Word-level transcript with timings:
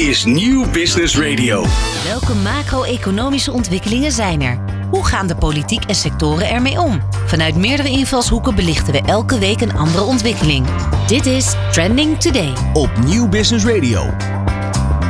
is 0.00 0.24
Nieuw 0.24 0.70
Business 0.70 1.18
Radio. 1.18 1.64
Welke 2.04 2.34
macro-economische 2.34 3.52
ontwikkelingen 3.52 4.12
zijn 4.12 4.42
er? 4.42 4.58
Hoe 4.90 5.04
gaan 5.06 5.26
de 5.26 5.36
politiek 5.36 5.84
en 5.84 5.94
sectoren 5.94 6.48
ermee 6.48 6.80
om? 6.80 7.00
Vanuit 7.26 7.56
meerdere 7.56 7.88
invalshoeken 7.88 8.54
belichten 8.54 8.92
we 8.92 9.00
elke 9.00 9.38
week 9.38 9.60
een 9.60 9.76
andere 9.76 10.04
ontwikkeling. 10.04 10.66
Dit 11.06 11.26
is 11.26 11.54
Trending 11.72 12.20
Today. 12.20 12.52
Op 12.72 12.90
Nieuw 13.04 13.28
Business 13.28 13.64
Radio. 13.64 14.02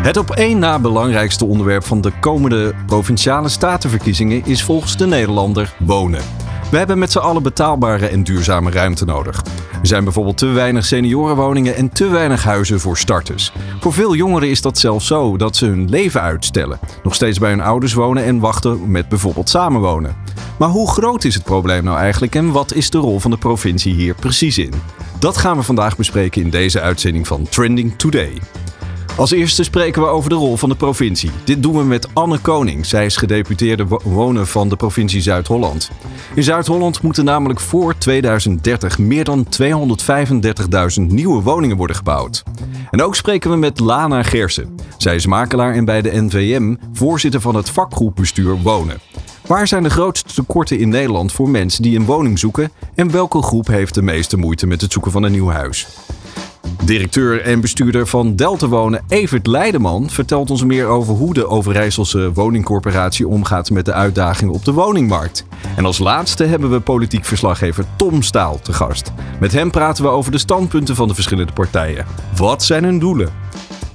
Het 0.03 0.17
op 0.17 0.31
één 0.31 0.59
na 0.59 0.79
belangrijkste 0.79 1.45
onderwerp 1.45 1.85
van 1.85 2.01
de 2.01 2.13
komende 2.21 2.75
provinciale 2.87 3.49
statenverkiezingen 3.49 4.45
is 4.45 4.63
volgens 4.63 4.97
de 4.97 5.07
Nederlander 5.07 5.75
wonen. 5.79 6.23
We 6.71 6.77
hebben 6.77 6.99
met 6.99 7.13
z'n 7.13 7.19
allen 7.19 7.43
betaalbare 7.43 8.07
en 8.07 8.23
duurzame 8.23 8.71
ruimte 8.71 9.05
nodig. 9.05 9.43
Er 9.81 9.87
zijn 9.87 10.05
bijvoorbeeld 10.05 10.39
te 10.39 10.47
weinig 10.47 10.85
seniorenwoningen 10.85 11.77
en 11.77 11.89
te 11.89 12.09
weinig 12.09 12.45
huizen 12.45 12.81
voor 12.81 12.99
starters. 12.99 13.53
Voor 13.81 13.93
veel 13.93 14.15
jongeren 14.15 14.49
is 14.49 14.63
dat 14.63 14.79
zelfs 14.79 15.07
zo 15.07 15.37
dat 15.37 15.57
ze 15.57 15.67
hun 15.67 15.89
leven 15.89 16.21
uitstellen. 16.21 16.79
Nog 17.03 17.15
steeds 17.15 17.39
bij 17.39 17.51
hun 17.51 17.61
ouders 17.61 17.93
wonen 17.93 18.25
en 18.25 18.39
wachten 18.39 18.91
met 18.91 19.09
bijvoorbeeld 19.09 19.49
samenwonen. 19.49 20.17
Maar 20.59 20.69
hoe 20.69 20.91
groot 20.91 21.25
is 21.25 21.35
het 21.35 21.45
probleem 21.45 21.85
nou 21.85 21.99
eigenlijk 21.99 22.35
en 22.35 22.53
wat 22.53 22.75
is 22.75 22.91
de 22.91 22.99
rol 22.99 23.21
van 23.21 23.31
de 23.31 23.37
provincie 23.37 23.95
hier 23.95 24.15
precies 24.15 24.59
in? 24.59 24.73
Dat 25.19 25.37
gaan 25.37 25.57
we 25.57 25.63
vandaag 25.63 25.97
bespreken 25.97 26.43
in 26.43 26.51
deze 26.51 26.81
uitzending 26.81 27.27
van 27.27 27.49
Trending 27.49 27.93
Today. 27.97 28.33
Als 29.17 29.31
eerste 29.31 29.63
spreken 29.63 30.03
we 30.03 30.09
over 30.09 30.31
de 30.31 30.37
rol 30.37 30.57
van 30.57 30.69
de 30.69 30.75
provincie. 30.75 31.31
Dit 31.45 31.63
doen 31.63 31.77
we 31.77 31.85
met 31.85 32.09
Anne 32.15 32.39
Koning. 32.39 32.87
Zij 32.87 33.05
is 33.05 33.17
gedeputeerde 33.17 33.87
wonen 34.05 34.47
van 34.47 34.69
de 34.69 34.77
provincie 34.77 35.21
Zuid-Holland. 35.21 35.91
In 36.35 36.43
Zuid-Holland 36.43 37.03
moeten 37.03 37.25
namelijk 37.25 37.61
voor 37.61 37.99
2030 37.99 38.99
meer 38.99 39.25
dan 39.25 39.47
235.000 39.61 41.03
nieuwe 41.07 41.43
woningen 41.43 41.77
worden 41.77 41.97
gebouwd. 41.97 42.43
En 42.91 43.03
ook 43.03 43.17
spreken 43.17 43.51
we 43.51 43.57
met 43.57 43.81
Lana 43.81 44.23
Gersen. 44.23 44.75
Zij 44.97 45.15
is 45.15 45.27
makelaar 45.27 45.75
en 45.75 45.85
bij 45.85 46.03
de 46.03 46.23
NVM 46.23 46.77
voorzitter 46.93 47.41
van 47.41 47.55
het 47.55 47.71
vakgroepbestuur 47.71 48.63
Wonen. 48.63 48.99
Waar 49.47 49.69
zijn 49.69 49.83
de 49.83 49.91
grootste 49.91 50.35
tekorten 50.35 50.79
in 50.79 50.89
Nederland 50.89 51.33
voor 51.33 51.49
mensen 51.49 51.83
die 51.83 51.99
een 51.99 52.05
woning 52.05 52.39
zoeken 52.39 52.71
en 52.95 53.11
welke 53.11 53.43
groep 53.43 53.67
heeft 53.67 53.95
de 53.95 54.03
meeste 54.03 54.37
moeite 54.37 54.67
met 54.67 54.81
het 54.81 54.93
zoeken 54.93 55.13
van 55.13 55.23
een 55.23 55.33
nieuw 55.33 55.49
huis? 55.49 55.87
Directeur 56.85 57.43
en 57.43 57.61
bestuurder 57.61 58.07
van 58.07 58.37
Delta 58.37 58.67
Wonen, 58.67 59.05
Evert 59.09 59.47
Leideman, 59.47 60.11
vertelt 60.11 60.51
ons 60.51 60.65
meer 60.65 60.87
over 60.87 61.15
hoe 61.15 61.35
de 61.35 61.47
Overijsselse 61.47 62.33
woningcorporatie 62.33 63.29
omgaat 63.29 63.71
met 63.71 63.85
de 63.85 63.93
uitdagingen 63.93 64.55
op 64.55 64.65
de 64.65 64.73
woningmarkt. 64.73 65.45
En 65.77 65.85
als 65.85 65.99
laatste 65.99 66.45
hebben 66.45 66.71
we 66.71 66.81
politiek 66.81 67.25
verslaggever 67.25 67.85
Tom 67.97 68.23
Staal 68.23 68.61
te 68.63 68.73
gast. 68.73 69.13
Met 69.41 69.53
hem 69.53 69.71
praten 69.71 70.05
we 70.05 70.11
over 70.11 70.33
de 70.33 70.39
standpunten 70.39 70.97
van 70.97 71.09
de 71.09 71.15
verschillende 71.15 71.53
partijen. 71.53 72.07
Wat 72.37 72.63
zijn 72.63 72.85
hun 72.85 72.99
doelen? 72.99 73.29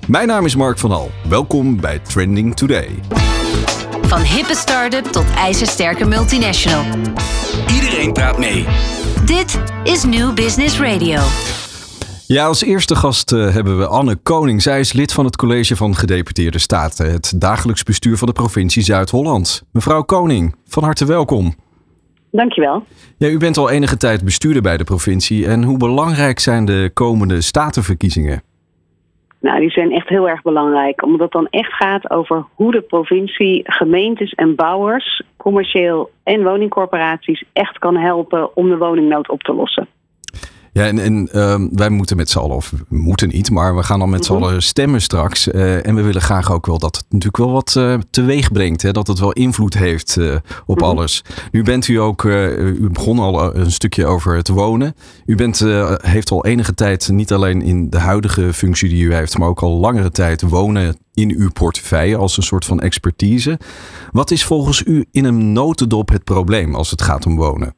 Mijn 0.07 0.27
naam 0.27 0.45
is 0.45 0.55
Mark 0.55 0.77
van 0.77 0.91
Hal. 0.91 1.11
Welkom 1.29 1.79
bij 1.79 1.99
Trending 1.99 2.55
Today. 2.55 2.89
Van 4.01 4.21
hippe 4.21 4.55
start-up 4.55 5.05
tot 5.05 5.25
ijzersterke 5.37 6.05
multinational. 6.05 6.85
Iedereen 7.73 8.13
praat 8.13 8.37
mee. 8.37 8.65
Dit 9.25 9.59
is 9.83 10.03
New 10.03 10.33
Business 10.33 10.79
Radio. 10.79 11.19
Ja, 12.27 12.45
als 12.45 12.63
eerste 12.63 12.95
gast 12.95 13.31
uh, 13.31 13.53
hebben 13.53 13.77
we 13.77 13.87
Anne 13.87 14.15
Koning. 14.15 14.61
Zij 14.61 14.79
is 14.79 14.93
lid 14.93 15.13
van 15.13 15.25
het 15.25 15.35
College 15.35 15.75
van 15.75 15.95
Gedeputeerde 15.95 16.59
Staten, 16.59 17.11
het 17.11 17.41
dagelijks 17.41 17.83
bestuur 17.83 18.17
van 18.17 18.27
de 18.27 18.33
provincie 18.33 18.83
Zuid-Holland. 18.83 19.63
Mevrouw 19.71 20.01
Koning, 20.01 20.55
van 20.67 20.83
harte 20.83 21.05
welkom. 21.05 21.53
Dankjewel. 22.31 22.83
Ja, 23.17 23.27
u 23.27 23.37
bent 23.37 23.57
al 23.57 23.69
enige 23.69 23.97
tijd 23.97 24.23
bestuurder 24.23 24.61
bij 24.61 24.77
de 24.77 24.83
provincie. 24.83 25.47
En 25.47 25.63
hoe 25.63 25.77
belangrijk 25.77 26.39
zijn 26.39 26.65
de 26.65 26.91
komende 26.93 27.41
statenverkiezingen? 27.41 28.41
Nou, 29.39 29.59
die 29.59 29.71
zijn 29.71 29.91
echt 29.91 30.09
heel 30.09 30.29
erg 30.29 30.41
belangrijk, 30.41 31.03
omdat 31.03 31.19
het 31.19 31.31
dan 31.31 31.47
echt 31.49 31.73
gaat 31.73 32.09
over 32.09 32.45
hoe 32.53 32.71
de 32.71 32.81
provincie 32.81 33.61
gemeentes 33.63 34.31
en 34.33 34.55
bouwers, 34.55 35.23
commercieel 35.37 36.11
en 36.23 36.43
woningcorporaties 36.43 37.43
echt 37.53 37.79
kan 37.79 37.97
helpen 37.97 38.55
om 38.55 38.69
de 38.69 38.77
woningnood 38.77 39.29
op 39.29 39.43
te 39.43 39.53
lossen. 39.53 39.87
Ja, 40.75 40.85
en, 40.85 40.99
en 40.99 41.29
uh, 41.31 41.55
wij 41.71 41.89
moeten 41.89 42.17
met 42.17 42.29
z'n 42.29 42.37
allen, 42.37 42.55
of 42.55 42.73
moeten 42.89 43.29
niet, 43.29 43.51
maar 43.51 43.75
we 43.75 43.83
gaan 43.83 43.99
dan 43.99 44.09
met 44.09 44.25
z'n 44.25 44.33
allen 44.33 44.63
stemmen 44.63 45.01
straks. 45.01 45.47
Uh, 45.47 45.87
en 45.87 45.95
we 45.95 46.01
willen 46.01 46.21
graag 46.21 46.51
ook 46.51 46.65
wel 46.65 46.77
dat 46.77 46.95
het 46.95 47.05
natuurlijk 47.09 47.37
wel 47.37 47.51
wat 47.51 47.75
uh, 47.77 47.97
teweeg 48.09 48.51
brengt. 48.51 48.81
Hè? 48.81 48.91
Dat 48.91 49.07
het 49.07 49.19
wel 49.19 49.31
invloed 49.31 49.73
heeft 49.73 50.15
uh, 50.15 50.35
op 50.65 50.77
mm-hmm. 50.79 50.97
alles. 50.97 51.23
Nu 51.51 51.63
bent 51.63 51.87
u 51.87 51.95
ook, 51.95 52.23
u 52.23 52.89
begon 52.91 53.19
al 53.19 53.55
een 53.55 53.71
stukje 53.71 54.05
over 54.05 54.35
het 54.35 54.47
wonen. 54.47 54.95
U 55.25 55.35
bent, 55.35 55.59
heeft 55.97 56.31
al 56.31 56.45
enige 56.45 56.73
tijd, 56.73 57.09
niet 57.09 57.33
alleen 57.33 57.61
in 57.61 57.89
de 57.89 57.99
huidige 57.99 58.53
functie 58.53 58.89
die 58.89 59.03
u 59.03 59.13
heeft, 59.13 59.37
maar 59.37 59.47
ook 59.47 59.61
al 59.61 59.79
langere 59.79 60.11
tijd 60.11 60.41
wonen 60.41 60.97
in 61.13 61.35
uw 61.37 61.49
portefeuille 61.51 62.17
als 62.17 62.37
een 62.37 62.43
soort 62.43 62.65
van 62.65 62.79
expertise. 62.79 63.59
Wat 64.11 64.31
is 64.31 64.45
volgens 64.45 64.83
u 64.85 65.05
in 65.11 65.25
een 65.25 65.51
notendop 65.51 66.09
het 66.09 66.23
probleem 66.23 66.75
als 66.75 66.91
het 66.91 67.01
gaat 67.01 67.25
om 67.25 67.35
wonen? 67.35 67.75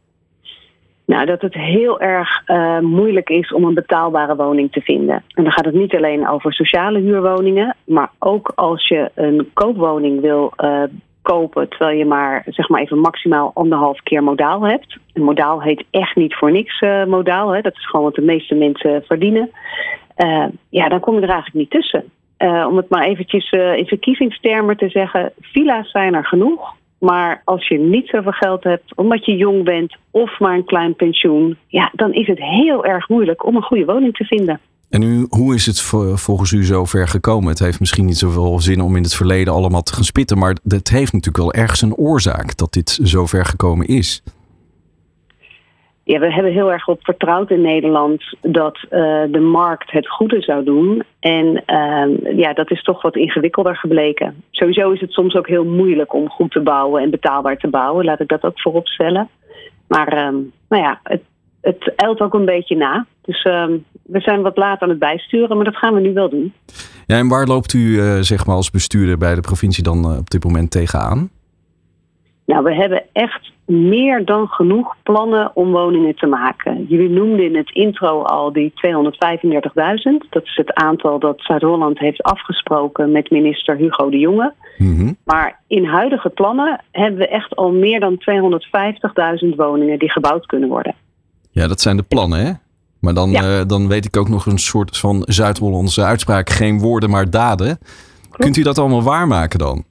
Nou, 1.08 1.26
dat 1.26 1.42
het 1.42 1.54
heel 1.54 2.00
erg 2.00 2.42
uh, 2.48 2.80
moeilijk 2.80 3.30
is 3.30 3.54
om 3.54 3.64
een 3.64 3.74
betaalbare 3.74 4.36
woning 4.36 4.72
te 4.72 4.82
vinden. 4.82 5.24
En 5.34 5.44
dan 5.44 5.52
gaat 5.52 5.66
het 5.66 5.74
niet 5.74 5.96
alleen 5.96 6.28
over 6.28 6.54
sociale 6.54 7.00
huurwoningen, 7.00 7.76
maar 7.86 8.12
ook 8.20 8.52
als 8.56 8.88
je 8.88 9.12
een 9.16 9.50
koopwoning 9.54 10.22
wil 10.22 10.54
uh, 10.58 10.84
kopen, 11.22 11.70
terwijl 11.70 11.98
je 11.98 12.06
maar 12.06 12.44
zeg 12.46 12.70
maar 12.70 12.82
even 12.82 13.00
maximaal 13.00 13.52
anderhalf 13.54 14.00
keer 14.04 14.24
modaal 14.24 14.68
hebt. 14.68 14.98
Een 15.14 15.24
modaal 15.24 15.62
heet 15.62 15.84
echt 15.92 16.16
niet 16.16 16.36
voor 16.36 16.52
niks 16.52 16.82
uh, 16.82 17.06
modaal, 17.06 17.50
hè. 17.50 17.62
dat 17.62 17.76
is 17.76 17.88
gewoon 17.88 18.06
wat 18.06 18.16
de 18.16 18.22
meeste 18.22 18.56
mensen 18.56 19.04
verdienen. 19.06 19.52
ja, 20.70 20.90
dan 20.90 21.00
kom 21.00 21.16
je 21.16 21.22
er 21.22 21.30
eigenlijk 21.30 21.54
niet 21.56 21.70
tussen. 21.70 22.04
om 22.68 22.78
het 22.78 22.90
maar 22.90 23.04
eventjes 23.04 23.52
in 23.52 23.86
verkiezingstermen 23.88 24.78
te 24.78 24.90
zeggen, 24.90 25.32
villa's 25.42 25.92
zijn 25.92 26.14
er 26.14 26.26
genoeg. 26.26 26.76
Maar 27.00 27.42
als 27.46 27.68
je 27.68 27.80
niet 27.80 28.08
zoveel 28.08 28.32
geld 28.32 28.64
hebt, 28.64 28.96
omdat 28.96 29.26
je 29.26 29.36
jong 29.36 29.64
bent 29.64 29.96
of 30.12 30.40
maar 30.40 30.56
een 30.56 30.66
klein 30.66 30.96
pensioen, 30.96 31.58
ja, 31.68 31.92
dan 31.94 32.14
is 32.14 32.28
het 32.28 32.40
heel 32.40 32.86
erg 32.86 33.10
moeilijk 33.10 33.46
om 33.46 33.56
een 33.56 33.62
goede 33.62 33.86
woning 33.86 34.16
te 34.16 34.26
vinden. 34.26 34.60
En 34.90 35.02
u, 35.02 35.26
hoe 35.30 35.56
is 35.56 35.66
het 35.66 35.82
volgens 36.20 36.52
u 36.52 36.66
zo 36.66 36.86
ver 36.86 37.08
gekomen? 37.08 37.50
Het 37.50 37.60
heeft 37.60 37.80
misschien 37.80 38.06
niet 38.06 38.18
zoveel 38.18 38.60
zin 38.60 38.82
om 38.82 38.96
in 38.96 39.04
het 39.04 39.16
verleden 39.16 39.54
allemaal 39.54 39.84
te 39.84 39.94
gaan 39.94 40.04
spitten, 40.04 40.38
maar 40.38 40.58
het 40.68 40.90
heeft 40.90 41.14
natuurlijk 41.14 41.44
wel 41.44 41.54
ergens 41.54 41.82
een 41.82 41.96
oorzaak 41.96 42.58
dat 42.58 42.74
dit 42.74 43.00
zo 43.04 43.26
ver 43.26 43.46
gekomen 43.46 43.88
is 43.88 44.24
ja, 46.08 46.20
we 46.20 46.34
hebben 46.34 46.52
heel 46.52 46.72
erg 46.72 46.88
op 46.88 47.00
vertrouwd 47.02 47.50
in 47.50 47.62
Nederland 47.62 48.24
dat 48.42 48.78
uh, 48.84 48.90
de 49.32 49.40
markt 49.40 49.92
het 49.92 50.10
goede 50.10 50.42
zou 50.42 50.64
doen. 50.64 51.04
En 51.20 51.46
uh, 51.68 52.38
ja, 52.38 52.54
dat 52.54 52.72
is 52.72 52.84
toch 52.84 53.02
wat 53.02 53.16
ingewikkelder 53.16 53.76
gebleken. 53.76 54.44
Sowieso 54.52 54.92
is 54.92 55.02
het 55.02 55.12
soms 55.12 55.36
ook 55.36 55.48
heel 55.48 55.66
moeilijk 55.66 56.14
om 56.14 56.30
goed 56.30 56.52
te 56.52 56.60
bouwen 56.60 57.02
en 57.02 57.10
betaalbaar 57.10 57.58
te 57.58 57.68
bouwen. 57.68 58.06
Laat 58.06 58.20
ik 58.20 58.28
dat 58.28 58.44
ook 58.44 58.62
voorop 58.62 58.88
stellen. 58.88 59.30
Maar 59.88 60.14
uh, 60.14 60.40
nou 60.70 60.84
ja, 60.84 61.00
het, 61.04 61.22
het 61.62 61.94
eilt 61.96 62.20
ook 62.20 62.34
een 62.34 62.46
beetje 62.46 62.76
na. 62.76 63.06
Dus 63.22 63.44
ehm, 63.44 63.78
we 64.04 64.20
zijn 64.20 64.42
wat 64.42 64.58
laat 64.58 64.82
aan 64.82 64.90
het 64.90 65.00
bijsturen, 65.00 65.56
maar 65.56 65.66
dat 65.66 65.78
gaan 65.78 65.94
we 65.94 66.00
nu 66.00 66.14
wel 66.14 66.30
doen. 66.30 66.54
Ja, 67.06 67.18
en 67.18 67.28
waar 67.28 67.48
loopt 67.48 67.74
u 67.74 68.00
eh, 68.00 68.18
zeg 68.20 68.46
maar 68.46 68.56
als 68.56 68.72
bestuurder 68.72 69.18
bij 69.18 69.36
de 69.36 69.42
provincie 69.42 69.84
dan 69.84 70.04
eh, 70.04 70.18
op 70.18 70.30
dit 70.30 70.44
moment 70.44 70.72
tegenaan? 70.72 71.30
Nou, 72.46 72.64
we 72.64 72.76
hebben 72.76 73.04
echt 73.12 73.52
meer 73.68 74.26
dan 74.26 74.48
genoeg 74.48 74.96
plannen 75.04 75.52
om 75.54 75.72
woningen 75.72 76.16
te 76.16 76.26
maken. 76.26 76.86
Jullie 76.90 77.10
noemden 77.10 77.46
in 77.46 77.56
het 77.56 77.72
intro 77.72 78.22
al 78.22 78.54
die 78.54 78.74
235.000. 78.86 80.30
Dat 80.30 80.44
is 80.44 80.56
het 80.56 80.74
aantal 80.74 81.20
dat 81.20 81.42
Zuid-Holland 81.42 82.00
heeft 82.00 82.24
afgesproken 82.24 83.12
met 83.12 83.30
minister 83.30 83.76
Hugo 83.76 84.10
de 84.10 84.20
Jonge. 84.20 84.54
Mm 84.78 85.18
Maar 85.24 85.60
in 85.68 85.86
huidige 85.86 86.30
plannen 86.30 86.84
hebben 86.92 87.20
we 87.20 87.28
echt 87.28 87.56
al 87.56 87.72
meer 87.72 88.00
dan 88.00 88.18
250.000 89.50 89.56
woningen 89.56 90.00
die 90.00 90.12
gebouwd 90.12 90.46
kunnen 90.46 90.70
worden. 90.70 90.96
Ja, 91.52 91.68
dat 91.68 91.82
zijn 91.82 91.98
de 91.98 92.04
plannen, 92.04 92.46
hè? 92.46 92.52
Maar 93.00 93.14
dan, 93.14 93.30
ja. 93.30 93.60
uh, 93.60 93.66
dan 93.68 93.88
weet 93.88 94.06
ik 94.06 94.18
ook 94.18 94.30
nog 94.30 94.46
een 94.46 94.58
soort 94.58 94.98
van 94.98 95.24
Zuid-Hollandse 95.26 96.04
uitspraak: 96.04 96.50
geen 96.50 96.80
woorden, 96.80 97.10
maar 97.10 97.30
daden. 97.30 97.80
Kunt 98.32 98.58
u 98.58 98.62
dat 98.62 98.78
allemaal 98.78 99.04
waarmaken 99.04 99.60
dan? 99.60 99.84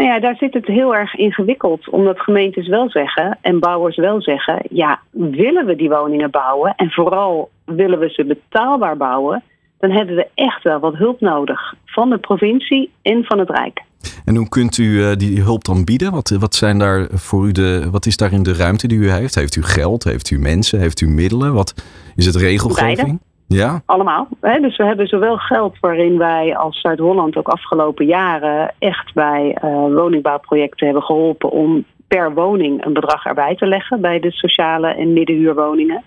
Nou 0.00 0.12
ja, 0.12 0.20
daar 0.20 0.36
zit 0.36 0.54
het 0.54 0.66
heel 0.66 0.94
erg 0.94 1.14
ingewikkeld, 1.14 1.88
omdat 1.88 2.20
gemeentes 2.20 2.68
wel 2.68 2.90
zeggen 2.90 3.38
en 3.40 3.58
bouwers 3.58 3.96
wel 3.96 4.22
zeggen: 4.22 4.62
ja, 4.70 5.00
willen 5.10 5.66
we 5.66 5.76
die 5.76 5.88
woningen 5.88 6.30
bouwen 6.30 6.74
en 6.76 6.90
vooral 6.90 7.50
willen 7.64 7.98
we 7.98 8.08
ze 8.08 8.24
betaalbaar 8.24 8.96
bouwen, 8.96 9.42
dan 9.78 9.90
hebben 9.90 10.16
we 10.16 10.28
echt 10.34 10.62
wel 10.62 10.78
wat 10.78 10.94
hulp 10.96 11.20
nodig 11.20 11.74
van 11.84 12.10
de 12.10 12.18
provincie 12.18 12.90
en 13.02 13.24
van 13.24 13.38
het 13.38 13.50
Rijk. 13.50 13.82
En 14.24 14.36
hoe 14.36 14.48
kunt 14.48 14.78
u 14.78 14.84
uh, 14.84 15.12
die 15.16 15.42
hulp 15.42 15.64
dan 15.64 15.84
bieden? 15.84 16.12
Wat, 16.12 16.28
wat, 16.28 16.54
zijn 16.54 16.78
daar 16.78 17.06
voor 17.12 17.46
u 17.46 17.52
de, 17.52 17.88
wat 17.90 18.06
is 18.06 18.16
daarin 18.16 18.42
de 18.42 18.54
ruimte 18.54 18.88
die 18.88 18.98
u 18.98 19.10
heeft? 19.10 19.34
Heeft 19.34 19.56
u 19.56 19.62
geld? 19.62 20.04
Heeft 20.04 20.30
u 20.30 20.38
mensen? 20.38 20.80
Heeft 20.80 21.00
u 21.00 21.08
middelen? 21.08 21.52
Wat 21.52 21.74
is 22.16 22.26
het 22.26 22.36
regelgeving? 22.36 22.96
Beide. 22.96 23.29
Ja? 23.56 23.82
Allemaal. 23.86 24.28
Dus 24.40 24.76
we 24.76 24.84
hebben 24.84 25.06
zowel 25.06 25.36
geld 25.36 25.78
waarin 25.80 26.18
wij 26.18 26.56
als 26.56 26.80
Zuid-Holland 26.80 27.36
ook 27.36 27.48
afgelopen 27.48 28.06
jaren 28.06 28.74
echt 28.78 29.14
bij 29.14 29.58
uh, 29.64 29.70
woningbouwprojecten 29.72 30.86
hebben 30.86 31.04
geholpen 31.04 31.50
om 31.50 31.84
per 32.08 32.34
woning 32.34 32.84
een 32.84 32.92
bedrag 32.92 33.24
erbij 33.24 33.56
te 33.56 33.66
leggen 33.66 34.00
bij 34.00 34.20
de 34.20 34.30
sociale 34.30 34.94
en 34.94 35.12
middenhuurwoningen. 35.12 36.02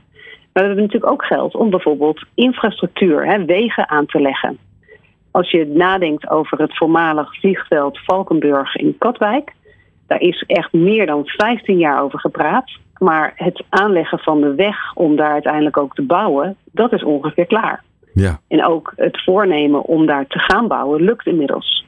Maar 0.54 0.64
we 0.64 0.70
hebben 0.70 0.84
natuurlijk 0.84 1.12
ook 1.12 1.26
geld 1.26 1.56
om 1.56 1.70
bijvoorbeeld 1.70 2.24
infrastructuur, 2.34 3.46
wegen 3.46 3.90
aan 3.90 4.06
te 4.06 4.22
leggen. 4.22 4.58
als 5.32 5.52
je 5.52 5.68
nadenkt 5.68 6.30
over 6.30 6.60
het 6.60 6.78
voormalig 6.78 7.40
vliegveld 7.40 8.00
Valkenburg 8.06 8.76
in 8.76 8.96
Katwijk, 8.98 9.52
daar 10.08 10.22
is 10.22 10.44
echt 10.48 10.74
meer 10.74 11.06
dan 11.06 11.26
15 11.26 11.78
jaar 11.78 12.04
over 12.04 12.20
gepraat. 12.20 12.72
Maar 12.98 13.34
het 13.36 13.64
aanleggen 13.70 14.20
van 14.20 14.42
de 14.42 14.56
weg 14.56 14.94
om 14.94 15.16
daar 15.16 15.32
uiteindelijk 15.32 15.78
ook 15.78 15.96
te 15.96 16.02
bouwen, 16.02 16.56
dat 16.72 16.94
is 16.94 17.04
ongeveer 17.04 17.46
klaar. 17.46 17.84
Ja. 18.14 18.40
En 18.48 18.66
ook 18.66 18.94
het 18.96 19.24
voornemen 19.24 19.82
om 19.82 20.06
daar 20.06 20.28
te 20.28 20.40
gaan 20.40 20.68
bouwen 20.68 21.02
lukt 21.02 21.26
inmiddels. 21.26 21.86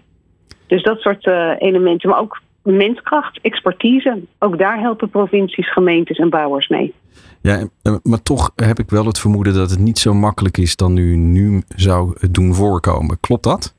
Dus 0.68 0.84
dat 0.84 1.00
soort 1.00 1.26
uh, 1.26 1.52
elementen, 1.58 2.10
maar 2.10 2.20
ook 2.20 2.42
menskracht, 2.64 3.40
expertise. 3.42 4.22
Ook 4.40 4.58
daar 4.58 4.80
helpen 4.80 5.10
provincies, 5.10 5.72
gemeentes 5.72 6.18
en 6.18 6.30
bouwers 6.30 6.68
mee. 6.68 6.94
Ja, 7.42 7.68
maar 8.04 8.24
toch 8.24 8.52
heb 8.56 8.80
ik 8.80 8.90
wel 8.90 9.06
het 9.06 9.20
vermoeden 9.20 9.54
dat 9.54 9.70
het 9.70 9.80
niet 9.80 10.00
zo 10.00 10.14
makkelijk 10.14 10.58
is 10.58 10.76
dan 10.76 10.98
u 10.98 11.16
nu 11.16 11.64
zou 11.76 12.16
doen 12.32 12.54
voorkomen. 12.54 13.20
Klopt 13.20 13.44
dat? 13.44 13.76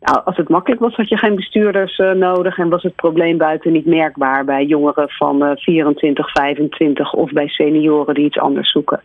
Nou, 0.00 0.20
als 0.24 0.36
het 0.36 0.48
makkelijk 0.48 0.80
was, 0.80 0.94
had 0.94 1.08
je 1.08 1.16
geen 1.16 1.34
bestuurders 1.34 1.98
uh, 1.98 2.12
nodig 2.12 2.58
en 2.58 2.68
was 2.68 2.82
het 2.82 2.94
probleem 2.94 3.38
buiten 3.38 3.72
niet 3.72 3.86
merkbaar 3.86 4.44
bij 4.44 4.64
jongeren 4.64 5.10
van 5.10 5.42
uh, 5.42 5.50
24, 5.54 6.30
25 6.30 7.12
of 7.12 7.32
bij 7.32 7.48
senioren 7.48 8.14
die 8.14 8.24
iets 8.24 8.38
anders 8.38 8.70
zoeken. 8.72 9.00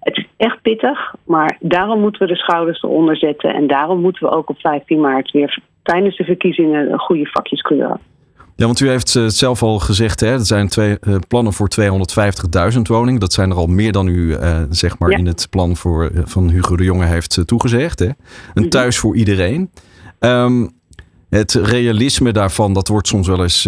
Het 0.00 0.16
is 0.16 0.26
echt 0.36 0.62
pittig, 0.62 1.14
maar 1.24 1.56
daarom 1.60 2.00
moeten 2.00 2.20
we 2.20 2.32
de 2.32 2.36
schouders 2.36 2.82
eronder 2.82 3.16
zetten 3.16 3.54
en 3.54 3.66
daarom 3.66 4.00
moeten 4.00 4.26
we 4.26 4.34
ook 4.34 4.48
op 4.48 4.58
15 4.58 5.00
maart 5.00 5.30
weer 5.30 5.58
tijdens 5.82 6.16
de 6.16 6.24
verkiezingen 6.24 6.98
goede 6.98 7.26
vakjes 7.26 7.60
kleuren. 7.60 8.00
Ja, 8.56 8.66
want 8.66 8.80
u 8.80 8.88
heeft 8.88 9.12
het 9.12 9.34
zelf 9.34 9.62
al 9.62 9.78
gezegd, 9.78 10.20
hè, 10.20 10.32
er 10.32 10.46
zijn 10.46 10.68
twee 10.68 10.96
uh, 11.00 11.16
plannen 11.28 11.52
voor 11.52 11.68
250.000 12.74 12.80
woningen. 12.82 13.20
Dat 13.20 13.32
zijn 13.32 13.50
er 13.50 13.56
al 13.56 13.66
meer 13.66 13.92
dan 13.92 14.08
u 14.08 14.26
uh, 14.28 14.62
zeg 14.70 14.98
maar 14.98 15.10
ja. 15.10 15.16
in 15.16 15.26
het 15.26 15.46
plan 15.50 15.76
voor, 15.76 16.10
uh, 16.10 16.20
van 16.24 16.50
Hugo 16.50 16.76
de 16.76 16.84
Jonge 16.84 17.04
heeft 17.04 17.42
toegezegd. 17.46 17.98
Hè? 17.98 18.08
Een 18.54 18.70
thuis 18.70 18.98
voor 18.98 19.16
iedereen. 19.16 19.70
Um, 20.24 20.70
het 21.28 21.52
realisme 21.52 22.32
daarvan, 22.32 22.72
dat 22.72 22.88
wordt 22.88 23.08
soms 23.08 23.26
wel 23.26 23.42
eens 23.42 23.62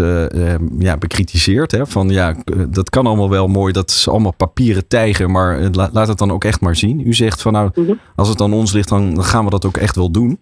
ja, 0.78 0.96
bekritiseerd. 0.98 1.70
Hè? 1.70 1.86
Van 1.86 2.08
ja, 2.08 2.34
dat 2.68 2.90
kan 2.90 3.06
allemaal 3.06 3.30
wel 3.30 3.48
mooi, 3.48 3.72
dat 3.72 3.90
is 3.90 4.08
allemaal 4.08 4.34
papieren 4.34 4.88
tijger, 4.88 5.30
maar 5.30 5.70
laat 5.70 6.08
het 6.08 6.18
dan 6.18 6.32
ook 6.32 6.44
echt 6.44 6.60
maar 6.60 6.76
zien. 6.76 7.06
U 7.06 7.14
zegt 7.14 7.42
van 7.42 7.52
nou, 7.52 7.70
-hmm. 7.74 7.98
als 8.16 8.28
het 8.28 8.40
aan 8.40 8.52
ons 8.52 8.72
ligt, 8.72 8.88
dan 8.88 9.24
gaan 9.24 9.44
we 9.44 9.50
dat 9.50 9.64
ook 9.64 9.76
echt 9.76 9.96
wel 9.96 10.10
doen. 10.10 10.38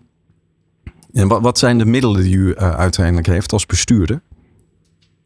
En 1.12 1.28
wat, 1.28 1.40
wat 1.40 1.58
zijn 1.58 1.78
de 1.78 1.86
middelen 1.86 2.22
die 2.22 2.36
u 2.36 2.56
uiteindelijk 2.56 3.26
heeft 3.26 3.52
als 3.52 3.66
bestuurder? 3.66 4.22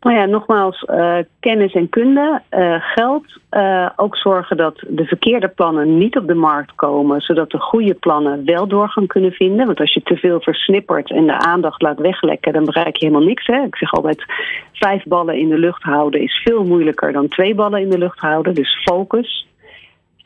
Nou 0.01 0.17
ja, 0.17 0.25
nogmaals, 0.25 0.85
uh, 0.91 1.17
kennis 1.41 1.73
en 1.73 1.89
kunde, 1.89 2.43
uh, 2.51 2.75
geld. 2.81 3.25
Uh, 3.51 3.91
ook 3.97 4.17
zorgen 4.17 4.57
dat 4.57 4.85
de 4.89 5.05
verkeerde 5.05 5.49
plannen 5.49 5.99
niet 5.99 6.17
op 6.17 6.27
de 6.27 6.35
markt 6.35 6.75
komen, 6.75 7.21
zodat 7.21 7.51
de 7.51 7.59
goede 7.59 7.95
plannen 7.95 8.45
wel 8.45 8.67
doorgang 8.67 9.07
kunnen 9.07 9.33
vinden. 9.33 9.67
Want 9.67 9.81
als 9.81 9.95
je 9.95 10.03
te 10.03 10.17
veel 10.17 10.41
versnippert 10.41 11.11
en 11.11 11.27
de 11.27 11.39
aandacht 11.39 11.83
laat 11.83 11.99
weglekken, 11.99 12.53
dan 12.53 12.65
bereik 12.65 12.97
je 12.97 13.07
helemaal 13.07 13.29
niks. 13.29 13.47
Hè? 13.47 13.63
Ik 13.63 13.77
zeg 13.77 13.93
altijd, 13.93 14.25
vijf 14.73 15.05
ballen 15.05 15.39
in 15.39 15.49
de 15.49 15.59
lucht 15.59 15.83
houden 15.83 16.21
is 16.21 16.41
veel 16.45 16.65
moeilijker 16.65 17.13
dan 17.13 17.29
twee 17.29 17.55
ballen 17.55 17.81
in 17.81 17.91
de 17.91 17.99
lucht 17.99 18.19
houden. 18.19 18.55
Dus 18.55 18.83
focus. 18.85 19.47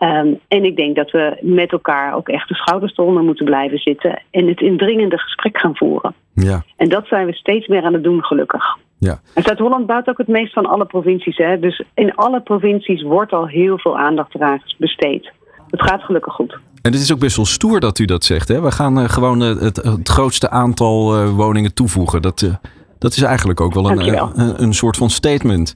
Um, 0.02 0.38
en 0.48 0.64
ik 0.64 0.76
denk 0.76 0.96
dat 0.96 1.10
we 1.10 1.38
met 1.40 1.72
elkaar 1.72 2.14
ook 2.14 2.28
echt 2.28 2.48
de 2.48 2.54
schouders 2.54 2.96
eronder 2.96 3.22
moeten 3.22 3.44
blijven 3.44 3.78
zitten 3.78 4.22
en 4.30 4.46
het 4.46 4.60
indringende 4.60 5.18
gesprek 5.18 5.58
gaan 5.58 5.76
voeren. 5.76 6.14
Ja. 6.34 6.62
En 6.76 6.88
dat 6.88 7.06
zijn 7.06 7.26
we 7.26 7.32
steeds 7.32 7.66
meer 7.66 7.82
aan 7.82 7.92
het 7.92 8.02
doen, 8.02 8.24
gelukkig. 8.24 8.76
Ja. 8.98 9.20
En 9.34 9.42
Zuid-Holland 9.42 9.86
bouwt 9.86 10.08
ook 10.08 10.18
het 10.18 10.28
meest 10.28 10.52
van 10.52 10.66
alle 10.66 10.86
provincies. 10.86 11.36
Hè? 11.36 11.58
Dus 11.58 11.82
in 11.94 12.14
alle 12.14 12.40
provincies 12.40 13.02
wordt 13.02 13.32
al 13.32 13.46
heel 13.46 13.78
veel 13.78 13.98
aandacht 13.98 14.34
eraan 14.34 14.62
besteed. 14.78 15.32
Het 15.70 15.82
gaat 15.82 16.02
gelukkig 16.02 16.34
goed. 16.34 16.52
En 16.82 16.92
het 16.92 17.00
is 17.00 17.12
ook 17.12 17.18
best 17.18 17.36
wel 17.36 17.44
stoer 17.44 17.80
dat 17.80 17.98
u 17.98 18.04
dat 18.04 18.24
zegt. 18.24 18.48
Hè? 18.48 18.60
We 18.60 18.70
gaan 18.70 18.98
uh, 18.98 19.08
gewoon 19.08 19.42
uh, 19.42 19.60
het, 19.60 19.76
het, 19.76 20.08
grootste 20.08 20.50
aantal 20.50 21.22
uh, 21.22 21.30
woningen 21.30 21.74
toevoegen. 21.74 22.22
Dat, 22.22 22.50
dat 22.98 23.12
is 23.12 23.22
eigenlijk 23.22 23.60
ook 23.60 23.74
wel 23.74 23.90
een, 23.90 24.18
een, 24.38 24.62
een, 24.62 24.74
soort 24.74 24.96
van 24.96 25.10
statement. 25.10 25.74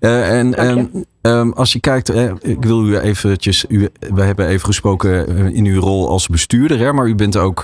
en 0.00 0.54
en 0.54 1.06
um, 1.26 1.52
als 1.52 1.72
je 1.72 1.80
kijkt, 1.80 2.14
ik 2.40 2.64
wil 2.64 2.86
u 2.86 2.98
eventjes, 2.98 3.64
u, 3.68 3.88
we 4.14 4.22
hebben 4.22 4.46
even 4.46 4.66
gesproken 4.66 5.28
in 5.52 5.64
uw 5.64 5.80
rol 5.80 6.08
als 6.08 6.28
bestuurder, 6.28 6.78
hè, 6.78 6.92
maar 6.92 7.06
u 7.06 7.14
bent 7.14 7.36
ook 7.36 7.62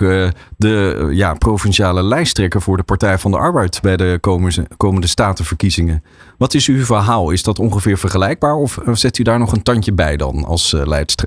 de 0.57 1.09
ja, 1.13 1.35
provinciale 1.35 2.03
lijsttrekker 2.03 2.63
voor 2.63 2.77
de 2.77 2.83
Partij 2.83 3.19
van 3.19 3.31
de 3.31 3.37
Arbeid 3.37 3.81
bij 3.83 3.97
de 3.97 4.19
komende, 4.21 4.67
komende 4.77 5.07
statenverkiezingen. 5.07 6.03
Wat 6.39 6.55
is 6.55 6.67
uw 6.67 6.85
verhaal? 6.85 7.31
Is 7.31 7.43
dat 7.43 7.59
ongeveer 7.59 7.99
vergelijkbaar 7.99 8.55
of 8.55 8.79
zet 8.93 9.19
u 9.19 9.23
daar 9.23 9.39
nog 9.39 9.53
een 9.53 9.63
tandje 9.63 9.93
bij 9.93 10.17
dan 10.17 10.45
als 10.45 10.75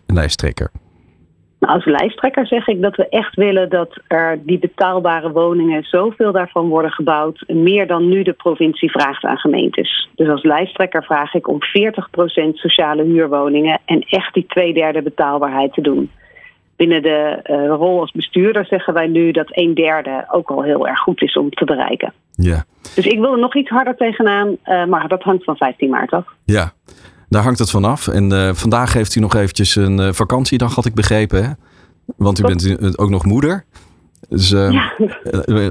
lijsttrekker? 0.06 0.72
Als 1.60 1.86
lijsttrekker 1.86 2.48
zeg 2.48 2.68
ik 2.68 2.81
dat 2.81 2.96
we 2.96 3.10
echt 3.10 3.36
willen 3.36 3.69
dat 3.69 3.98
er 4.07 4.40
die 4.46 4.60
betaalbare 4.60 5.31
woningen, 5.31 5.84
zoveel 5.84 6.31
daarvan 6.31 6.68
worden 6.68 6.92
gebouwd, 6.92 7.44
meer 7.48 7.88
dan 7.88 8.10
nu 8.10 8.24
de 8.24 8.34
provincie 8.34 8.92
vraagt 8.92 9.24
aan 9.24 9.38
gemeentes. 9.38 10.10
Dus 10.16 10.28
als 10.28 10.44
lijsttrekker 10.44 11.04
vraag 11.04 11.34
ik 11.34 11.48
om 11.48 11.60
40% 11.60 12.54
sociale 12.54 13.04
huurwoningen 13.04 13.80
en 13.86 14.02
echt 14.02 14.34
die 14.34 14.46
twee 14.48 14.74
derde 14.74 15.02
betaalbaarheid 15.02 15.74
te 15.74 15.81
doen. 15.81 16.12
Binnen 16.75 17.02
de 17.02 17.40
uh, 17.44 17.68
rol 17.68 18.00
als 18.00 18.12
bestuurder 18.12 18.66
zeggen 18.66 18.94
wij 18.94 19.07
nu 19.07 19.31
dat 19.31 19.48
een 19.50 19.74
derde 19.74 20.25
ook 20.31 20.50
al 20.50 20.63
heel 20.63 20.88
erg 20.88 21.00
goed 21.00 21.22
is 21.22 21.34
om 21.34 21.50
te 21.50 21.66
bereiken. 21.66 22.13
Ja. 22.31 22.63
Dus 22.96 23.06
ik 23.06 23.19
wil 23.19 23.31
er 23.31 23.40
nog 23.40 23.56
iets 23.56 23.69
harder 23.69 23.96
tegenaan, 23.96 24.57
uh, 24.66 24.86
maar 24.86 25.07
dat 25.07 25.24
hangt 25.24 25.44
van 25.44 25.57
15 25.57 25.90
maart 25.90 26.12
af. 26.12 26.25
Ja. 26.46 26.72
Daar 27.30 27.44
hangt 27.44 27.60
het 27.60 27.69
vanaf. 27.69 28.07
En 28.07 28.31
uh, 28.31 28.50
vandaag 28.54 28.94
heeft 28.94 29.16
u 29.16 29.19
nog 29.19 29.36
eventjes 29.36 29.75
een 29.75 30.00
uh, 30.00 30.10
vakantiedag, 30.12 30.75
had 30.75 30.86
ik 30.86 30.94
begrepen. 30.94 31.44
Hè? 31.44 31.51
Want 32.18 32.39
u 32.39 32.44
bent 32.44 32.98
ook 32.98 33.10
nog 33.10 33.25
moeder. 33.25 33.66
Dus 34.30 34.51
uh, 34.51 34.72
ja. 34.72 34.94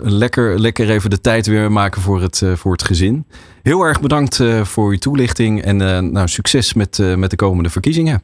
lekker, 0.02 0.60
lekker 0.60 0.90
even 0.90 1.10
de 1.10 1.20
tijd 1.20 1.46
weer 1.46 1.72
maken 1.72 2.02
voor 2.02 2.20
het, 2.20 2.42
voor 2.54 2.72
het 2.72 2.84
gezin. 2.84 3.26
Heel 3.62 3.82
erg 3.82 4.00
bedankt 4.00 4.40
voor 4.62 4.90
uw 4.90 4.98
toelichting. 4.98 5.62
En 5.62 5.76
nou, 6.12 6.28
succes 6.28 6.74
met, 6.74 7.16
met 7.16 7.30
de 7.30 7.36
komende 7.36 7.70
verkiezingen. 7.70 8.22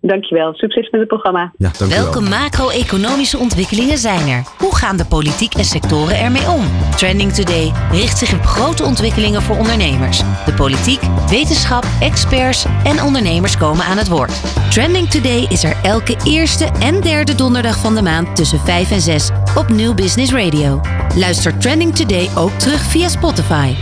Dankjewel. 0.00 0.54
Succes 0.54 0.90
met 0.90 1.00
het 1.00 1.08
programma. 1.08 1.52
Ja, 1.56 1.70
Welke 1.88 2.20
macro-economische 2.20 3.38
ontwikkelingen 3.38 3.98
zijn 3.98 4.28
er? 4.28 4.42
Hoe 4.58 4.76
gaan 4.76 4.96
de 4.96 5.04
politiek 5.04 5.54
en 5.54 5.64
sectoren 5.64 6.18
ermee 6.18 6.50
om? 6.50 6.64
Trending 6.96 7.32
Today 7.32 7.72
richt 7.90 8.18
zich 8.18 8.34
op 8.34 8.44
grote 8.44 8.84
ontwikkelingen 8.84 9.42
voor 9.42 9.56
ondernemers. 9.56 10.18
De 10.18 10.54
politiek, 10.56 11.00
wetenschap, 11.30 11.84
experts 12.00 12.66
en 12.84 13.02
ondernemers 13.02 13.56
komen 13.56 13.84
aan 13.84 13.96
het 13.96 14.08
woord. 14.08 14.32
Trending 14.70 15.10
Today 15.10 15.46
is 15.48 15.64
er 15.64 15.76
elke 15.82 16.16
eerste 16.24 16.64
en 16.80 17.00
derde 17.00 17.34
donderdag 17.34 17.78
van 17.78 17.94
de 17.94 18.02
maand 18.02 18.36
tussen 18.36 18.58
5 18.58 18.90
en 18.90 19.00
6 19.00 19.30
op 19.56 19.68
New 19.68 19.94
Business 19.94 20.32
Radio. 20.32 20.80
Luister 21.14 21.58
Trending 21.58 21.94
Today 21.94 22.28
ook 22.36 22.50
terug 22.50 22.80
via 22.80 23.08
Spotify. 23.08 23.74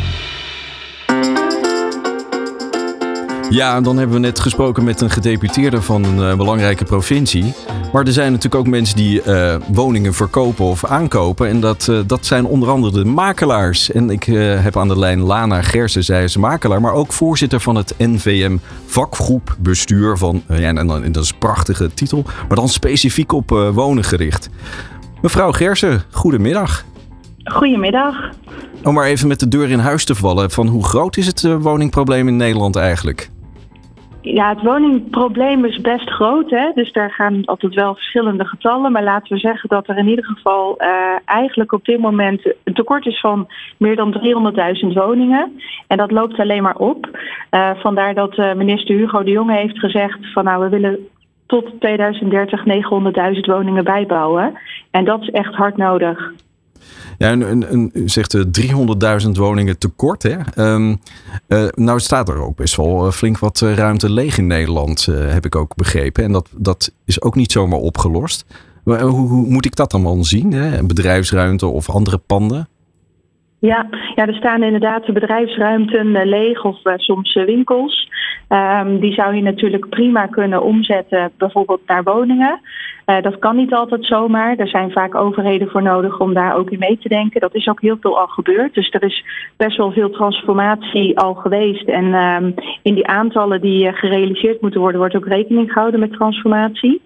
Ja, 3.50 3.80
dan 3.80 3.96
hebben 3.96 4.16
we 4.16 4.22
net 4.22 4.40
gesproken 4.40 4.84
met 4.84 5.00
een 5.00 5.10
gedeputeerde 5.10 5.82
van 5.82 6.04
een 6.04 6.18
uh, 6.18 6.36
belangrijke 6.36 6.84
provincie. 6.84 7.54
Maar 7.92 8.04
er 8.04 8.12
zijn 8.12 8.32
natuurlijk 8.32 8.54
ook 8.54 8.70
mensen 8.70 8.96
die 8.96 9.22
uh, 9.24 9.54
woningen 9.72 10.14
verkopen 10.14 10.64
of 10.64 10.84
aankopen. 10.84 11.48
En 11.48 11.60
dat, 11.60 11.86
uh, 11.90 12.00
dat 12.06 12.26
zijn 12.26 12.46
onder 12.46 12.68
andere 12.68 12.92
de 12.92 13.04
makelaars. 13.04 13.92
En 13.92 14.10
ik 14.10 14.24
heb 14.62 14.76
aan 14.76 14.88
de 14.88 14.98
lijn 14.98 15.20
Lana 15.20 15.62
Gersen, 15.62 16.04
zij 16.04 16.24
is 16.24 16.36
makelaar. 16.36 16.80
Maar 16.80 16.92
ook 16.92 17.12
voorzitter 17.12 17.60
van 17.60 17.76
het 17.76 17.94
NVM 17.98 18.56
vakgroep 18.86 19.56
bestuur 19.58 20.16
van... 20.16 20.42
ja, 20.48 20.74
en 20.74 20.86
dan, 20.86 21.12
dat 21.12 21.22
is 21.22 21.30
een 21.30 21.38
prachtige 21.38 21.94
titel. 21.94 22.24
Maar 22.48 22.56
dan 22.56 22.68
specifiek 22.68 23.32
op 23.32 23.50
wonen 23.72 24.04
gericht. 24.04 24.50
Mevrouw 25.22 25.52
Gersen, 25.52 26.02
goedemiddag. 26.10 26.84
Goedemiddag. 27.44 28.14
Om 28.82 28.94
maar 28.94 29.06
even 29.06 29.28
met 29.28 29.40
de 29.40 29.48
deur 29.48 29.70
in 29.70 29.78
huis 29.78 30.04
te 30.04 30.14
vallen. 30.14 30.50
Van 30.50 30.66
hoe 30.66 30.84
groot 30.84 31.16
is 31.16 31.26
het 31.26 31.42
woningprobleem 31.42 32.28
in 32.28 32.36
Nederland 32.36 32.76
eigenlijk? 32.76 33.30
Ja, 34.34 34.48
het 34.48 34.62
woningprobleem 34.62 35.64
is 35.64 35.80
best 35.80 36.10
groot. 36.10 36.50
Hè? 36.50 36.70
Dus 36.74 36.92
daar 36.92 37.10
gaan 37.10 37.44
altijd 37.44 37.74
wel 37.74 37.94
verschillende 37.94 38.44
getallen. 38.44 38.92
Maar 38.92 39.02
laten 39.02 39.32
we 39.32 39.38
zeggen 39.38 39.68
dat 39.68 39.88
er 39.88 39.98
in 39.98 40.08
ieder 40.08 40.24
geval 40.24 40.82
uh, 40.82 40.88
eigenlijk 41.24 41.72
op 41.72 41.84
dit 41.84 41.98
moment 41.98 42.54
een 42.64 42.74
tekort 42.74 43.06
is 43.06 43.20
van 43.20 43.48
meer 43.76 43.96
dan 43.96 44.20
300.000 44.82 44.92
woningen. 44.92 45.60
En 45.86 45.96
dat 45.96 46.10
loopt 46.10 46.38
alleen 46.38 46.62
maar 46.62 46.76
op. 46.76 47.18
Uh, 47.50 47.70
vandaar 47.76 48.14
dat 48.14 48.38
uh, 48.38 48.54
minister 48.54 48.96
Hugo 48.96 49.22
de 49.22 49.30
Jonge 49.30 49.56
heeft 49.56 49.78
gezegd 49.78 50.32
van 50.32 50.44
nou 50.44 50.62
we 50.62 50.68
willen 50.68 51.08
tot 51.46 51.80
2030 51.80 52.64
900.000 53.34 53.40
woningen 53.40 53.84
bijbouwen. 53.84 54.58
En 54.90 55.04
dat 55.04 55.20
is 55.22 55.30
echt 55.30 55.54
hard 55.54 55.76
nodig. 55.76 56.32
Ja, 57.18 57.32
een, 57.32 57.90
zegt 58.04 58.36
300.000 59.24 59.30
woningen 59.32 59.78
tekort. 59.78 60.22
Hè? 60.22 60.36
Um, 60.74 60.98
nou 61.74 62.00
staat 62.00 62.28
er 62.28 62.42
ook 62.42 62.56
best 62.56 62.76
wel 62.76 63.10
flink 63.12 63.38
wat 63.38 63.60
ruimte 63.60 64.12
leeg 64.12 64.38
in 64.38 64.46
Nederland, 64.46 65.04
heb 65.06 65.44
ik 65.44 65.56
ook 65.56 65.74
begrepen. 65.74 66.24
En 66.24 66.32
dat, 66.32 66.48
dat 66.56 66.92
is 67.04 67.22
ook 67.22 67.34
niet 67.34 67.52
zomaar 67.52 67.78
opgelost. 67.78 68.46
Hoe, 68.84 68.96
hoe 68.96 69.46
moet 69.46 69.64
ik 69.64 69.76
dat 69.76 69.90
dan 69.90 70.24
zien? 70.24 70.52
Hè? 70.52 70.86
Bedrijfsruimte 70.86 71.66
of 71.66 71.90
andere 71.90 72.18
panden? 72.18 72.68
Ja, 73.58 73.86
ja, 74.14 74.26
er 74.26 74.34
staan 74.34 74.62
inderdaad 74.62 75.12
bedrijfsruimten 75.12 76.26
leeg 76.28 76.64
of 76.64 76.78
soms 76.96 77.34
winkels. 77.34 78.10
Ehm, 78.48 78.98
die 78.98 79.12
zou 79.12 79.34
je 79.34 79.42
natuurlijk 79.42 79.88
prima 79.88 80.26
kunnen 80.26 80.62
omzetten, 80.62 81.30
bijvoorbeeld 81.38 81.80
naar 81.86 82.02
woningen. 82.02 82.60
Uh, 83.06 83.22
dat 83.22 83.38
kan 83.38 83.56
niet 83.56 83.72
altijd 83.72 84.04
zomaar. 84.04 84.56
Er 84.56 84.68
zijn 84.68 84.90
vaak 84.90 85.14
overheden 85.14 85.68
voor 85.68 85.82
nodig 85.82 86.20
om 86.20 86.34
daar 86.34 86.56
ook 86.56 86.70
in 86.70 86.78
mee 86.78 86.98
te 86.98 87.08
denken. 87.08 87.40
Dat 87.40 87.54
is 87.54 87.68
ook 87.68 87.80
heel 87.80 87.96
veel 88.00 88.18
al 88.18 88.26
gebeurd. 88.26 88.74
Dus 88.74 88.90
er 88.90 89.02
is 89.02 89.24
best 89.56 89.76
wel 89.76 89.92
veel 89.92 90.10
transformatie 90.10 91.18
al 91.18 91.34
geweest. 91.34 91.88
En 91.88 92.14
um, 92.14 92.54
in 92.82 92.94
die 92.94 93.06
aantallen 93.06 93.60
die 93.60 93.92
gerealiseerd 93.92 94.60
moeten 94.60 94.80
worden, 94.80 95.00
wordt 95.00 95.16
ook 95.16 95.26
rekening 95.26 95.72
gehouden 95.72 96.00
met 96.00 96.12
transformatie. 96.12 97.02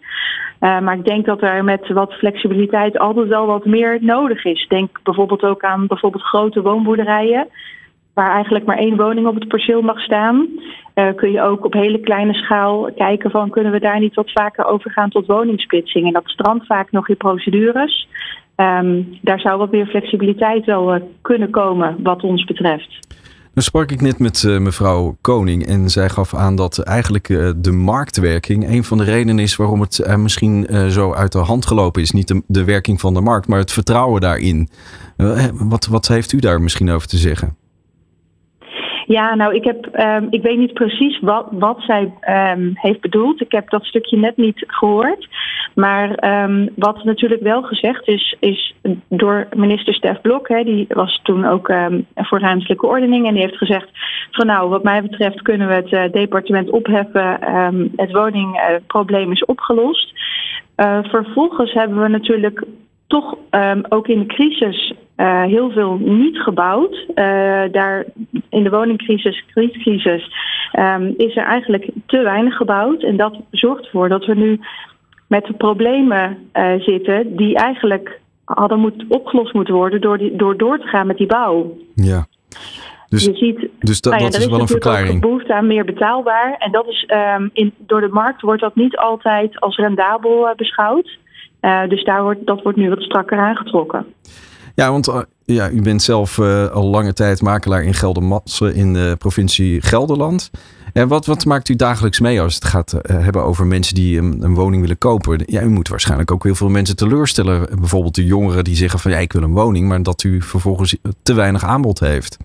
Uh, 0.60 0.80
maar 0.80 0.96
ik 0.96 1.04
denk 1.04 1.26
dat 1.26 1.42
er 1.42 1.64
met 1.64 1.88
wat 1.88 2.12
flexibiliteit 2.12 2.98
altijd 2.98 3.28
wel 3.28 3.46
wat 3.46 3.64
meer 3.64 3.98
nodig 4.00 4.44
is. 4.44 4.66
Denk 4.68 5.00
bijvoorbeeld 5.02 5.42
ook 5.42 5.62
aan 5.62 5.86
bijvoorbeeld 5.86 6.24
grote 6.24 6.62
woonboerderijen 6.62 7.48
waar 8.14 8.32
eigenlijk 8.32 8.64
maar 8.64 8.78
één 8.78 8.96
woning 8.96 9.26
op 9.26 9.34
het 9.34 9.48
perceel 9.48 9.82
mag 9.82 10.00
staan, 10.00 10.48
uh, 10.94 11.14
kun 11.16 11.30
je 11.30 11.42
ook 11.42 11.64
op 11.64 11.72
hele 11.72 12.00
kleine 12.00 12.34
schaal 12.34 12.92
kijken 12.96 13.30
van 13.30 13.50
kunnen 13.50 13.72
we 13.72 13.80
daar 13.80 14.00
niet 14.00 14.14
wat 14.14 14.32
vaker 14.32 14.64
overgaan 14.64 15.10
tot 15.10 15.26
woningsplitsing. 15.26 16.06
En 16.06 16.12
dat 16.12 16.28
strandt 16.28 16.66
vaak 16.66 16.90
nog 16.90 17.08
in 17.08 17.16
procedures. 17.16 18.08
Um, 18.56 19.18
daar 19.20 19.40
zou 19.40 19.58
wat 19.58 19.70
meer 19.70 19.86
flexibiliteit 19.86 20.64
wel 20.64 20.94
uh, 20.94 21.02
kunnen 21.22 21.50
komen 21.50 21.96
wat 22.02 22.22
ons 22.22 22.44
betreft. 22.44 22.98
Dan 23.54 23.62
sprak 23.62 23.90
ik 23.90 24.00
net 24.00 24.18
met 24.18 24.42
uh, 24.42 24.58
mevrouw 24.58 25.16
Koning 25.20 25.66
en 25.66 25.88
zij 25.88 26.08
gaf 26.08 26.34
aan 26.34 26.56
dat 26.56 26.78
eigenlijk 26.78 27.26
de 27.56 27.72
marktwerking 27.72 28.68
een 28.68 28.84
van 28.84 28.98
de 28.98 29.04
redenen 29.04 29.38
is 29.38 29.56
waarom 29.56 29.80
het 29.80 30.16
misschien 30.16 30.66
zo 30.90 31.12
uit 31.12 31.32
de 31.32 31.38
hand 31.38 31.66
gelopen 31.66 32.02
is. 32.02 32.10
Niet 32.10 32.28
de, 32.28 32.42
de, 32.46 32.64
werking 32.64 33.00
van 33.00 33.14
de 33.14 33.20
markt, 33.20 33.48
maar 33.48 33.58
het 33.58 33.72
vertrouwen 33.72 34.20
daarin. 34.20 34.68
wat, 35.54 35.86
wat 35.86 36.08
heeft 36.08 36.32
u 36.32 36.38
daar 36.38 36.60
misschien 36.60 36.90
over 36.90 37.08
te 37.08 37.16
zeggen? 37.16 37.56
Ja, 39.16 39.34
nou, 39.34 39.54
ik, 39.54 39.64
heb, 39.64 40.00
um, 40.00 40.26
ik 40.30 40.42
weet 40.42 40.58
niet 40.58 40.72
precies 40.72 41.20
wat, 41.20 41.46
wat 41.50 41.80
zij 41.80 42.12
um, 42.28 42.70
heeft 42.74 43.00
bedoeld. 43.00 43.40
Ik 43.40 43.52
heb 43.52 43.70
dat 43.70 43.84
stukje 43.84 44.16
net 44.16 44.36
niet 44.36 44.64
gehoord. 44.66 45.28
Maar 45.74 46.42
um, 46.44 46.68
wat 46.76 47.04
natuurlijk 47.04 47.42
wel 47.42 47.62
gezegd 47.62 48.08
is, 48.08 48.36
is 48.40 48.74
door 49.08 49.48
minister 49.56 49.94
Stef 49.94 50.20
Blok, 50.20 50.48
hè, 50.48 50.64
die 50.64 50.86
was 50.88 51.20
toen 51.22 51.44
ook 51.44 51.72
voor 52.14 52.40
ruimtelijke 52.40 52.86
ordening. 52.86 53.26
En 53.26 53.32
die 53.32 53.42
heeft 53.42 53.56
gezegd: 53.56 53.88
van 54.30 54.46
nou, 54.46 54.68
wat 54.68 54.82
mij 54.82 55.02
betreft 55.02 55.42
kunnen 55.42 55.68
we 55.68 55.74
het 55.74 55.92
uh, 55.92 56.12
departement 56.12 56.70
opheffen. 56.70 57.38
het 57.96 58.12
woningprobleem 58.12 59.32
is 59.32 59.44
opgelost. 59.44 60.12
Uh, 60.76 60.98
vervolgens 61.02 61.72
hebben 61.72 62.02
we 62.02 62.08
natuurlijk 62.08 62.64
toch 63.10 63.36
um, 63.50 63.82
ook 63.88 64.08
in 64.08 64.18
de 64.18 64.26
crisis 64.26 64.92
uh, 65.16 65.42
heel 65.42 65.70
veel 65.70 65.98
niet 66.00 66.38
gebouwd. 66.38 67.04
Uh, 67.08 67.14
daar 67.72 68.04
in 68.48 68.62
de 68.62 68.70
woningcrisis, 68.70 69.44
kredietcrisis, 69.52 70.32
um, 70.78 71.14
is 71.16 71.36
er 71.36 71.44
eigenlijk 71.44 71.90
te 72.06 72.22
weinig 72.22 72.56
gebouwd. 72.56 73.02
En 73.02 73.16
dat 73.16 73.36
zorgt 73.50 73.84
ervoor 73.84 74.08
dat 74.08 74.26
we 74.26 74.34
nu 74.34 74.60
met 75.26 75.44
de 75.44 75.52
problemen 75.52 76.38
uh, 76.52 76.72
zitten 76.80 77.36
die 77.36 77.54
eigenlijk 77.54 78.20
hadden 78.44 78.78
moet, 78.78 79.04
opgelost 79.08 79.54
moeten 79.54 79.74
worden 79.74 80.00
door, 80.00 80.18
die, 80.18 80.36
door 80.36 80.56
door 80.56 80.78
te 80.78 80.86
gaan 80.86 81.06
met 81.06 81.16
die 81.16 81.26
bouw. 81.26 81.76
Ja. 81.94 82.26
Dus, 83.08 83.24
je 83.24 83.34
ziet, 83.34 83.68
dus 83.78 84.00
dat, 84.00 84.12
nou 84.12 84.24
ja, 84.24 84.30
dat 84.30 84.40
is, 84.40 84.46
is 84.46 84.50
wel 84.50 84.60
een 84.60 84.66
verklaring. 84.66 85.20
Behoefte 85.20 85.54
aan 85.54 85.66
meer 85.66 85.84
betaalbaar. 85.84 86.56
En 86.58 86.72
dat 86.72 86.86
is 86.86 87.08
um, 87.36 87.50
in, 87.52 87.72
door 87.78 88.00
de 88.00 88.08
markt 88.08 88.40
wordt 88.40 88.60
dat 88.60 88.74
niet 88.74 88.96
altijd 88.96 89.60
als 89.60 89.76
rendabel 89.76 90.52
beschouwd. 90.56 91.18
Uh, 91.60 91.88
dus 91.88 92.04
daar 92.04 92.22
wordt, 92.22 92.46
dat 92.46 92.62
wordt 92.62 92.78
nu 92.78 92.88
wat 92.88 93.00
strakker 93.00 93.38
aangetrokken. 93.38 94.06
Ja, 94.74 94.90
want 94.90 95.08
uh, 95.08 95.20
ja, 95.44 95.70
u 95.70 95.82
bent 95.82 96.02
zelf 96.02 96.38
uh, 96.38 96.66
al 96.66 96.84
lange 96.84 97.12
tijd 97.12 97.42
makelaar 97.42 97.82
in 97.82 97.94
Geldermalsen 97.94 98.74
in 98.74 98.92
de 98.92 99.14
provincie 99.18 99.82
Gelderland. 99.82 100.50
En 100.92 101.08
wat, 101.08 101.26
wat 101.26 101.44
maakt 101.44 101.68
u 101.68 101.76
dagelijks 101.76 102.20
mee 102.20 102.40
als 102.40 102.54
het 102.54 102.64
gaat 102.64 103.00
hebben 103.06 103.44
over 103.44 103.66
mensen 103.66 103.94
die 103.94 104.18
een, 104.18 104.42
een, 104.42 104.54
woning 104.54 104.82
willen 104.82 104.98
kopen? 104.98 105.42
Ja, 105.46 105.62
u 105.62 105.68
moet 105.68 105.88
waarschijnlijk 105.88 106.30
ook 106.30 106.44
heel 106.44 106.54
veel 106.54 106.68
mensen 106.68 106.96
teleurstellen. 106.96 107.78
Bijvoorbeeld 107.78 108.14
de 108.14 108.24
jongeren 108.24 108.64
die 108.64 108.76
zeggen 108.76 108.98
van 108.98 109.10
ja, 109.10 109.18
ik 109.18 109.32
wil 109.32 109.42
een 109.42 109.52
woning, 109.52 109.88
maar 109.88 110.02
dat 110.02 110.22
u 110.22 110.42
vervolgens 110.42 110.96
te 111.22 111.34
weinig 111.34 111.64
aanbod 111.64 112.00
heeft. 112.00 112.36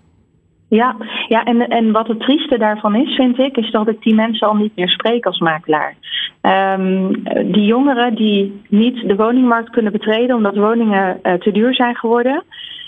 Ja, 0.76 0.96
ja 1.28 1.44
en, 1.44 1.68
en 1.68 1.92
wat 1.92 2.08
het 2.08 2.20
trieste 2.20 2.58
daarvan 2.58 2.96
is, 2.96 3.16
vind 3.16 3.40
ik, 3.40 3.58
is 3.58 3.72
dat 3.72 3.88
ik 3.88 4.02
die 4.02 4.16
mensen 4.16 4.48
al 4.48 4.56
niet 4.56 4.76
meer 4.76 4.90
spreek 4.90 5.26
als 5.26 5.40
makelaar. 5.40 5.96
Um, 6.42 7.24
die 7.52 7.66
jongeren 7.66 8.16
die 8.16 8.62
niet 8.70 9.08
de 9.08 9.16
woningmarkt 9.16 9.70
kunnen 9.70 9.92
betreden 9.92 10.36
omdat 10.36 10.56
woningen 10.56 11.20
uh, 11.24 11.34
te 11.34 11.52
duur 11.52 11.76
zijn 11.76 11.96
geworden. 11.96 12.44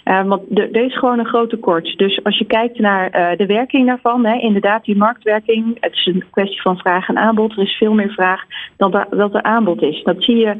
Uh, 0.06 0.24
want 0.24 0.60
er 0.60 0.84
is 0.86 0.98
gewoon 0.98 1.20
een 1.20 1.26
groot 1.26 1.50
tekort. 1.50 1.98
Dus 1.98 2.24
als 2.24 2.38
je 2.38 2.46
kijkt 2.46 2.80
naar 2.80 3.06
uh, 3.06 3.38
de 3.38 3.46
werking 3.46 3.88
daarvan, 3.88 4.26
hè, 4.26 4.40
inderdaad 4.40 4.86
die 4.86 4.98
marktwerking, 4.98 5.78
het 5.80 5.94
is 5.94 6.06
een 6.06 6.24
kwestie 6.32 6.62
van 6.62 6.78
vraag 6.78 7.10
en 7.10 7.18
aanbod. 7.18 7.52
Er 7.52 7.64
is 7.64 7.78
veel 7.78 7.94
meer 7.94 8.12
vraag 8.12 8.44
dan 8.78 8.92
dat 9.10 9.34
er 9.34 9.44
aanbod 9.44 9.82
is. 9.82 10.04
Dat 10.04 10.24
zie 10.24 10.38
je 10.38 10.56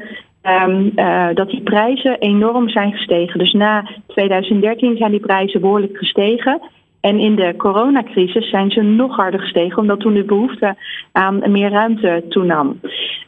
uh, 0.96 1.28
dat 1.34 1.50
die 1.50 1.62
prijzen 1.62 2.18
enorm 2.18 2.68
zijn 2.68 2.92
gestegen. 2.92 3.38
Dus 3.38 3.52
na 3.52 3.88
2013 4.06 4.96
zijn 4.96 5.10
die 5.10 5.20
prijzen 5.20 5.60
behoorlijk 5.60 5.96
gestegen. 5.96 6.60
En 7.00 7.18
in 7.18 7.36
de 7.36 7.54
coronacrisis 7.56 8.50
zijn 8.50 8.70
ze 8.70 8.82
nog 8.82 9.16
harder 9.16 9.40
gestegen, 9.40 9.78
omdat 9.78 10.00
toen 10.00 10.14
de 10.14 10.24
behoefte 10.24 10.76
aan 11.12 11.50
meer 11.50 11.70
ruimte 11.70 12.24
toenam. 12.28 12.80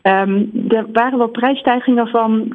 Um, 0.02 0.50
er 0.68 0.86
waren 0.92 1.18
wel 1.18 1.28
prijsstijgingen 1.28 2.08
van 2.08 2.52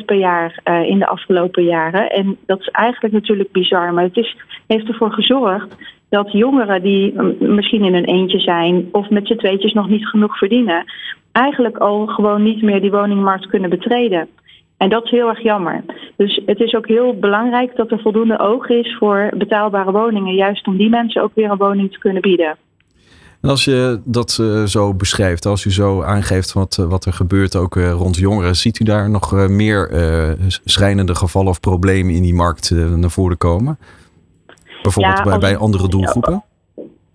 20% 0.00 0.04
per 0.04 0.16
jaar 0.16 0.60
uh, 0.64 0.88
in 0.88 0.98
de 0.98 1.06
afgelopen 1.06 1.64
jaren. 1.64 2.10
En 2.10 2.36
dat 2.46 2.60
is 2.60 2.68
eigenlijk 2.68 3.14
natuurlijk 3.14 3.52
bizar, 3.52 3.94
maar 3.94 4.04
het 4.04 4.16
is, 4.16 4.36
heeft 4.66 4.88
ervoor 4.88 5.12
gezorgd 5.12 5.76
dat 6.08 6.32
jongeren 6.32 6.82
die 6.82 7.22
misschien 7.38 7.84
in 7.84 7.94
een 7.94 8.04
eentje 8.04 8.40
zijn 8.40 8.88
of 8.92 9.10
met 9.10 9.26
z'n 9.26 9.36
tweetjes 9.36 9.72
nog 9.72 9.88
niet 9.88 10.06
genoeg 10.06 10.38
verdienen, 10.38 10.84
eigenlijk 11.32 11.78
al 11.78 12.06
gewoon 12.06 12.42
niet 12.42 12.62
meer 12.62 12.80
die 12.80 12.90
woningmarkt 12.90 13.46
kunnen 13.46 13.70
betreden. 13.70 14.28
En 14.82 14.88
dat 14.88 15.04
is 15.04 15.10
heel 15.10 15.28
erg 15.28 15.42
jammer. 15.42 15.84
Dus 16.16 16.42
het 16.46 16.60
is 16.60 16.74
ook 16.74 16.86
heel 16.86 17.18
belangrijk 17.18 17.76
dat 17.76 17.90
er 17.90 18.00
voldoende 18.00 18.38
oog 18.38 18.68
is 18.68 18.96
voor 18.98 19.30
betaalbare 19.36 19.92
woningen, 19.92 20.34
juist 20.34 20.66
om 20.66 20.76
die 20.76 20.88
mensen 20.88 21.22
ook 21.22 21.30
weer 21.34 21.50
een 21.50 21.56
woning 21.56 21.92
te 21.92 21.98
kunnen 21.98 22.22
bieden. 22.22 22.56
En 23.40 23.48
als 23.48 23.64
je 23.64 24.00
dat 24.04 24.38
uh, 24.40 24.62
zo 24.62 24.94
beschrijft, 24.94 25.46
als 25.46 25.64
u 25.64 25.70
zo 25.70 26.02
aangeeft 26.02 26.52
wat, 26.52 26.76
uh, 26.80 26.86
wat 26.86 27.04
er 27.04 27.12
gebeurt 27.12 27.56
ook 27.56 27.76
uh, 27.76 27.92
rond 27.92 28.16
jongeren, 28.16 28.54
ziet 28.56 28.80
u 28.80 28.84
daar 28.84 29.10
nog 29.10 29.48
meer 29.48 29.90
schrijnende 30.64 31.14
gevallen 31.14 31.50
of 31.50 31.60
problemen 31.60 32.14
in 32.14 32.22
die 32.22 32.34
markt 32.34 32.70
naar 32.96 33.10
voren 33.10 33.38
komen? 33.38 33.78
Bijvoorbeeld 34.82 35.18
ja, 35.18 35.24
bij, 35.24 35.38
bij 35.38 35.56
andere 35.56 35.88
doelgroepen? 35.88 36.44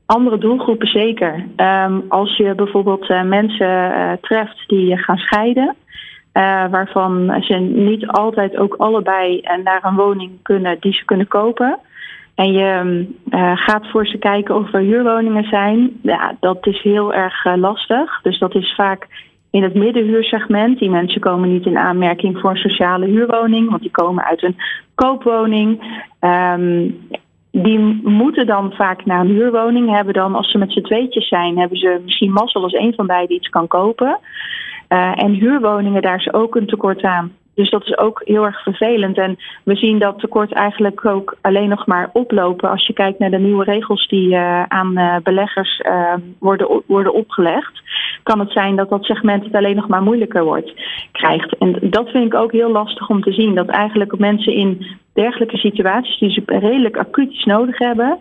Andere 0.05 0.37
doelgroepen 0.37 0.87
zeker. 0.87 1.45
Um, 1.57 2.03
als 2.07 2.37
je 2.37 2.55
bijvoorbeeld 2.55 3.07
mensen 3.25 3.91
treft 4.21 4.63
die 4.67 4.97
gaan 4.97 5.17
scheiden, 5.17 5.75
waarvan 6.69 7.41
ze 7.41 7.53
niet 7.55 8.07
altijd 8.07 8.57
ook 8.57 8.75
allebei 8.75 9.37
uh, 9.37 9.63
naar 9.63 9.83
een 9.83 9.95
woning 9.95 10.31
kunnen 10.41 10.77
die 10.79 10.93
ze 10.93 11.05
kunnen 11.05 11.27
kopen. 11.27 11.79
En 12.35 12.51
je 12.51 13.05
uh, 13.29 13.51
gaat 13.55 13.87
voor 13.87 14.07
ze 14.07 14.17
kijken 14.17 14.55
of 14.55 14.73
er 14.73 14.79
huurwoningen 14.79 15.43
zijn. 15.43 15.99
Ja, 16.01 16.35
dat 16.39 16.67
is 16.67 16.81
heel 16.81 17.13
erg 17.13 17.55
lastig. 17.55 18.21
Dus 18.21 18.39
dat 18.39 18.55
is 18.55 18.73
vaak 18.75 19.07
in 19.51 19.63
het 19.63 19.73
middenhuursegment. 19.73 20.79
Die 20.79 20.89
mensen 20.89 21.21
komen 21.21 21.51
niet 21.51 21.65
in 21.65 21.77
aanmerking 21.77 22.39
voor 22.39 22.49
een 22.49 22.57
sociale 22.57 23.05
huurwoning, 23.05 23.69
want 23.69 23.81
die 23.81 23.91
komen 23.91 24.23
uit 24.23 24.43
een 24.43 24.57
koopwoning. 24.95 25.81
Um, 26.19 27.07
die 27.51 27.79
moeten 28.03 28.45
dan 28.45 28.71
vaak 28.71 29.05
naar 29.05 29.19
een 29.19 29.35
huurwoning. 29.35 29.95
Hebben 29.95 30.13
dan, 30.13 30.35
als 30.35 30.51
ze 30.51 30.57
met 30.57 30.71
z'n 30.71 30.81
tweetjes 30.81 31.27
zijn, 31.27 31.57
hebben 31.57 31.77
ze 31.77 32.01
misschien 32.03 32.31
mazzel 32.31 32.63
als 32.63 32.73
een 32.73 32.93
van 32.95 33.07
beiden 33.07 33.35
iets 33.35 33.49
kan 33.49 33.67
kopen. 33.67 34.19
Uh, 34.89 35.23
en 35.23 35.33
huurwoningen, 35.33 36.01
daar 36.01 36.17
is 36.17 36.33
ook 36.33 36.55
een 36.55 36.67
tekort 36.67 37.03
aan. 37.03 37.31
Dus 37.57 37.69
dat 37.69 37.83
is 37.83 37.97
ook 37.97 38.21
heel 38.25 38.45
erg 38.45 38.63
vervelend. 38.63 39.17
En 39.17 39.37
we 39.63 39.75
zien 39.75 39.99
dat 39.99 40.19
tekort 40.19 40.51
eigenlijk 40.51 41.05
ook 41.05 41.37
alleen 41.41 41.69
nog 41.69 41.85
maar 41.85 42.09
oplopen 42.13 42.69
als 42.69 42.87
je 42.87 42.93
kijkt 42.93 43.19
naar 43.19 43.29
de 43.29 43.37
nieuwe 43.37 43.63
regels 43.63 44.07
die 44.07 44.29
uh, 44.29 44.63
aan 44.63 44.99
uh, 44.99 45.15
beleggers 45.23 45.79
uh, 45.79 46.13
worden, 46.39 46.83
worden 46.85 47.13
opgelegd. 47.13 47.81
Kan 48.23 48.39
het 48.39 48.51
zijn 48.51 48.75
dat 48.75 48.89
dat 48.89 49.03
segment 49.03 49.43
het 49.43 49.55
alleen 49.55 49.75
nog 49.75 49.87
maar 49.87 50.01
moeilijker 50.01 50.43
wordt, 50.43 50.73
krijgt. 51.11 51.57
En 51.57 51.77
dat 51.81 52.09
vind 52.09 52.25
ik 52.25 52.33
ook 52.33 52.51
heel 52.51 52.71
lastig 52.71 53.09
om 53.09 53.21
te 53.21 53.31
zien. 53.31 53.55
Dat 53.55 53.67
eigenlijk 53.67 54.17
mensen 54.17 54.53
in 54.53 54.85
dergelijke 55.13 55.57
situaties 55.57 56.19
die 56.19 56.31
ze 56.31 56.41
redelijk 56.45 56.97
acuut 56.97 57.45
nodig 57.45 57.77
hebben, 57.77 58.19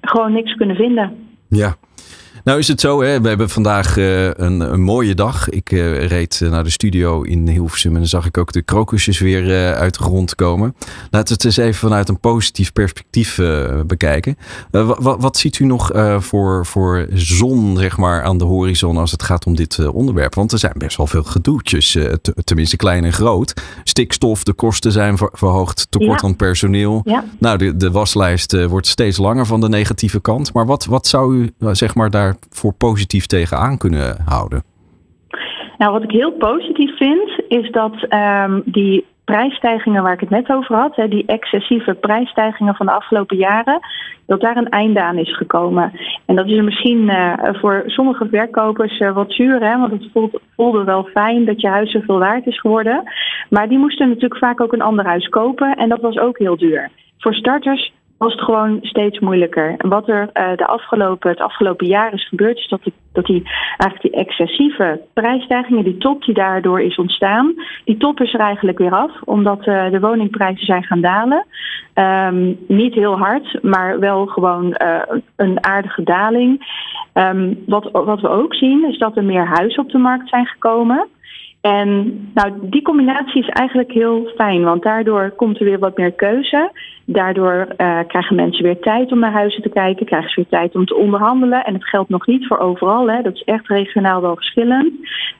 gewoon 0.00 0.32
niks 0.32 0.54
kunnen 0.54 0.76
vinden. 0.76 1.36
Ja. 1.48 1.74
Nou 2.44 2.58
is 2.58 2.68
het 2.68 2.80
zo, 2.80 3.02
hè? 3.02 3.20
we 3.20 3.28
hebben 3.28 3.48
vandaag 3.48 3.96
uh, 3.96 4.24
een, 4.24 4.60
een, 4.60 4.82
mooie 4.82 5.14
dag. 5.14 5.48
Ik 5.48 5.72
uh, 5.72 6.06
reed 6.06 6.40
naar 6.50 6.64
de 6.64 6.70
studio 6.70 7.22
in 7.22 7.48
Hilversum 7.48 7.92
en 7.92 7.98
dan 7.98 8.06
zag 8.06 8.26
ik 8.26 8.38
ook 8.38 8.52
de 8.52 8.62
krokusjes 8.62 9.18
weer 9.18 9.44
uh, 9.44 9.72
uit 9.72 9.98
de 9.98 10.02
grond 10.02 10.34
komen. 10.34 10.74
Laten 11.10 11.28
we 11.28 11.32
het 11.32 11.44
eens 11.44 11.56
even 11.56 11.74
vanuit 11.74 12.08
een 12.08 12.20
positief 12.20 12.72
perspectief 12.72 13.40
bekijken. 13.86 14.36
wat 15.00 15.36
ziet 15.36 15.58
u 15.58 15.64
nog 15.64 15.90
voor, 16.18 16.66
voor 16.66 17.06
zon 17.12 17.76
zeg 17.76 17.96
maar, 17.96 18.22
aan 18.22 18.38
de 18.38 18.44
horizon 18.44 18.96
als 18.96 19.10
het 19.10 19.22
gaat 19.22 19.46
om 19.46 19.56
dit 19.56 19.88
onderwerp? 19.88 20.34
Want 20.34 20.52
er 20.52 20.58
zijn 20.58 20.74
best 20.76 20.96
wel 20.96 21.06
veel 21.06 21.22
gedoetjes, 21.22 21.98
tenminste 22.44 22.76
klein 22.76 23.04
en 23.04 23.12
groot. 23.12 23.52
Stikstof, 23.84 24.44
de 24.44 24.52
kosten 24.52 24.92
zijn 24.92 25.18
verhoogd, 25.18 25.86
tekort 25.90 26.20
ja. 26.20 26.26
aan 26.26 26.36
personeel. 26.36 27.00
Ja. 27.04 27.24
Nou, 27.38 27.58
de, 27.58 27.76
de 27.76 27.90
waslijst 27.90 28.66
wordt 28.66 28.86
steeds 28.86 29.16
langer 29.18 29.46
van 29.46 29.60
de 29.60 29.68
negatieve 29.68 30.20
kant. 30.20 30.52
Maar 30.52 30.66
wat, 30.66 30.84
wat 30.84 31.06
zou 31.06 31.36
u 31.36 31.52
zeg 31.72 31.94
maar 31.94 32.10
daar 32.10 32.31
voor 32.50 32.72
positief 32.72 33.26
tegenaan 33.26 33.78
kunnen 33.78 34.16
houden? 34.24 34.62
Nou, 35.78 35.92
wat 35.92 36.02
ik 36.02 36.10
heel 36.10 36.32
positief 36.32 36.96
vind, 36.96 37.42
is 37.48 37.70
dat 37.70 38.06
um, 38.12 38.62
die 38.64 39.06
prijsstijgingen 39.24 40.02
waar 40.02 40.12
ik 40.12 40.20
het 40.20 40.30
net 40.30 40.50
over 40.50 40.76
had, 40.76 40.96
hè, 40.96 41.08
die 41.08 41.26
excessieve 41.26 41.94
prijsstijgingen 41.94 42.74
van 42.74 42.86
de 42.86 42.92
afgelopen 42.92 43.36
jaren, 43.36 43.80
dat 44.26 44.40
daar 44.40 44.56
een 44.56 44.68
einde 44.68 45.02
aan 45.02 45.18
is 45.18 45.36
gekomen. 45.36 45.92
En 46.26 46.36
dat 46.36 46.46
is 46.46 46.60
misschien 46.60 47.08
uh, 47.08 47.32
voor 47.52 47.82
sommige 47.86 48.28
verkopers 48.30 49.00
uh, 49.00 49.12
wat 49.12 49.32
zuur, 49.32 49.60
hè, 49.60 49.78
want 49.78 49.92
het 49.92 50.08
voelt, 50.12 50.40
voelde 50.56 50.84
wel 50.84 51.04
fijn 51.04 51.44
dat 51.44 51.60
je 51.60 51.68
huis 51.68 51.90
zoveel 51.90 52.18
waard 52.18 52.46
is 52.46 52.60
geworden. 52.60 53.02
Maar 53.50 53.68
die 53.68 53.78
moesten 53.78 54.08
natuurlijk 54.08 54.40
vaak 54.40 54.60
ook 54.60 54.72
een 54.72 54.82
ander 54.82 55.04
huis 55.04 55.28
kopen 55.28 55.76
en 55.76 55.88
dat 55.88 56.00
was 56.00 56.18
ook 56.18 56.38
heel 56.38 56.56
duur. 56.56 56.90
Voor 57.18 57.34
starters 57.34 57.92
was 58.22 58.32
het 58.32 58.42
gewoon 58.42 58.78
steeds 58.82 59.18
moeilijker. 59.18 59.74
En 59.78 59.88
wat 59.88 60.08
er 60.08 60.30
uh, 60.34 60.56
de 60.56 60.66
afgelopen, 60.66 61.30
het 61.30 61.40
afgelopen 61.40 61.86
jaar 61.86 62.12
is 62.12 62.28
gebeurd, 62.28 62.58
is 62.58 62.68
dat, 62.68 62.82
die, 62.82 62.92
dat 63.12 63.24
die, 63.24 63.42
eigenlijk 63.76 64.02
die 64.02 64.24
excessieve 64.24 65.00
prijsstijgingen, 65.12 65.84
die 65.84 65.96
top 65.96 66.24
die 66.24 66.34
daardoor 66.34 66.80
is 66.80 66.96
ontstaan, 66.96 67.54
die 67.84 67.96
top 67.96 68.20
is 68.20 68.34
er 68.34 68.40
eigenlijk 68.40 68.78
weer 68.78 68.92
af, 68.94 69.10
omdat 69.24 69.66
uh, 69.66 69.90
de 69.90 70.00
woningprijzen 70.00 70.66
zijn 70.66 70.82
gaan 70.82 71.00
dalen. 71.00 71.46
Um, 71.94 72.58
niet 72.68 72.94
heel 72.94 73.18
hard, 73.18 73.62
maar 73.62 73.98
wel 73.98 74.26
gewoon 74.26 74.76
uh, 74.82 75.00
een 75.36 75.64
aardige 75.64 76.02
daling. 76.02 76.80
Um, 77.14 77.62
wat, 77.66 77.88
wat 77.92 78.20
we 78.20 78.28
ook 78.28 78.54
zien, 78.54 78.88
is 78.88 78.98
dat 78.98 79.16
er 79.16 79.24
meer 79.24 79.46
huizen 79.46 79.82
op 79.82 79.90
de 79.90 79.98
markt 79.98 80.28
zijn 80.28 80.46
gekomen. 80.46 81.08
En 81.62 82.18
nou, 82.34 82.52
die 82.60 82.82
combinatie 82.82 83.42
is 83.42 83.48
eigenlijk 83.48 83.92
heel 83.92 84.32
fijn, 84.36 84.62
want 84.62 84.82
daardoor 84.82 85.30
komt 85.30 85.58
er 85.58 85.64
weer 85.64 85.78
wat 85.78 85.96
meer 85.96 86.12
keuze. 86.12 86.70
Daardoor 87.04 87.54
uh, 87.54 87.98
krijgen 88.06 88.36
mensen 88.36 88.62
weer 88.62 88.78
tijd 88.78 89.12
om 89.12 89.18
naar 89.18 89.32
huizen 89.32 89.62
te 89.62 89.68
kijken, 89.68 90.06
krijgen 90.06 90.30
ze 90.30 90.36
weer 90.36 90.60
tijd 90.60 90.74
om 90.74 90.84
te 90.84 90.94
onderhandelen. 90.94 91.64
En 91.64 91.74
het 91.74 91.88
geldt 91.88 92.08
nog 92.08 92.26
niet 92.26 92.46
voor 92.46 92.58
overal, 92.58 93.10
hè. 93.10 93.22
dat 93.22 93.34
is 93.34 93.42
echt 93.42 93.66
regionaal 93.66 94.20
wel 94.20 94.34
verschillend. 94.34 94.92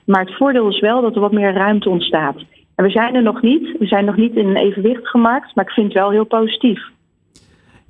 Maar 0.05 0.25
het 0.25 0.35
voordeel 0.35 0.69
is 0.69 0.79
wel 0.79 1.01
dat 1.01 1.15
er 1.15 1.21
wat 1.21 1.31
meer 1.31 1.53
ruimte 1.53 1.89
ontstaat. 1.89 2.35
En 2.75 2.83
we 2.83 2.89
zijn 2.89 3.15
er 3.15 3.23
nog 3.23 3.41
niet, 3.41 3.77
we 3.79 3.85
zijn 3.85 4.05
nog 4.05 4.15
niet 4.15 4.35
in 4.35 4.47
een 4.47 4.57
evenwicht 4.57 5.07
gemaakt, 5.07 5.55
maar 5.55 5.65
ik 5.65 5.71
vind 5.71 5.87
het 5.87 5.97
wel 5.97 6.11
heel 6.11 6.25
positief. 6.25 6.81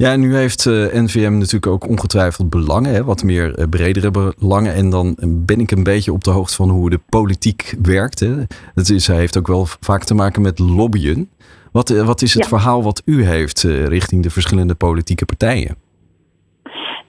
Ja, 0.03 0.11
en 0.11 0.19
nu 0.19 0.35
heeft 0.35 0.65
uh, 0.65 0.85
eh, 0.85 1.03
NVM 1.03 1.31
natuurlijk 1.31 1.67
ook 1.67 1.87
ongetwijfeld 1.87 2.49
belangen, 2.49 2.93
hè, 2.93 3.03
wat 3.03 3.23
meer 3.23 3.59
uh, 3.59 3.65
bredere 3.69 4.11
belangen. 4.11 4.73
En 4.73 4.89
dan 4.89 5.15
ben 5.27 5.59
ik 5.59 5.71
een 5.71 5.83
beetje 5.83 6.13
op 6.13 6.23
de 6.23 6.31
hoogte 6.31 6.55
van 6.55 6.69
hoe 6.69 6.89
de 6.89 6.99
politiek 7.09 7.75
werkt. 7.81 8.19
Hè. 8.19 8.33
Het 8.75 8.89
is, 8.89 9.07
hij 9.07 9.17
heeft 9.17 9.37
ook 9.37 9.47
wel 9.47 9.65
vaak 9.79 10.03
te 10.03 10.13
maken 10.13 10.41
met 10.41 10.59
lobbyen. 10.59 11.29
Wat, 11.71 11.89
uh, 11.89 12.05
wat 12.05 12.21
is 12.21 12.33
het 12.33 12.47
verhaal 12.47 12.83
wat 12.83 13.01
u 13.05 13.25
heeft 13.25 13.61
richting 13.87 14.23
de 14.23 14.29
verschillende 14.29 14.75
politieke 14.75 15.25
partijen? 15.25 15.75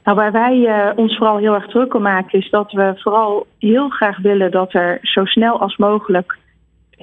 Nou, 0.05 0.17
waar 0.17 0.33
wij 0.33 0.93
ons 0.97 1.17
vooral 1.17 1.37
heel 1.37 1.55
erg 1.55 1.67
druk 1.67 1.95
om 1.95 2.03
maken, 2.03 2.39
is 2.39 2.51
dat 2.51 2.73
we 2.73 2.93
vooral 2.97 3.47
heel 3.59 3.89
graag 3.89 4.19
willen 4.19 4.51
dat 4.51 4.75
er 4.75 4.99
zo 5.03 5.25
snel 5.25 5.61
als 5.61 5.77
mogelijk 5.77 6.39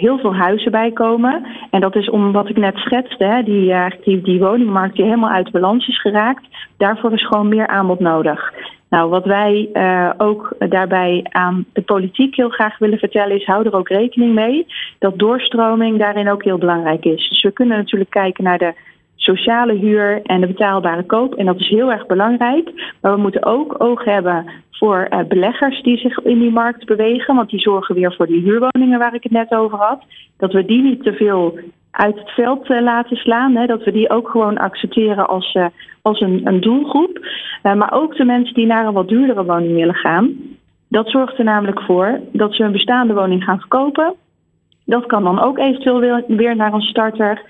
heel 0.02 0.20
veel 0.20 0.36
huizen 0.36 0.72
bijkomen. 0.72 1.46
En 1.70 1.82
dat 1.82 1.96
is 1.96 2.10
om 2.10 2.32
wat 2.32 2.50
ik 2.50 2.58
net 2.58 2.78
schetste, 2.78 3.24
hè, 3.24 3.44
die, 3.44 3.70
uh, 3.70 3.86
die, 4.04 4.22
die 4.22 4.40
woningmarkt 4.40 4.96
die 4.96 5.06
helemaal 5.06 5.30
uit 5.30 5.52
balans 5.52 5.88
is 5.88 6.02
geraakt. 6.02 6.44
Daarvoor 6.78 7.14
is 7.14 7.28
gewoon 7.28 7.48
meer 7.48 7.68
aanbod 7.68 8.00
nodig. 8.00 8.54
Nou, 8.90 9.10
wat 9.10 9.26
wij 9.26 9.70
uh, 9.74 10.10
ook 10.18 10.56
daarbij 10.60 11.26
aan 11.30 11.66
de 11.74 11.82
politiek 11.82 12.36
heel 12.36 12.50
graag 12.50 12.78
willen 12.78 12.98
vertellen 12.98 13.36
is, 13.36 13.46
hou 13.46 13.66
er 13.66 13.76
ook 13.76 13.90
rekening 13.90 14.34
mee 14.34 14.66
dat 15.00 15.20
doorstroming 15.20 16.00
daarin 16.00 16.30
ook 16.30 16.44
heel 16.44 16.58
belangrijk 16.58 17.06
is. 17.06 17.30
Dus 17.30 17.42
we 17.42 17.52
kunnen 17.52 17.78
natuurlijk 17.78 18.10
kijken 18.10 18.44
naar 18.44 18.58
de 18.58 18.74
sociale 19.24 19.74
huur 19.74 20.22
en 20.24 20.42
de 20.42 20.48
betaalbare 20.48 21.04
koop. 21.04 21.36
En 21.36 21.46
dat 21.46 21.60
is 21.60 21.70
heel 21.70 21.92
erg 21.92 22.06
belangrijk. 22.06 22.94
Maar 23.02 23.16
we 23.16 23.22
moeten 23.22 23.46
ook 23.46 23.84
oog 23.84 24.04
hebben 24.04 24.46
voor 24.72 25.08
uh, 25.10 25.20
beleggers 25.28 25.82
die 25.82 25.98
zich 25.98 26.20
in 26.20 26.40
die 26.40 26.52
markt 26.52 26.86
bewegen. 26.86 27.36
Want 27.36 27.50
die 27.50 27.60
zorgen 27.60 27.96
weer 27.96 28.14
voor 28.14 28.28
die 28.28 28.42
huurwoningen 28.42 29.00
waar 29.00 29.14
ik 29.14 29.24
het 29.24 29.32
net 29.32 29.52
over 29.52 29.78
had. 29.78 30.04
Dat 30.38 30.54
we 30.54 30.66
die 30.66 30.82
niet 30.82 31.04
te 31.04 31.14
veel 31.14 31.60
uit 31.92 32.20
het 32.20 32.30
veld 32.30 32.70
uh, 32.70 32.82
laten 32.82 33.18
slaan. 33.18 33.56
Hè, 33.56 33.66
dat 33.66 33.84
we 33.84 33.92
die 33.92 34.10
ook 34.10 34.30
gewoon 34.30 34.58
accepteren 34.58 35.28
als, 35.28 35.54
uh, 35.54 35.66
als 36.02 36.22
een, 36.22 36.42
een 36.44 36.62
doelgroep. 36.62 37.26
maar 37.62 37.94
ook 37.94 38.16
de 38.16 38.26
mensen 38.26 38.54
die 38.54 38.66
naar 38.66 38.86
een 38.86 38.94
wat 38.94 39.08
duurdere 39.08 39.46
woning 39.46 39.74
willen 39.74 39.96
gaan. 39.96 40.36
Dat 40.88 41.10
zorgt 41.10 41.38
er 41.38 41.44
namelijk 41.44 41.82
voor 41.82 42.20
dat 42.32 42.56
ze 42.56 42.64
een 42.64 42.72
bestaande 42.72 43.14
woning 43.14 43.44
gaan 43.44 43.60
verkopen. 43.60 44.14
Dat 44.86 45.06
kan 45.06 45.24
dan 45.24 45.40
ook 45.40 45.58
eventueel 45.58 46.24
weer 46.28 46.56
naar 46.56 46.74
een 46.74 46.82
starter. 46.82 47.42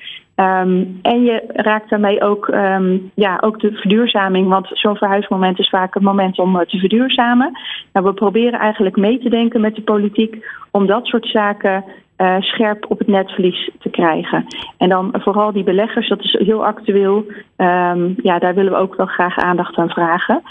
Um, 0.42 1.00
en 1.02 1.24
je 1.24 1.44
raakt 1.48 1.90
daarmee 1.90 2.22
ook, 2.22 2.48
um, 2.48 3.12
ja, 3.16 3.38
ook 3.42 3.60
de 3.60 3.72
verduurzaming, 3.72 4.48
want 4.48 4.68
zo'n 4.72 4.96
verhuismoment 4.96 5.60
is 5.60 5.70
vaak 5.70 5.94
het 5.94 6.04
moment 6.04 6.40
om 6.40 6.56
uh, 6.56 6.62
te 6.62 6.78
verduurzamen. 6.78 7.52
Nou, 7.94 8.06
we 8.06 8.14
proberen 8.14 8.60
eigenlijk 8.60 8.96
mee 8.96 9.20
te 9.20 9.30
denken 9.30 9.62
met 9.62 9.76
de 9.76 9.82
politiek 9.82 10.46
om 10.72 10.86
dat 10.86 11.06
soort 11.06 11.26
zaken 11.28 11.84
uh, 12.18 12.36
scherp 12.40 12.86
op 12.88 13.00
het 13.00 13.08
netvlies 13.08 13.70
te 13.80 13.90
krijgen. 13.90 14.46
En 14.78 14.90
dan 14.90 15.14
vooral 15.14 15.52
die 15.52 15.64
beleggers, 15.64 16.10
dat 16.10 16.24
is 16.24 16.36
heel 16.40 16.66
actueel. 16.66 17.26
Um, 17.58 18.16
ja, 18.24 18.40
daar 18.40 18.56
willen 18.56 18.72
we 18.72 18.78
ook 18.78 18.96
wel 18.96 19.06
graag 19.06 19.38
aandacht 19.38 19.78
aan 19.78 19.90
vragen. 19.90 20.42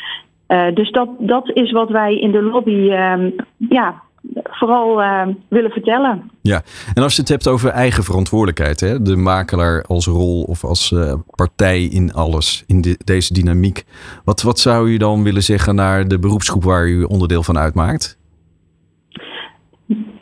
Uh, 0.49 0.75
dus 0.75 0.91
dat, 0.91 1.09
dat 1.19 1.51
is 1.55 1.73
wat 1.73 1.91
wij 1.91 2.19
in 2.19 2.31
de 2.31 2.43
lobby 2.43 2.93
ja, 3.57 4.03
vooral 4.35 5.03
uh, 5.03 5.27
willen 5.49 5.71
vertellen. 5.71 6.31
Ja, 6.43 6.63
en 6.95 7.03
als 7.03 7.15
je 7.15 7.21
het 7.21 7.31
hebt 7.31 7.49
over 7.49 7.71
eigen 7.71 8.05
verantwoordelijkheid, 8.05 8.81
hè, 8.81 9.03
de 9.03 9.17
makelaar 9.17 9.85
als 9.89 10.07
rol 10.07 10.43
of 10.43 10.65
als 10.65 10.91
uh, 10.91 11.15
partij 11.35 11.83
in 11.83 12.13
alles, 12.13 12.65
in 12.67 12.81
de, 12.81 12.99
deze 13.05 13.33
dynamiek. 13.33 13.85
Wat, 14.25 14.43
wat 14.43 14.59
zou 14.59 14.91
u 14.91 14.97
dan 14.97 15.23
willen 15.23 15.43
zeggen 15.43 15.75
naar 15.75 16.09
de 16.09 16.19
beroepsgroep 16.19 16.65
waar 16.65 16.87
u 16.87 17.03
onderdeel 17.03 17.43
van 17.43 17.59
uitmaakt? 17.59 18.19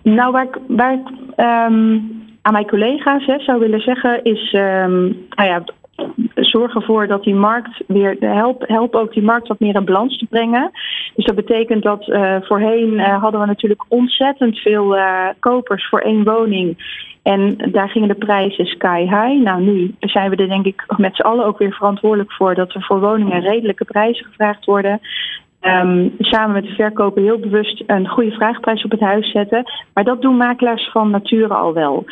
Nou, 0.02 0.32
waar 0.32 0.44
ik, 0.44 0.58
waar 0.68 0.92
ik 0.92 1.08
um, 1.36 2.26
aan 2.42 2.52
mijn 2.52 2.66
collega's 2.66 3.26
hè, 3.26 3.38
zou 3.38 3.58
willen 3.58 3.80
zeggen 3.80 4.24
is, 4.24 4.52
um, 4.52 5.26
nou 5.30 5.48
ja, 5.48 5.62
zorg 6.34 6.74
ervoor 6.74 7.06
dat 7.06 7.24
die 7.24 7.34
markt 7.34 7.82
weer 7.86 8.16
help, 8.20 8.64
help 8.66 8.94
ook 8.94 9.12
die 9.12 9.22
markt 9.22 9.48
wat 9.48 9.60
meer 9.60 9.74
in 9.74 9.84
balans 9.84 10.18
te 10.18 10.26
brengen. 10.30 10.70
Dus 11.14 11.24
dat 11.24 11.34
betekent 11.34 11.82
dat 11.82 12.08
uh, 12.08 12.36
voorheen 12.40 12.92
uh, 12.92 13.22
hadden 13.22 13.40
we 13.40 13.46
natuurlijk 13.46 13.84
ontzettend 13.88 14.58
veel 14.58 14.96
uh, 14.96 15.26
kopers 15.38 15.88
voor 15.88 16.00
één 16.00 16.24
woning. 16.24 16.96
En 17.22 17.56
daar 17.72 17.88
gingen 17.88 18.08
de 18.08 18.14
prijzen 18.14 18.66
sky 18.66 19.00
high. 19.00 19.42
Nou, 19.42 19.62
nu 19.62 19.94
zijn 20.00 20.30
we 20.30 20.36
er 20.36 20.48
denk 20.48 20.66
ik 20.66 20.84
met 20.96 21.16
z'n 21.16 21.22
allen 21.22 21.44
ook 21.46 21.58
weer 21.58 21.72
verantwoordelijk 21.72 22.32
voor 22.32 22.54
dat 22.54 22.74
er 22.74 22.82
voor 22.82 23.00
woningen 23.00 23.40
redelijke 23.40 23.84
prijzen 23.84 24.24
gevraagd 24.24 24.64
worden. 24.64 25.00
Um, 25.62 26.14
samen 26.18 26.52
met 26.52 26.64
de 26.64 26.74
verkoper 26.74 27.22
heel 27.22 27.38
bewust 27.38 27.82
een 27.86 28.08
goede 28.08 28.30
vraagprijs 28.30 28.84
op 28.84 28.90
het 28.90 29.00
huis 29.00 29.30
zetten. 29.30 29.64
Maar 29.94 30.04
dat 30.04 30.22
doen 30.22 30.36
makelaars 30.36 30.90
van 30.90 31.10
nature 31.10 31.54
al 31.54 31.72
wel. 31.72 32.04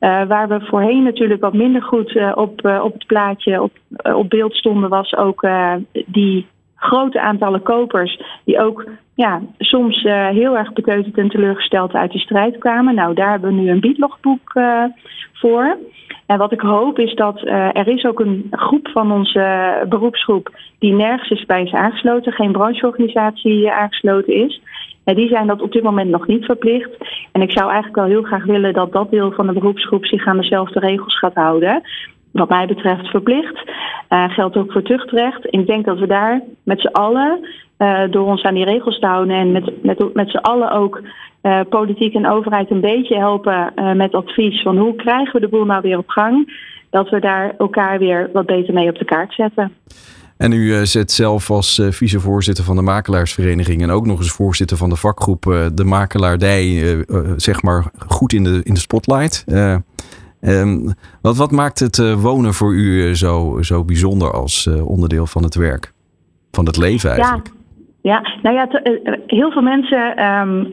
Uh, 0.00 0.26
waar 0.26 0.48
we 0.48 0.60
voorheen 0.60 1.02
natuurlijk 1.02 1.40
wat 1.40 1.52
minder 1.52 1.82
goed 1.82 2.14
uh, 2.14 2.32
op, 2.34 2.66
uh, 2.66 2.84
op 2.84 2.92
het 2.92 3.06
plaatje, 3.06 3.62
op, 3.62 3.72
op 4.02 4.30
beeld 4.30 4.54
stonden, 4.54 4.90
was 4.90 5.16
ook 5.16 5.46
die 6.06 6.46
grote 6.84 7.20
aantallen 7.20 7.62
kopers 7.62 8.22
die 8.44 8.60
ook 8.60 8.84
ja, 9.14 9.40
soms 9.58 10.02
heel 10.30 10.56
erg 10.56 10.72
beteuterd 10.72 11.18
en 11.18 11.28
teleurgesteld 11.28 11.92
uit 11.92 12.12
de 12.12 12.18
strijd 12.18 12.58
kwamen. 12.58 12.94
Nou, 12.94 13.14
daar 13.14 13.30
hebben 13.30 13.54
we 13.54 13.60
nu 13.60 13.70
een 13.70 13.80
biedlogboek 13.80 14.52
voor. 15.32 15.76
En 16.26 16.38
wat 16.38 16.52
ik 16.52 16.60
hoop 16.60 16.98
is 16.98 17.14
dat 17.14 17.42
uh, 17.42 17.76
er 17.76 17.88
is 17.88 18.04
ook 18.04 18.20
een 18.20 18.46
groep 18.50 18.88
van 18.88 19.12
onze 19.12 19.74
beroepsgroep 19.88 20.56
die 20.78 20.92
nergens 20.92 21.30
is 21.30 21.46
bij 21.46 21.62
is 21.62 21.72
aangesloten, 21.72 22.32
geen 22.32 22.52
brancheorganisatie 22.52 23.70
aangesloten 23.70 24.34
is. 24.34 24.60
En 25.04 25.14
die 25.14 25.28
zijn 25.28 25.46
dat 25.46 25.62
op 25.62 25.72
dit 25.72 25.82
moment 25.82 26.10
nog 26.10 26.26
niet 26.26 26.44
verplicht. 26.44 26.90
En 27.32 27.42
ik 27.42 27.50
zou 27.50 27.64
eigenlijk 27.64 27.96
wel 27.96 28.04
heel 28.04 28.22
graag 28.22 28.44
willen 28.44 28.72
dat 28.72 28.92
dat 28.92 29.10
deel 29.10 29.32
van 29.32 29.46
de 29.46 29.52
beroepsgroep 29.52 30.06
zich 30.06 30.26
aan 30.26 30.36
dezelfde 30.36 30.80
regels 30.80 31.18
gaat 31.18 31.34
houden. 31.34 31.82
Wat 32.34 32.48
mij 32.48 32.66
betreft 32.66 33.06
verplicht. 33.06 33.70
Uh, 34.10 34.24
geldt 34.28 34.56
ook 34.56 34.72
voor 34.72 34.82
tuchtrecht. 34.82 35.46
Ik 35.50 35.66
denk 35.66 35.84
dat 35.84 35.98
we 35.98 36.06
daar 36.06 36.42
met 36.62 36.80
z'n 36.80 36.86
allen, 36.86 37.48
door 38.10 38.26
ons 38.26 38.42
aan 38.42 38.54
die 38.54 38.64
regels 38.64 38.98
te 38.98 39.06
houden 39.06 39.36
en 39.36 39.52
met, 39.52 39.82
met, 39.82 40.14
met 40.14 40.30
z'n 40.30 40.36
allen 40.36 40.70
ook 40.70 41.02
uh, 41.42 41.60
politiek 41.68 42.14
en 42.14 42.30
overheid 42.30 42.70
een 42.70 42.80
beetje 42.80 43.16
helpen 43.16 43.72
met 43.96 44.14
advies 44.14 44.62
van 44.62 44.78
hoe 44.78 44.94
krijgen 44.94 45.32
we 45.32 45.40
de 45.40 45.48
boel 45.48 45.64
nou 45.64 45.80
weer 45.82 45.98
op 45.98 46.08
gang, 46.08 46.52
dat 46.90 47.08
we 47.08 47.20
daar 47.20 47.54
elkaar 47.58 47.98
weer 47.98 48.30
wat 48.32 48.46
beter 48.46 48.74
mee 48.74 48.88
op 48.88 48.98
de 48.98 49.04
kaart 49.04 49.34
zetten. 49.34 49.72
En 50.36 50.52
u 50.52 50.86
zit 50.86 51.12
zelf 51.12 51.50
als 51.50 51.82
vicevoorzitter 51.90 52.64
van 52.64 52.76
de 52.76 52.82
makelaarsvereniging 52.82 53.82
en 53.82 53.90
ook 53.90 54.06
nog 54.06 54.18
eens 54.18 54.32
voorzitter 54.32 54.76
van 54.76 54.88
de 54.88 54.96
vakgroep 54.96 55.42
De 55.74 55.84
Makelaardij, 55.84 56.96
zeg 57.36 57.62
maar, 57.62 57.84
goed 58.06 58.32
in 58.32 58.44
de, 58.44 58.60
in 58.62 58.74
de 58.74 58.80
spotlight. 58.80 59.44
Um, 60.46 60.94
wat, 61.20 61.36
wat 61.36 61.50
maakt 61.50 61.78
het 61.78 62.14
wonen 62.14 62.54
voor 62.54 62.74
u 62.74 63.16
zo, 63.16 63.58
zo 63.62 63.84
bijzonder 63.84 64.32
als 64.32 64.66
onderdeel 64.66 65.26
van 65.26 65.42
het 65.42 65.54
werk? 65.54 65.92
Van 66.50 66.66
het 66.66 66.76
leven 66.76 67.10
eigenlijk? 67.10 67.46
Ja. 67.46 67.63
Ja, 68.10 68.22
nou 68.42 68.56
ja, 68.56 68.68
eh, 68.68 69.12
heel 69.26 69.50
veel 69.50 69.62
mensen. 69.62 70.24
Um, 70.24 70.68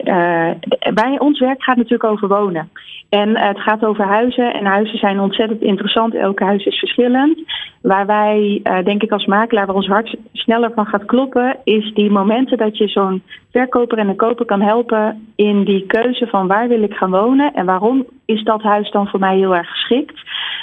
bij 0.94 1.18
ons 1.18 1.38
werk 1.38 1.62
gaat 1.62 1.76
natuurlijk 1.76 2.04
over 2.04 2.28
wonen. 2.28 2.70
En 3.08 3.38
het 3.38 3.60
gaat 3.60 3.84
over 3.84 4.04
huizen. 4.04 4.54
En 4.54 4.64
huizen 4.64 4.98
zijn 4.98 5.20
ontzettend 5.20 5.62
interessant. 5.62 6.14
Elke 6.14 6.44
huis 6.44 6.64
is 6.64 6.78
verschillend. 6.78 7.38
Waar 7.82 8.06
wij, 8.06 8.60
denk 8.84 9.02
ik 9.02 9.12
als 9.12 9.26
makelaar, 9.26 9.66
waar 9.66 9.74
ons 9.74 9.86
hart 9.86 10.16
sneller 10.32 10.72
van 10.74 10.86
gaat 10.86 11.04
kloppen, 11.04 11.56
is 11.64 11.94
die 11.94 12.10
momenten 12.10 12.58
dat 12.58 12.76
je 12.78 12.88
zo'n 12.88 13.22
verkoper 13.50 13.98
en 13.98 14.08
een 14.08 14.16
koper 14.16 14.44
kan 14.44 14.60
helpen 14.60 15.28
in 15.36 15.64
die 15.64 15.86
keuze 15.86 16.26
van 16.26 16.46
waar 16.46 16.68
wil 16.68 16.82
ik 16.82 16.94
gaan 16.94 17.10
wonen 17.10 17.52
en 17.52 17.66
waarom 17.66 18.06
is 18.24 18.44
dat 18.44 18.62
huis 18.62 18.90
dan 18.90 19.08
voor 19.08 19.20
mij 19.20 19.36
heel 19.36 19.56
erg 19.56 19.70
geschikt. 19.70 20.20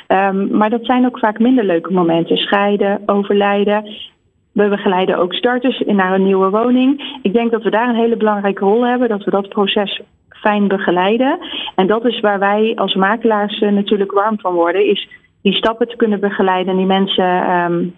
Um, 0.08 0.58
maar 0.58 0.70
dat 0.70 0.86
zijn 0.86 1.06
ook 1.06 1.20
vaak 1.20 1.40
minder 1.40 1.64
leuke 1.64 1.94
momenten. 1.94 2.38
Scheiden, 2.38 3.02
overlijden. 3.06 3.84
We 4.60 4.67
begeleiden 4.67 5.17
ook 5.17 5.34
starters 5.34 5.84
naar 5.86 6.13
een 6.13 6.24
nieuwe 6.24 6.50
woning. 6.50 7.19
Ik 7.22 7.34
denk 7.34 7.52
dat 7.52 7.63
we 7.63 7.69
daar 7.69 7.89
een 7.89 7.95
hele 7.95 8.17
belangrijke 8.17 8.65
rol 8.65 8.86
hebben, 8.86 9.10
dat 9.10 9.24
we 9.24 9.32
dat 9.32 9.50
proces 9.50 10.02
fijn 10.30 10.67
begeleiden. 10.67 11.39
En 11.76 11.88
dat 11.88 12.06
is 12.06 12.19
waar 12.19 12.39
wij 12.39 12.76
als 12.76 12.95
makelaars 12.95 13.60
eh, 13.60 13.72
natuurlijk 13.72 14.12
warm 14.12 14.39
van 14.39 14.54
worden, 14.54 14.86
is 14.86 15.10
die 15.41 15.54
stappen 15.54 15.88
te 15.88 15.95
kunnen 15.95 16.19
begeleiden 16.19 16.72
en 16.72 16.78
die 16.78 16.86
mensen 16.86 17.52
um, 17.52 17.95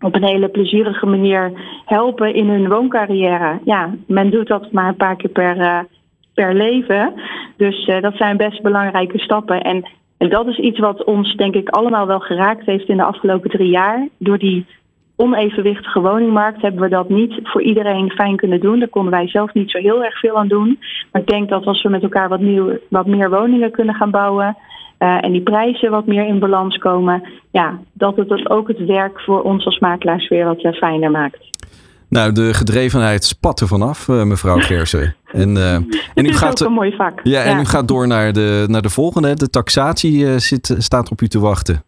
op 0.00 0.14
een 0.14 0.24
hele 0.24 0.48
plezierige 0.48 1.06
manier 1.06 1.52
helpen 1.84 2.34
in 2.34 2.48
hun 2.48 2.68
wooncarrière. 2.68 3.58
Ja, 3.64 3.94
men 4.06 4.30
doet 4.30 4.48
dat 4.48 4.72
maar 4.72 4.88
een 4.88 4.96
paar 4.96 5.16
keer 5.16 5.30
per, 5.30 5.56
uh, 5.56 5.78
per 6.34 6.54
leven. 6.54 7.12
Dus 7.56 7.86
uh, 7.86 8.00
dat 8.00 8.16
zijn 8.16 8.36
best 8.36 8.62
belangrijke 8.62 9.18
stappen. 9.18 9.60
En, 9.60 9.88
en 10.18 10.28
dat 10.28 10.46
is 10.46 10.58
iets 10.58 10.78
wat 10.78 11.04
ons, 11.04 11.34
denk 11.36 11.54
ik, 11.54 11.68
allemaal 11.68 12.06
wel 12.06 12.20
geraakt 12.20 12.66
heeft 12.66 12.88
in 12.88 12.96
de 12.96 13.04
afgelopen 13.04 13.50
drie 13.50 13.70
jaar. 13.70 14.08
Door 14.18 14.38
die 14.38 14.66
onevenwichtige 15.20 16.00
woningmarkt 16.00 16.62
hebben 16.62 16.80
we 16.80 16.88
dat 16.88 17.08
niet 17.08 17.40
voor 17.42 17.62
iedereen 17.62 18.10
fijn 18.10 18.36
kunnen 18.36 18.60
doen. 18.60 18.78
Daar 18.78 18.88
konden 18.88 19.12
wij 19.12 19.28
zelf 19.28 19.54
niet 19.54 19.70
zo 19.70 19.78
heel 19.78 20.04
erg 20.04 20.18
veel 20.18 20.36
aan 20.36 20.48
doen. 20.48 20.78
Maar 21.12 21.22
ik 21.22 21.28
denk 21.28 21.48
dat 21.48 21.64
als 21.64 21.82
we 21.82 21.88
met 21.88 22.02
elkaar 22.02 22.28
wat, 22.28 22.40
nieuw, 22.40 22.78
wat 22.88 23.06
meer 23.06 23.30
woningen 23.30 23.70
kunnen 23.70 23.94
gaan 23.94 24.10
bouwen. 24.10 24.56
Uh, 24.98 25.24
en 25.24 25.32
die 25.32 25.42
prijzen 25.42 25.90
wat 25.90 26.06
meer 26.06 26.26
in 26.26 26.38
balans 26.38 26.76
komen. 26.78 27.22
Ja, 27.50 27.78
dat 27.92 28.16
het 28.16 28.50
ook 28.50 28.68
het 28.68 28.84
werk 28.84 29.20
voor 29.20 29.42
ons 29.42 29.64
als 29.64 29.78
makelaars 29.78 30.28
weer 30.28 30.44
wat 30.44 30.64
uh, 30.64 30.72
fijner 30.72 31.10
maakt. 31.10 31.38
Nou, 32.08 32.32
de 32.32 32.54
gedrevenheid 32.54 33.24
spat 33.24 33.60
er 33.60 33.66
vanaf, 33.66 34.08
uh, 34.08 34.22
mevrouw 34.22 34.58
Gersen. 34.70 35.14
En, 35.32 35.56
en 36.14 36.26
u 36.26 36.32
gaat, 36.32 36.60
een 36.60 36.72
mooi 36.72 36.96
vak. 36.96 37.20
Ja, 37.22 37.42
en 37.42 37.54
ja. 37.54 37.60
u 37.60 37.64
gaat 37.64 37.88
door 37.88 38.06
naar 38.06 38.32
de, 38.32 38.64
naar 38.66 38.82
de 38.82 38.90
volgende. 38.90 39.34
De 39.34 39.50
taxatie 39.50 40.38
zit, 40.38 40.74
staat 40.78 41.10
op 41.10 41.20
u 41.20 41.28
te 41.28 41.38
wachten. 41.38 41.82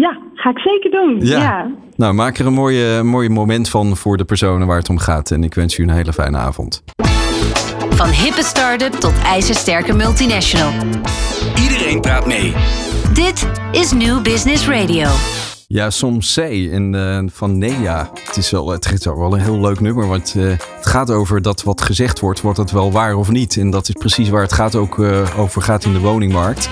Ja, 0.00 0.18
ga 0.34 0.50
ik 0.50 0.58
zeker 0.58 0.90
doen. 0.90 1.18
Ja. 1.20 1.70
Nou, 1.96 2.14
maak 2.14 2.38
er 2.38 2.46
een 2.46 2.52
mooie, 2.52 3.02
mooie 3.02 3.30
moment 3.30 3.68
van 3.68 3.96
voor 3.96 4.16
de 4.16 4.24
personen 4.24 4.66
waar 4.66 4.76
het 4.76 4.88
om 4.88 4.98
gaat. 4.98 5.30
En 5.30 5.44
ik 5.44 5.54
wens 5.54 5.78
u 5.78 5.82
een 5.82 5.90
hele 5.90 6.12
fijne 6.12 6.38
avond. 6.38 6.82
Van 7.90 8.08
hippe 8.08 8.42
start-up 8.42 8.92
tot 8.92 9.12
ijzersterke 9.24 9.92
multinational. 9.92 10.72
Iedereen 11.62 12.00
praat 12.00 12.26
mee. 12.26 12.52
Dit 13.14 13.48
is 13.72 13.92
New 13.92 14.22
Business 14.22 14.68
Radio. 14.68 15.08
Ja, 15.66 15.90
soms 15.90 16.34
C 16.34 16.38
in, 16.38 16.92
uh, 16.94 17.18
van 17.26 17.58
Nea. 17.58 18.10
Het 18.24 18.36
is, 18.36 18.50
wel, 18.50 18.68
het 18.68 18.92
is 18.92 19.04
wel 19.04 19.34
een 19.34 19.40
heel 19.40 19.60
leuk 19.60 19.80
nummer, 19.80 20.08
want 20.08 20.34
uh, 20.36 20.48
het 20.48 20.86
gaat 20.86 21.10
over 21.10 21.42
dat 21.42 21.62
wat 21.62 21.80
gezegd 21.80 22.20
wordt, 22.20 22.40
wordt 22.40 22.58
het 22.58 22.70
wel 22.70 22.92
waar 22.92 23.14
of 23.14 23.30
niet. 23.30 23.56
En 23.56 23.70
dat 23.70 23.88
is 23.88 23.94
precies 23.94 24.28
waar 24.28 24.42
het 24.42 24.52
gaat 24.52 24.74
ook 24.74 24.98
uh, 24.98 25.38
over 25.38 25.62
gaat 25.62 25.84
in 25.84 25.92
de 25.92 26.00
woningmarkt. 26.00 26.70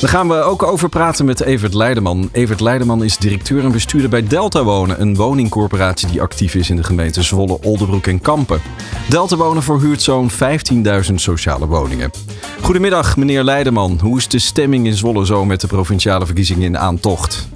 Daar 0.00 0.10
gaan 0.10 0.28
we 0.28 0.34
ook 0.34 0.62
over 0.62 0.88
praten 0.88 1.24
met 1.24 1.40
Evert 1.40 1.74
Leideman. 1.74 2.28
Evert 2.32 2.60
Leideman 2.60 3.04
is 3.04 3.16
directeur 3.16 3.64
en 3.64 3.72
bestuurder 3.72 4.10
bij 4.10 4.26
Delta 4.26 4.64
Wonen, 4.64 5.00
een 5.00 5.16
woningcorporatie 5.16 6.08
die 6.08 6.22
actief 6.22 6.54
is 6.54 6.70
in 6.70 6.76
de 6.76 6.82
gemeenten 6.82 7.24
Zwolle, 7.24 7.58
Oldenbroek 7.62 8.06
en 8.06 8.20
Kampen. 8.20 8.60
Delta 9.08 9.36
Wonen 9.36 9.62
verhuurt 9.62 10.02
zo'n 10.02 10.30
15.000 10.30 11.14
sociale 11.14 11.66
woningen. 11.66 12.10
Goedemiddag, 12.60 13.16
meneer 13.16 13.42
Leideman. 13.42 13.98
Hoe 14.02 14.16
is 14.16 14.28
de 14.28 14.38
stemming 14.38 14.86
in 14.86 14.94
Zwolle 14.94 15.26
zo 15.26 15.44
met 15.44 15.60
de 15.60 15.66
provinciale 15.66 16.26
verkiezingen 16.26 16.62
in 16.62 16.78
aantocht? 16.78 17.48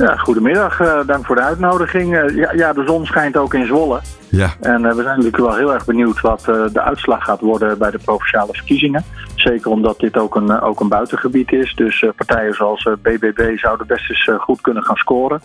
Ja, 0.00 0.16
goedemiddag. 0.16 0.80
Uh, 0.80 1.00
dank 1.06 1.26
voor 1.26 1.36
de 1.36 1.42
uitnodiging. 1.42 2.14
Uh, 2.14 2.36
ja, 2.36 2.52
ja, 2.52 2.72
de 2.72 2.84
zon 2.86 3.06
schijnt 3.06 3.36
ook 3.36 3.54
in 3.54 3.66
Zwolle. 3.66 4.00
Ja. 4.28 4.50
En 4.60 4.82
uh, 4.82 4.88
we 4.88 5.02
zijn 5.02 5.16
natuurlijk 5.16 5.36
wel 5.36 5.56
heel 5.56 5.72
erg 5.72 5.84
benieuwd 5.84 6.20
wat 6.20 6.44
de 6.44 6.80
uitslag 6.80 7.24
gaat 7.24 7.40
worden 7.40 7.78
bij 7.78 7.90
de 7.90 7.98
provinciale 7.98 8.52
verkiezingen. 8.52 9.04
Zeker 9.34 9.70
omdat 9.70 9.98
dit 9.98 10.16
ook 10.16 10.34
een, 10.34 10.60
ook 10.60 10.80
een 10.80 10.88
buitengebied 10.88 11.52
is. 11.52 11.74
Dus 11.74 12.04
partijen 12.16 12.54
zoals 12.54 12.88
BBB 13.02 13.58
zouden 13.58 13.86
best 13.86 14.10
eens 14.10 14.30
goed 14.40 14.60
kunnen 14.60 14.82
gaan 14.82 14.96
scoren. 14.96 15.40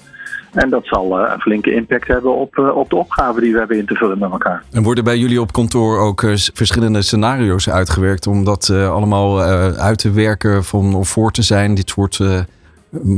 En 0.52 0.70
dat 0.70 0.86
zal 0.86 1.20
een 1.20 1.42
flinke 1.42 1.74
impact 1.74 2.08
hebben 2.08 2.36
op, 2.36 2.58
op 2.58 2.90
de 2.90 2.96
opgave 2.96 3.40
die 3.40 3.52
we 3.52 3.58
hebben 3.58 3.78
in 3.78 3.86
te 3.86 3.96
vullen 3.96 4.20
met 4.20 4.32
elkaar. 4.32 4.64
En 4.72 4.84
worden 4.84 5.04
bij 5.04 5.18
jullie 5.18 5.42
op 5.42 5.52
kantoor 5.52 6.00
ook 6.00 6.22
verschillende 6.54 7.02
scenario's 7.02 7.70
uitgewerkt 7.70 8.28
om 8.28 8.44
dat 8.44 8.70
allemaal 8.70 9.42
uit 9.78 9.98
te 9.98 10.12
werken 10.12 10.64
van, 10.64 10.94
of 10.94 11.10
voor 11.10 11.32
te 11.32 11.42
zijn, 11.42 11.76
dit 11.76 11.90
soort 11.90 12.20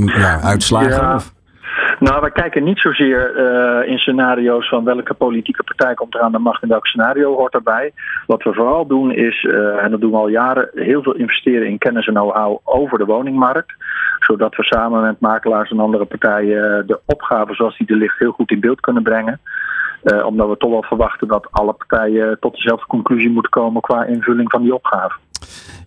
ja, 0.06 0.40
uitslagen? 0.42 0.92
Ja. 0.92 1.20
Nou, 2.00 2.22
wij 2.22 2.32
kijken 2.32 2.64
niet 2.64 2.80
zozeer 2.80 3.36
uh, 3.36 3.92
in 3.92 3.98
scenario's 3.98 4.70
van 4.70 4.84
welke 4.84 5.14
politieke 5.14 5.64
partij 5.64 5.94
komt 5.94 6.16
er 6.16 6.22
aan 6.22 6.32
de 6.32 6.40
macht 6.40 6.62
en 6.62 6.70
welk 6.70 6.88
scenario 6.88 7.36
hoort 7.36 7.52
daarbij. 7.52 7.94
Wat 8.26 8.44
we 8.44 8.54
vooral 8.54 8.88
doen 8.88 9.12
is, 9.12 9.44
uh, 9.44 9.84
en 9.84 9.92
dat 9.92 10.02
doen 10.02 10.12
we 10.12 10.18
al 10.18 10.28
jaren, 10.28 10.70
heel 10.74 11.04
veel 11.04 11.16
investeren 11.16 11.68
in 11.68 11.78
kennis 11.78 12.08
en 12.08 12.14
know-how 12.14 12.60
over 12.64 12.98
de 12.98 13.06
woningmarkt. 13.06 13.74
Zodat 14.20 14.56
we 14.56 14.64
samen 14.64 15.02
met 15.02 15.20
makelaars 15.20 15.72
en 15.72 15.80
andere 15.80 16.06
partijen 16.06 16.88
de 16.88 17.00
opgave 17.06 17.54
zoals 17.54 17.78
die 17.78 17.88
er 17.88 17.96
ligt 17.96 18.20
heel 18.20 18.32
goed 18.32 18.52
in 18.52 18.60
beeld 18.60 18.80
kunnen 18.80 19.04
brengen. 19.04 19.40
Uh, 20.04 20.26
omdat 20.26 20.50
we 20.50 20.58
toch 20.58 20.72
wel 20.72 20.84
verwachten 20.84 21.28
dat 21.28 21.48
alle 21.52 21.74
partijen 21.74 22.40
tot 22.40 22.54
dezelfde 22.54 22.86
conclusie 22.88 23.30
moeten 23.30 23.52
komen 23.52 23.82
qua 23.82 24.06
invulling 24.06 24.52
van 24.52 24.62
die 24.62 24.74
opgave. 24.74 25.16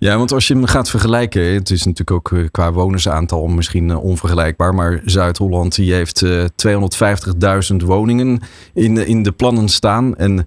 Ja, 0.00 0.16
want 0.16 0.32
als 0.32 0.48
je 0.48 0.54
hem 0.54 0.64
gaat 0.64 0.90
vergelijken, 0.90 1.42
het 1.42 1.70
is 1.70 1.84
natuurlijk 1.84 2.10
ook 2.10 2.32
eh, 2.32 2.44
qua 2.50 2.72
wonersaantal 2.72 3.46
misschien 3.46 3.90
eh, 3.90 4.04
onvergelijkbaar, 4.04 4.74
maar 4.74 5.00
Zuid-Holland 5.04 5.74
die 5.74 5.92
heeft 5.92 6.24
250.000 6.24 7.76
woningen 7.84 8.40
in, 8.74 9.06
in 9.06 9.22
de 9.22 9.32
plannen 9.32 9.68
staan. 9.68 10.16
En 10.16 10.46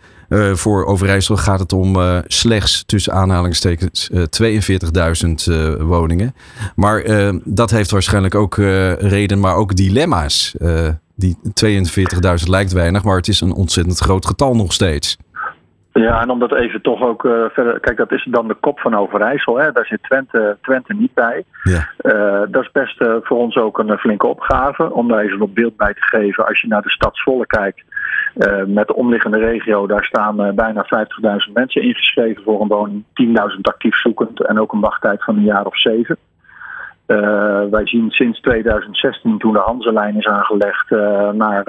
voor 0.53 0.85
Overijssel 0.85 1.37
gaat 1.37 1.59
het 1.59 1.73
om 1.73 1.97
slechts 2.27 2.83
tussen 2.85 3.13
aanhalingstekens 3.13 4.09
uh, 4.13 4.23
42.000 5.77 5.79
woningen. 5.79 6.35
Maar 6.75 7.03
dat 7.43 7.71
heeft 7.71 7.91
waarschijnlijk 7.91 8.35
ook 8.35 8.55
reden, 8.99 9.39
maar 9.39 9.55
ook 9.55 9.75
dilemma's. 9.75 10.55
die 11.15 11.37
42.000 11.65 12.47
lijkt 12.47 12.71
weinig, 12.71 13.03
maar 13.03 13.17
het 13.17 13.27
is 13.27 13.41
een 13.41 13.53
ontzettend 13.53 13.99
groot 13.99 14.25
getal 14.25 14.55
nog 14.55 14.73
steeds. 14.73 15.17
Ja, 15.93 16.21
en 16.21 16.29
om 16.29 16.39
dat 16.39 16.53
even 16.53 16.81
toch 16.81 17.01
ook 17.01 17.23
uh, 17.23 17.45
verder. 17.49 17.79
Kijk, 17.79 17.97
dat 17.97 18.11
is 18.11 18.27
dan 18.29 18.47
de 18.47 18.53
kop 18.53 18.79
van 18.79 18.95
Overijssel. 18.95 19.57
Hè? 19.57 19.71
Daar 19.71 19.85
zit 19.85 20.03
Twente, 20.03 20.57
Twente 20.61 20.93
niet 20.93 21.13
bij. 21.13 21.43
Ja. 21.63 21.89
Uh, 22.01 22.41
dat 22.51 22.63
is 22.63 22.71
best 22.71 23.01
uh, 23.01 23.15
voor 23.21 23.37
ons 23.37 23.55
ook 23.55 23.79
een 23.79 23.97
flinke 23.97 24.27
opgave. 24.27 24.93
Om 24.93 25.07
daar 25.07 25.19
even 25.19 25.41
op 25.41 25.55
beeld 25.55 25.77
bij 25.77 25.93
te 25.93 26.01
geven. 26.01 26.47
Als 26.47 26.61
je 26.61 26.67
naar 26.67 26.81
de 26.81 26.89
stad 26.89 27.17
Zwolle 27.17 27.45
kijkt. 27.45 27.83
met 28.65 28.87
de 28.87 28.95
omliggende 28.95 29.37
regio. 29.37 29.87
Daar 29.87 30.03
staan 30.03 30.55
bijna 30.55 30.85
50.000 31.47 31.53
mensen 31.53 31.81
ingeschreven 31.81 32.43
voor 32.43 32.61
een 32.61 32.67
woning. 32.67 33.03
10.000 33.03 33.61
actief 33.61 33.95
zoekend. 33.95 34.45
En 34.45 34.59
ook 34.59 34.73
een 34.73 34.79
wachttijd 34.79 35.23
van 35.23 35.37
een 35.37 35.43
jaar 35.43 35.65
of 35.65 35.79
zeven. 35.79 36.17
wij 37.69 37.87
zien 37.87 38.11
sinds 38.11 38.41
2016, 38.41 39.37
toen 39.37 39.53
de 39.53 39.59
Hanselijn 39.59 40.17
is 40.17 40.27
aangelegd 40.27 40.89
naar, 41.33 41.63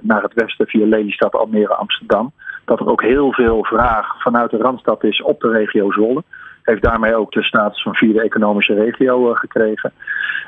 naar 0.00 0.22
het 0.22 0.34
westen 0.34 0.66
via 0.66 0.86
Lelystad, 0.86 1.34
Almere, 1.34 1.74
Amsterdam 1.74 2.32
dat 2.66 2.80
er 2.80 2.88
ook 2.88 3.02
heel 3.02 3.32
veel 3.32 3.64
vraag 3.64 4.22
vanuit 4.22 4.50
de 4.50 4.56
Randstad 4.56 5.04
is 5.04 5.22
op 5.22 5.40
de 5.40 5.48
regio 5.48 5.90
Zwolle. 5.90 6.22
Heeft 6.62 6.82
daarmee 6.82 7.14
ook 7.14 7.32
de 7.32 7.42
status 7.42 7.82
van 7.82 7.94
vierde 7.94 8.22
economische 8.22 8.74
regio 8.74 9.30
uh, 9.30 9.36
gekregen. 9.36 9.92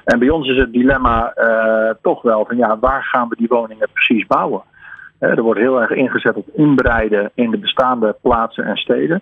En 0.04 0.18
bij 0.18 0.28
ons 0.28 0.48
is 0.48 0.56
het 0.56 0.72
dilemma 0.72 1.32
uh, 1.36 1.94
toch 2.02 2.22
wel 2.22 2.44
van 2.44 2.56
ja, 2.56 2.78
waar 2.78 3.02
gaan 3.02 3.28
we 3.28 3.36
die 3.36 3.48
woningen 3.48 3.88
precies 3.92 4.26
bouwen? 4.26 4.62
Uh, 5.20 5.30
er 5.30 5.42
wordt 5.42 5.60
heel 5.60 5.80
erg 5.80 5.90
ingezet 5.90 6.34
op 6.34 6.48
inbreiden 6.54 7.30
in 7.34 7.50
de 7.50 7.58
bestaande 7.58 8.16
plaatsen 8.22 8.64
en 8.64 8.76
steden. 8.76 9.20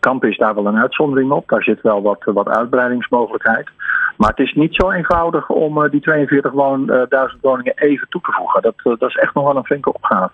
Kampen 0.00 0.28
is 0.28 0.36
daar 0.36 0.54
wel 0.54 0.66
een 0.66 0.78
uitzondering 0.78 1.30
op. 1.30 1.48
Daar 1.48 1.62
zit 1.62 1.80
wel 1.80 2.02
wat, 2.02 2.22
wat 2.24 2.48
uitbreidingsmogelijkheid. 2.48 3.68
Maar 4.16 4.28
het 4.28 4.38
is 4.38 4.52
niet 4.52 4.74
zo 4.74 4.90
eenvoudig 4.90 5.48
om 5.48 5.88
die 5.90 6.02
42.000 6.10 7.40
woningen 7.40 7.72
even 7.76 8.08
toe 8.08 8.20
te 8.20 8.32
voegen. 8.32 8.62
Dat, 8.62 8.74
dat 8.82 9.08
is 9.08 9.16
echt 9.16 9.34
nog 9.34 9.44
wel 9.44 9.56
een 9.56 9.64
flinke 9.64 9.92
opgave. 9.92 10.30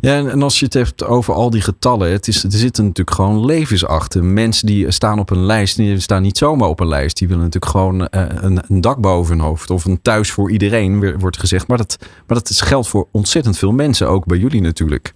Ja, 0.00 0.16
en 0.16 0.42
als 0.42 0.58
je 0.58 0.64
het 0.64 0.74
hebt 0.74 1.04
over 1.04 1.34
al 1.34 1.50
die 1.50 1.60
getallen, 1.60 2.10
het 2.10 2.28
is, 2.28 2.44
er 2.44 2.52
zitten 2.52 2.84
natuurlijk 2.84 3.16
gewoon 3.16 3.44
levens 3.44 3.86
achter. 3.86 4.24
Mensen 4.24 4.66
die 4.66 4.90
staan 4.90 5.18
op 5.18 5.30
een 5.30 5.44
lijst, 5.44 5.76
die 5.76 6.00
staan 6.00 6.22
niet 6.22 6.38
zomaar 6.38 6.68
op 6.68 6.80
een 6.80 6.88
lijst. 6.88 7.18
Die 7.18 7.28
willen 7.28 7.42
natuurlijk 7.42 7.72
gewoon 7.72 8.00
uh, 8.00 8.24
een, 8.68 8.80
dak 8.80 9.00
boven 9.00 9.36
hun 9.36 9.46
hoofd 9.46 9.70
of 9.70 9.84
een 9.84 10.02
thuis 10.02 10.30
voor 10.30 10.50
iedereen, 10.50 11.18
wordt 11.18 11.38
gezegd. 11.38 11.68
Maar 11.68 11.78
dat, 11.78 11.96
maar 12.00 12.36
dat 12.36 12.60
geldt 12.60 12.88
voor 12.88 13.08
ontzettend 13.12 13.58
veel 13.58 13.72
mensen, 13.72 14.08
ook 14.08 14.26
bij 14.26 14.38
jullie 14.38 14.60
natuurlijk. 14.60 15.14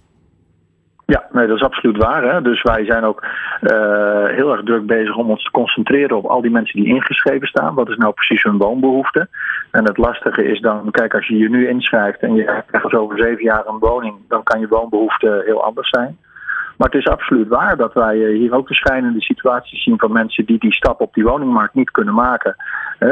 Ja, 1.05 1.27
nee, 1.31 1.47
dat 1.47 1.55
is 1.55 1.63
absoluut 1.63 1.97
waar. 1.97 2.23
Hè? 2.23 2.41
Dus 2.41 2.61
wij 2.61 2.85
zijn 2.85 3.03
ook 3.03 3.23
uh, 3.61 4.25
heel 4.25 4.51
erg 4.51 4.63
druk 4.63 4.85
bezig 4.85 5.15
om 5.15 5.29
ons 5.29 5.43
te 5.43 5.51
concentreren 5.51 6.17
op 6.17 6.25
al 6.25 6.41
die 6.41 6.51
mensen 6.51 6.79
die 6.79 6.93
ingeschreven 6.95 7.47
staan. 7.47 7.75
Wat 7.75 7.89
is 7.89 7.97
nou 7.97 8.13
precies 8.13 8.43
hun 8.43 8.57
woonbehoefte? 8.57 9.27
En 9.71 9.85
het 9.85 9.97
lastige 9.97 10.43
is 10.43 10.59
dan, 10.59 10.91
kijk, 10.91 11.13
als 11.13 11.27
je 11.27 11.37
je 11.37 11.49
nu 11.49 11.67
inschrijft 11.67 12.19
en 12.19 12.35
je 12.35 12.63
krijgt 12.67 12.93
over 12.93 13.17
zeven 13.17 13.43
jaar 13.43 13.67
een 13.67 13.79
woning, 13.79 14.15
dan 14.27 14.43
kan 14.43 14.59
je 14.59 14.67
woonbehoefte 14.67 15.43
heel 15.45 15.63
anders 15.63 15.89
zijn. 15.89 16.17
Maar 16.77 16.89
het 16.89 16.99
is 16.99 17.07
absoluut 17.07 17.47
waar 17.47 17.77
dat 17.77 17.93
wij 17.93 18.25
eh, 18.25 18.37
hier 18.37 18.53
ook 18.53 18.67
verschillende 18.67 19.21
situaties 19.21 19.83
zien 19.83 19.99
van 19.99 20.11
mensen 20.11 20.45
die 20.45 20.59
die 20.59 20.73
stap 20.73 21.01
op 21.01 21.13
die 21.13 21.23
woningmarkt 21.23 21.73
niet 21.73 21.91
kunnen 21.91 22.13
maken. 22.13 22.55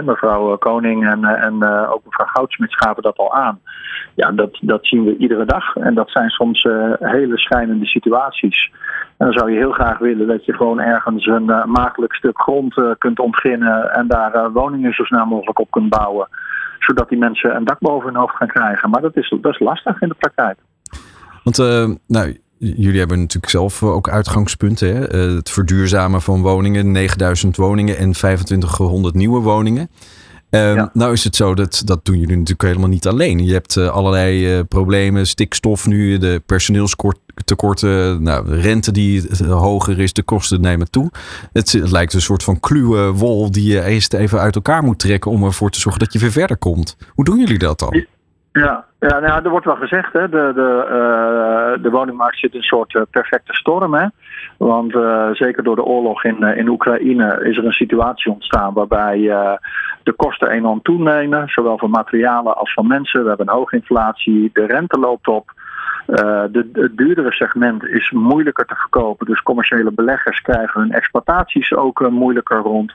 Mevrouw 0.04 0.52
eh, 0.52 0.58
Koning 0.58 1.08
en, 1.08 1.24
eh, 1.24 1.46
en 1.46 1.54
ook 1.88 2.02
mevrouw 2.06 2.26
Goudsmit 2.26 2.76
gaven 2.76 3.04
dat 3.04 3.18
al 3.18 3.34
aan. 3.34 3.60
Ja, 4.16 4.32
dat, 4.32 4.58
dat 4.62 4.86
zien 4.86 5.04
we 5.04 5.18
iedere 5.18 5.46
dag. 5.46 5.76
En 5.76 5.94
dat 5.94 6.10
zijn 6.10 6.30
soms 6.30 6.68
hele 7.00 7.38
schijnende 7.38 7.86
situaties. 7.86 8.72
En 9.18 9.26
dan 9.26 9.34
zou 9.34 9.52
je 9.52 9.58
heel 9.58 9.72
graag 9.72 9.98
willen 9.98 10.28
dat 10.28 10.46
je 10.46 10.54
gewoon 10.54 10.80
ergens 10.80 11.26
een 11.26 11.50
uh, 11.50 11.66
makkelijk 11.66 12.14
stuk 12.14 12.42
grond 12.42 12.82
kunt 12.98 13.20
ontginnen 13.20 13.94
en 13.94 14.08
daar 14.08 14.52
woningen 14.52 14.94
zo 14.94 15.04
snel 15.04 15.26
mogelijk 15.26 15.60
op 15.60 15.72
kunt 15.72 15.90
bouwen. 15.90 16.28
Zodat 16.80 17.10
die 17.10 17.18
mensen 17.18 17.56
een 17.56 17.66
dak 17.66 17.80
boven 17.80 18.08
hun 18.08 18.20
hoofd 18.20 18.36
gaan 18.36 18.48
krijgen. 18.48 18.90
Maar 18.90 19.02
dat 19.02 19.16
is, 19.16 19.34
is 19.42 19.60
lastig 19.60 20.02
in 20.02 20.08
de 20.08 20.16
praktijk. 20.16 20.58
Want 21.44 21.58
nou, 22.08 22.38
jullie 22.62 23.00
hebben 23.00 23.20
natuurlijk 23.20 23.52
zelf 23.52 23.84
ook 23.84 24.10
uitgangspunten. 24.10 24.96
Hè? 24.96 25.08
Eh, 25.08 25.36
het 25.36 25.50
verduurzamen 25.50 26.22
van 26.22 26.42
woningen, 26.42 26.92
9000 26.92 27.56
woningen 27.56 27.98
en 27.98 28.12
2500 28.12 29.16
nieuwe 29.16 29.40
woningen. 29.40 29.90
Uh, 30.50 30.86
Nou 30.94 31.14
is 31.14 31.24
het 31.24 31.36
zo 31.36 31.54
dat 31.54 31.82
dat 31.86 32.06
doen 32.06 32.20
jullie 32.20 32.36
natuurlijk 32.36 32.62
helemaal 32.62 32.90
niet 32.90 33.08
alleen. 33.08 33.46
Je 33.46 33.54
hebt 33.54 33.76
uh, 33.76 33.90
allerlei 33.90 34.58
uh, 34.58 34.64
problemen, 34.68 35.28
stikstof 35.28 35.88
nu, 35.88 36.18
de 36.18 36.42
personeelstekorten, 36.46 38.24
nou, 38.24 38.46
de 38.46 38.60
rente 38.60 38.92
die 38.92 39.24
hoger 39.48 40.00
is, 40.00 40.14
de 40.14 40.24
kosten 40.24 40.62
nemen 40.62 40.90
toe. 40.90 41.12
Het, 41.54 41.72
het, 41.72 41.92
lijkt 41.92 42.14
een 42.14 42.22
soort 42.22 42.44
van 42.44 42.60
kluwe 42.60 43.12
wol 43.12 43.52
die 43.52 43.68
je 43.68 43.86
eerst 43.86 44.14
even 44.14 44.40
uit 44.40 44.56
elkaar 44.56 44.84
moet 44.84 45.00
trekken 45.00 45.32
om 45.32 45.44
ervoor 45.44 45.70
te 45.70 45.80
zorgen 45.80 46.00
dat 46.00 46.14
je 46.14 46.20
weer 46.20 46.32
verder 46.32 46.58
komt. 46.58 46.98
Hoe 47.14 47.26
doen 47.26 47.40
jullie 47.40 47.60
dat 47.60 47.80
dan? 47.80 48.06
Ja, 48.52 48.86
ja 49.00 49.20
nou, 49.20 49.44
er 49.44 49.50
wordt 49.50 49.66
wel 49.66 49.76
gezegd, 49.76 50.14
hè, 50.14 50.30
de, 50.30 50.52
de, 50.56 50.86
uh, 50.86 51.84
de 51.84 51.90
woningmarkt 51.90 52.40
zit 52.40 52.52
in 52.52 52.58
een 52.58 52.64
soort 52.64 52.94
uh, 52.94 53.02
perfecte 53.12 53.54
storm. 53.54 53.94
Hè? 53.94 54.08
Want 54.58 54.94
uh, 54.94 55.30
zeker 55.32 55.64
door 55.64 55.76
de 55.76 55.84
oorlog 55.84 56.24
in, 56.24 56.44
in 56.44 56.68
Oekraïne 56.68 57.40
is 57.44 57.58
er 57.58 57.66
een 57.66 57.72
situatie 57.72 58.32
ontstaan 58.32 58.74
waarbij 58.74 59.20
de 60.04 60.14
kosten 60.16 60.50
enorm 60.50 60.82
toenemen, 60.82 61.50
zowel 61.50 61.78
voor 61.78 61.90
materialen 61.90 62.58
als 62.58 62.74
van 62.74 62.88
mensen. 62.88 63.22
We 63.22 63.28
hebben 63.28 63.48
een 63.48 63.54
hoge 63.54 63.76
inflatie, 63.76 64.50
de 64.54 64.66
rente 64.66 65.00
loopt 65.00 65.28
op. 65.28 65.52
de, 66.06 66.70
het 66.74 66.98
duurdere 66.98 67.32
segment 67.32 67.84
is 67.84 68.12
moeilijker 68.12 68.66
te 68.66 68.76
verkopen, 68.76 69.26
dus 69.26 69.42
commerciële 69.42 69.92
beleggers 69.92 70.42
krijgen 70.42 70.82
hun 70.82 70.92
exploitaties 70.92 71.74
ook 71.74 72.10
moeilijker 72.10 72.58
rond. 72.58 72.94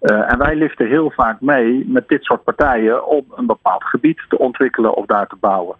Uh, 0.00 0.32
en 0.32 0.38
wij 0.38 0.56
liften 0.56 0.86
heel 0.86 1.10
vaak 1.10 1.40
mee 1.40 1.84
met 1.88 2.08
dit 2.08 2.24
soort 2.24 2.44
partijen 2.44 3.06
om 3.06 3.24
een 3.36 3.46
bepaald 3.46 3.84
gebied 3.84 4.24
te 4.28 4.38
ontwikkelen 4.38 4.94
of 4.94 5.06
daar 5.06 5.26
te 5.26 5.36
bouwen. 5.40 5.76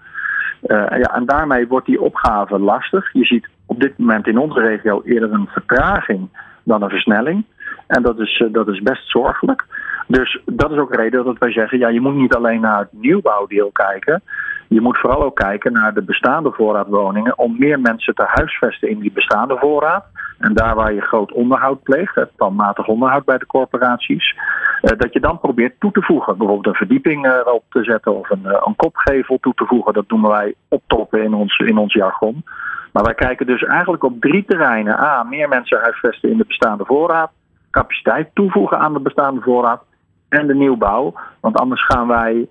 Uh, 0.63 0.77
ja, 0.79 1.15
en 1.15 1.27
daarmee 1.27 1.67
wordt 1.67 1.87
die 1.87 2.01
opgave 2.01 2.59
lastig. 2.59 3.13
Je 3.13 3.25
ziet 3.25 3.49
op 3.67 3.81
dit 3.81 3.99
moment 3.99 4.27
in 4.27 4.39
onze 4.39 4.61
regio 4.61 5.03
eerder 5.05 5.33
een 5.33 5.49
vertraging 5.51 6.29
dan 6.63 6.83
een 6.83 6.91
versnelling. 6.91 7.45
En 7.87 8.03
dat 8.03 8.19
is, 8.19 8.39
uh, 8.39 8.53
dat 8.53 8.69
is 8.69 8.83
best 8.83 9.11
zorgelijk. 9.11 9.65
Dus 10.07 10.41
dat 10.45 10.71
is 10.71 10.79
ook 10.79 10.91
de 10.91 10.97
reden 10.97 11.25
dat 11.25 11.39
wij 11.39 11.53
zeggen: 11.53 11.79
ja, 11.79 11.89
je 11.89 12.01
moet 12.01 12.15
niet 12.15 12.35
alleen 12.35 12.61
naar 12.61 12.79
het 12.79 12.93
nieuwbouwdeel 12.93 13.71
kijken. 13.73 14.23
Je 14.69 14.81
moet 14.81 14.99
vooral 14.99 15.23
ook 15.23 15.37
kijken 15.37 15.73
naar 15.73 15.95
de 15.95 16.03
bestaande 16.03 16.53
voorraadwoningen 16.53 17.39
om 17.39 17.57
meer 17.59 17.81
mensen 17.81 18.15
te 18.15 18.25
huisvesten 18.27 18.91
in 18.91 18.99
die 18.99 19.13
bestaande 19.13 19.57
voorraad. 19.59 20.05
En 20.39 20.55
daar 20.55 20.75
waar 20.75 20.93
je 20.93 21.01
groot 21.01 21.33
onderhoud 21.33 21.83
pleegt, 21.83 22.37
planmatig 22.37 22.87
onderhoud 22.87 23.25
bij 23.25 23.39
de 23.39 23.47
corporaties, 23.47 24.35
eh, 24.81 24.99
dat 24.99 25.13
je 25.13 25.21
dan 25.21 25.41
probeert 25.41 25.81
toe 25.81 25.93
te 25.93 26.03
voegen. 26.03 26.37
Bijvoorbeeld 26.37 26.67
een 26.67 26.87
verdieping 26.87 27.27
eh, 27.27 27.33
erop 27.33 27.65
te 27.69 27.85
zetten 27.85 28.15
of 28.15 28.31
een, 28.31 28.47
eh, 28.47 28.63
een 28.65 28.77
kopgevel 28.77 29.39
toe 29.41 29.55
te 29.55 29.65
voegen. 29.65 29.93
Dat 29.93 30.09
noemen 30.09 30.31
wij 30.31 30.55
optoppen 30.69 31.23
in 31.23 31.35
ons, 31.35 31.59
in 31.59 31.79
ons 31.79 31.93
jargon. 31.93 32.45
Maar 32.93 33.05
wij 33.05 33.15
kijken 33.15 33.47
dus 33.47 33.63
eigenlijk 33.63 34.05
op 34.05 34.21
drie 34.21 34.45
terreinen. 34.45 34.99
A, 34.99 35.23
meer 35.23 35.49
mensen 35.49 35.81
huisvesten 35.81 36.31
in 36.31 36.37
de 36.37 36.45
bestaande 36.47 36.85
voorraad. 36.85 37.31
Capaciteit 37.71 38.29
toevoegen 38.35 38.79
aan 38.79 38.93
de 38.93 39.01
bestaande 39.01 39.41
voorraad 39.41 39.83
en 40.29 40.47
de 40.47 40.55
nieuwbouw. 40.55 41.15
Want 41.41 41.61
anders 41.61 41.85
gaan 41.85 42.07
wij 42.07 42.49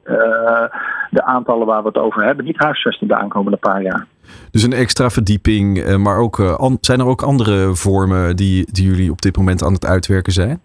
de 1.10 1.24
aantallen 1.24 1.68
waar 1.68 1.82
we 1.82 1.88
het 1.88 1.98
over 1.98 2.24
hebben 2.24 2.46
niet 2.46 2.64
huisvesten 2.64 3.08
de 3.08 3.16
aankomende 3.16 3.58
paar 3.58 3.82
jaar. 3.82 4.06
Dus 4.52 4.64
een 4.64 4.74
extra 4.74 5.10
verdieping, 5.10 5.80
eh, 5.80 5.96
maar 5.96 6.18
ook, 6.18 6.40
uh, 6.40 6.72
zijn 6.82 7.00
er 7.00 7.06
ook 7.06 7.22
andere 7.22 7.76
vormen 7.76 8.36
die, 8.36 8.72
die 8.72 8.86
jullie 8.86 9.12
op 9.12 9.22
dit 9.22 9.38
moment 9.38 9.64
aan 9.64 9.74
het 9.74 9.86
uitwerken 9.86 10.34
zijn? 10.34 10.62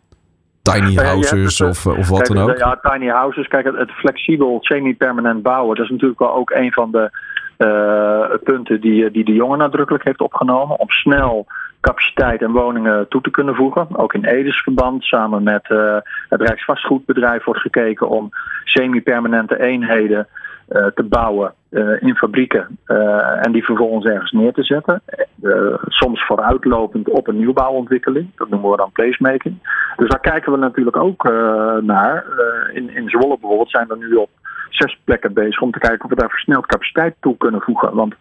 Tiny 0.62 0.94
houses 0.94 1.60
of, 1.60 1.86
of 1.86 2.08
wat 2.08 2.26
dan 2.26 2.38
ook? 2.38 2.58
Ja, 2.58 2.80
tiny 2.82 3.08
houses. 3.08 3.48
Kijk, 3.48 3.64
het, 3.64 3.76
het 3.76 3.90
flexibel, 3.90 4.58
semi-permanent 4.60 5.42
bouwen, 5.42 5.76
dat 5.76 5.84
is 5.84 5.90
natuurlijk 5.90 6.20
wel 6.20 6.34
ook 6.34 6.50
een 6.50 6.72
van 6.72 6.90
de 6.90 7.10
punten 8.44 8.80
die, 8.80 9.10
die 9.10 9.24
de 9.24 9.32
jongen 9.32 9.58
nadrukkelijk 9.58 10.04
heeft 10.04 10.20
opgenomen. 10.20 10.78
Om 10.78 10.90
snel 10.90 11.46
capaciteit 11.80 12.42
en 12.42 12.52
woningen 12.52 13.08
toe 13.08 13.20
te 13.20 13.30
kunnen 13.30 13.54
voegen. 13.54 13.86
Ook 13.92 14.14
in 14.14 14.24
Edesverband 14.24 15.04
samen 15.04 15.42
met 15.42 15.68
uh, 15.68 15.96
het 16.28 16.40
Rijksvastgoedbedrijf 16.40 17.44
wordt 17.44 17.60
gekeken 17.60 18.08
om 18.08 18.28
semi-permanente 18.64 19.60
eenheden 19.60 20.26
te 20.70 21.02
bouwen 21.08 21.54
uh, 21.70 22.02
in 22.02 22.14
fabrieken 22.14 22.78
en 23.40 23.52
die 23.52 23.64
vervolgens 23.64 24.06
ergens 24.06 24.32
neer 24.32 24.52
te 24.52 24.64
zetten. 24.64 25.02
soms 25.86 26.26
vooruitlopend 26.26 27.08
op 27.08 27.28
een 27.28 27.36
nieuwbouwontwikkeling. 27.36 28.28
Dat 28.36 28.48
noemen 28.48 28.70
we 28.70 28.76
dan 28.76 28.92
placemaking. 28.92 29.56
Dus 29.96 30.08
daar 30.08 30.20
kijken 30.20 30.52
we 30.52 30.58
natuurlijk 30.58 30.96
ook 30.96 31.22
naar. 31.80 32.24
in, 32.72 32.94
in 32.94 33.08
Zwolle 33.08 33.36
bijvoorbeeld 33.40 33.70
zijn 33.70 33.88
we 33.88 33.96
nu 33.96 34.14
op 34.14 34.30
zes 34.68 35.00
plekken 35.04 35.32
bezig 35.32 35.60
om 35.60 35.70
te 35.70 35.78
kijken 35.78 36.04
of 36.04 36.10
we 36.10 36.16
daar 36.16 36.30
versneld 36.30 36.66
capaciteit 36.66 37.14
toe 37.20 37.36
kunnen 37.36 37.60
voegen. 37.60 37.94
Want 37.94 38.14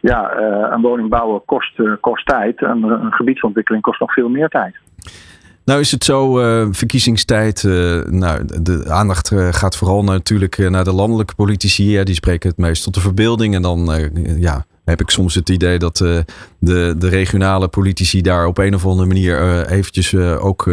ja, 0.00 0.36
een 0.72 0.80
woning 0.80 1.08
bouwen 1.08 1.44
kost, 1.44 1.80
kost 2.00 2.26
tijd. 2.26 2.62
En 2.62 2.82
een 2.82 3.12
gebiedsontwikkeling 3.12 3.82
kost 3.82 4.00
nog 4.00 4.12
veel 4.12 4.28
meer 4.28 4.48
tijd. 4.48 4.74
Nou 5.68 5.80
is 5.80 5.90
het 5.90 6.04
zo, 6.04 6.40
uh, 6.40 6.68
verkiezingstijd, 6.70 7.62
nou, 8.06 8.44
de 8.62 8.84
aandacht 8.90 9.32
gaat 9.50 9.76
vooral 9.76 10.04
natuurlijk 10.04 10.70
naar 10.70 10.84
de 10.84 10.92
landelijke 10.92 11.34
politici. 11.34 11.90
Ja, 11.90 12.04
die 12.04 12.14
spreken 12.14 12.48
het 12.48 12.58
meest 12.58 12.82
tot 12.82 12.94
de 12.94 13.00
verbeelding. 13.00 13.54
En 13.54 13.62
dan 13.62 14.10
ja, 14.38 14.66
heb 14.84 15.00
ik 15.00 15.10
soms 15.10 15.34
het 15.34 15.48
idee 15.48 15.78
dat 15.78 15.96
de, 15.96 16.24
de 16.98 17.08
regionale 17.08 17.68
politici 17.68 18.20
daar 18.20 18.46
op 18.46 18.58
een 18.58 18.74
of 18.74 18.86
andere 18.86 19.08
manier 19.08 19.66
eventjes 19.66 20.14
ook 20.14 20.64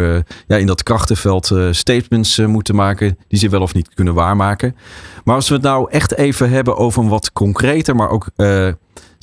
ja, 0.47 0.57
in 0.57 0.67
dat 0.67 0.83
krachtenveld 0.83 1.51
statements 1.71 2.37
moeten 2.37 2.75
maken 2.75 3.17
die 3.27 3.39
ze 3.39 3.49
wel 3.49 3.61
of 3.61 3.73
niet 3.73 3.93
kunnen 3.93 4.13
waarmaken. 4.13 4.75
Maar 5.23 5.35
als 5.35 5.47
we 5.47 5.53
het 5.53 5.63
nou 5.63 5.91
echt 5.91 6.15
even 6.15 6.49
hebben 6.49 6.77
over 6.77 7.03
een 7.03 7.09
wat 7.09 7.31
concreter, 7.33 7.95
maar 7.95 8.09
ook 8.09 8.27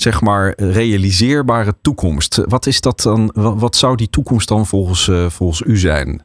zeg 0.03 0.21
maar, 0.21 0.55
realiseerbare 0.57 1.73
toekomst. 1.83 2.45
Wat 2.49 2.67
is 2.67 2.81
dat 2.81 3.01
dan? 3.01 3.31
Wat 3.59 3.77
zou 3.77 3.97
die 3.97 4.11
toekomst 4.11 4.49
dan 4.49 4.67
volgens, 4.67 5.09
uh, 5.09 5.27
volgens 5.27 5.61
u 5.61 5.77
zijn? 5.77 6.23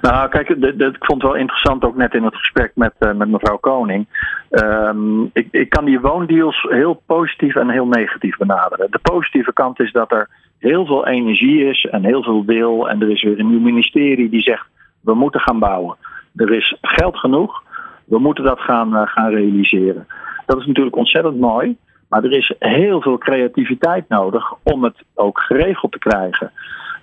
Nou, 0.00 0.28
kijk, 0.28 0.48
ik 0.48 0.96
vond 0.98 1.22
het 1.22 1.30
wel 1.30 1.40
interessant 1.40 1.84
ook 1.84 1.96
net 1.96 2.14
in 2.14 2.24
het 2.24 2.34
gesprek 2.36 2.72
met, 2.74 2.92
uh, 3.00 3.12
met 3.12 3.28
mevrouw 3.28 3.56
Koning. 3.56 4.06
Um, 4.50 5.30
ik, 5.32 5.48
ik 5.50 5.68
kan 5.70 5.84
die 5.84 6.00
woondeals 6.00 6.66
heel 6.68 7.02
positief 7.06 7.54
en 7.54 7.70
heel 7.70 7.86
negatief 7.86 8.36
benaderen. 8.36 8.90
De 8.90 8.98
positieve 9.02 9.52
kant 9.52 9.80
is 9.80 9.92
dat 9.92 10.12
er 10.12 10.28
heel 10.58 10.86
veel 10.86 11.06
energie 11.06 11.64
is 11.64 11.84
en 11.84 12.04
heel 12.04 12.22
veel 12.22 12.44
wil. 12.44 12.88
En 12.88 13.02
er 13.02 13.10
is 13.10 13.22
weer 13.22 13.38
een 13.38 13.50
nieuw 13.50 13.60
ministerie 13.60 14.28
die 14.28 14.42
zegt: 14.42 14.66
we 15.00 15.14
moeten 15.14 15.40
gaan 15.40 15.58
bouwen. 15.58 15.96
Er 16.36 16.52
is 16.52 16.76
geld 16.80 17.16
genoeg, 17.16 17.62
we 18.04 18.18
moeten 18.18 18.44
dat 18.44 18.60
gaan, 18.60 18.92
uh, 18.92 19.02
gaan 19.04 19.30
realiseren. 19.30 20.06
Dat 20.46 20.58
is 20.60 20.66
natuurlijk 20.66 20.96
ontzettend 20.96 21.38
mooi. 21.40 21.76
Maar 22.08 22.24
er 22.24 22.32
is 22.32 22.54
heel 22.58 23.00
veel 23.00 23.18
creativiteit 23.18 24.08
nodig 24.08 24.54
om 24.62 24.84
het 24.84 24.96
ook 25.14 25.40
geregeld 25.40 25.92
te 25.92 25.98
krijgen. 25.98 26.52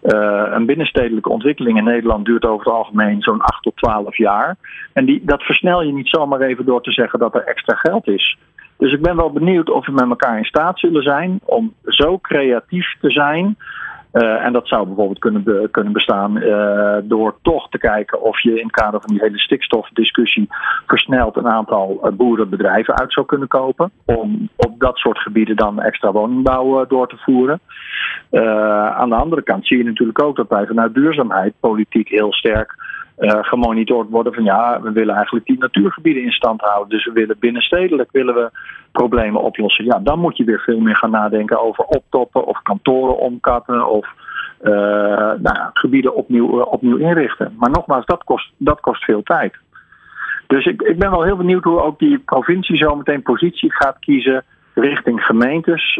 Uh, 0.04 0.48
een 0.52 0.66
binnenstedelijke 0.66 1.30
ontwikkeling 1.30 1.78
in 1.78 1.84
Nederland 1.84 2.26
duurt 2.26 2.46
over 2.46 2.66
het 2.66 2.76
algemeen 2.76 3.22
zo'n 3.22 3.42
8 3.42 3.64
tot 3.64 3.78
12 3.78 4.18
jaar. 4.18 4.56
En 4.94 5.06
die, 5.06 5.22
dat 5.26 5.42
versnel 5.42 5.84
je 5.84 5.94
niet 5.94 6.08
zomaar 6.08 6.42
even 6.42 6.66
door 6.66 6.82
te 6.82 6.92
zeggen 6.92 7.20
dat 7.20 7.36
er 7.36 7.44
extra 7.44 7.76
geld 7.76 8.08
is. 8.08 8.38
Dus 8.78 8.94
ik 8.94 9.02
ben 9.02 9.16
wel 9.16 9.32
benieuwd 9.32 9.70
of 9.70 9.86
we 9.86 9.92
met 9.92 10.10
elkaar 10.10 10.38
in 10.38 10.46
staat 10.46 10.80
zullen 10.80 11.04
zijn 11.04 11.40
om 11.44 11.74
zo 11.86 12.18
creatief 12.18 12.96
te 13.02 13.12
zijn 13.12 13.58
Uh, 14.14 14.46
en 14.46 14.54
dat 14.54 14.68
zou 14.68 14.86
bijvoorbeeld 14.86 15.20
kunnen, 15.20 15.72
kunnen 15.72 15.94
bestaan 15.94 16.38
uh, 16.38 16.98
door 17.04 17.36
toch 17.42 17.70
te 17.70 17.78
kijken 17.78 18.22
of 18.22 18.42
je 18.42 18.60
in 18.60 18.66
het 18.66 18.72
kader 18.72 19.02
van 19.02 19.10
die 19.10 19.24
hele 19.24 19.40
stikstofdiscussie 19.40 20.48
versneld 20.88 21.36
een 21.36 21.48
aantal 21.48 22.12
boerenbedrijven 22.18 22.98
uit 23.00 23.14
zou 23.14 23.26
kunnen 23.26 23.48
kopen. 23.48 23.92
Om 24.06 24.50
op 24.56 24.80
dat 24.80 24.98
soort 24.98 25.20
gebieden 25.20 25.56
dan 25.56 25.82
extra 25.82 26.12
woningbouw 26.12 26.86
door 26.86 27.08
te 27.08 27.18
voeren. 27.18 27.60
aan 28.96 29.10
de 29.10 29.16
andere 29.16 29.42
kant 29.42 29.68
zie 29.68 29.78
je 29.78 29.84
natuurlijk 29.84 30.22
ook 30.22 30.36
dat 30.36 30.50
wij 30.50 30.66
vanuit 30.66 30.94
duurzaamheid 30.94 31.54
politiek 31.60 32.10
heel 32.10 32.34
sterk 32.34 32.76
uh, 33.20 33.38
gemonitord 33.42 34.10
worden 34.10 34.34
van 34.34 34.44
ja, 34.44 34.82
we 34.82 34.92
willen 34.92 35.16
eigenlijk 35.16 35.46
die 35.46 35.60
natuurgebieden 35.60 36.24
in 36.24 36.32
stand 36.32 36.62
houden. 36.62 36.90
Dus 36.90 37.06
we 37.06 37.12
willen 37.12 37.36
binnenstedelijk 37.40 38.12
willen 38.12 38.36
we 38.36 38.50
problemen 38.92 39.42
oplossen. 39.42 39.86
Ja, 39.86 40.00
dan 40.00 40.20
moet 40.20 40.38
je 40.38 40.44
weer 40.44 40.60
veel 40.60 40.80
meer 40.80 40.96
gaan 40.96 41.12
nadenken 41.12 41.62
over 41.62 41.84
optoppen 41.84 42.46
of 42.46 42.62
kantoren 42.62 43.18
omkatten 43.18 43.90
of 43.90 44.08
uh, 44.62 44.72
nou 44.72 45.40
ja, 45.42 45.70
gebieden 45.74 46.16
opnieuw, 46.16 46.60
uh, 46.60 46.72
opnieuw 46.72 46.98
inrichten. 46.98 47.56
Maar 47.58 47.70
nogmaals, 47.70 48.06
dat 48.06 48.24
kost, 48.24 48.52
dat 48.58 48.80
kost 48.80 49.04
veel 49.04 49.24
tijd. 49.24 49.56
Dus 50.48 50.66
ik, 50.66 50.82
ik 50.82 51.00
ben 51.00 51.10
wel 51.10 51.24
heel 51.24 51.38
benieuwd 51.38 51.64
hoe 51.64 51.82
ook 51.82 52.00
die 52.00 52.20
provincie 52.20 52.78
zo 52.78 52.96
meteen 52.96 53.22
positie 53.22 53.74
gaat 53.74 54.00
kiezen 54.00 54.44
richting 54.74 55.22
gemeentes, 55.26 56.00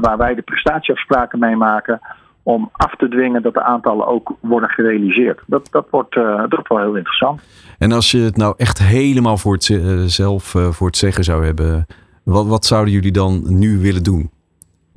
waar 0.00 0.16
wij 0.16 0.34
de 0.34 0.42
prestatieafspraken 0.42 1.38
mee 1.38 1.56
maken 1.56 2.00
om 2.46 2.70
af 2.72 2.96
te 2.96 3.08
dwingen 3.08 3.42
dat 3.42 3.54
de 3.54 3.62
aantallen 3.62 4.06
ook 4.06 4.32
worden 4.40 4.68
gerealiseerd. 4.68 5.40
Dat, 5.46 5.68
dat, 5.70 5.86
wordt, 5.90 6.16
uh, 6.16 6.44
dat 6.48 6.68
wel 6.68 6.78
heel 6.78 6.96
interessant. 6.96 7.40
En 7.78 7.92
als 7.92 8.10
je 8.10 8.18
het 8.18 8.36
nou 8.36 8.54
echt 8.56 8.78
helemaal 8.78 9.36
voor 9.36 9.52
het, 9.52 9.68
uh, 9.68 10.02
zelf 10.02 10.54
uh, 10.54 10.70
voor 10.70 10.86
het 10.86 10.96
zeggen 10.96 11.24
zou 11.24 11.44
hebben, 11.44 11.86
wat, 12.22 12.46
wat 12.46 12.66
zouden 12.66 12.92
jullie 12.92 13.12
dan 13.12 13.42
nu 13.46 13.78
willen 13.78 14.02
doen? 14.02 14.30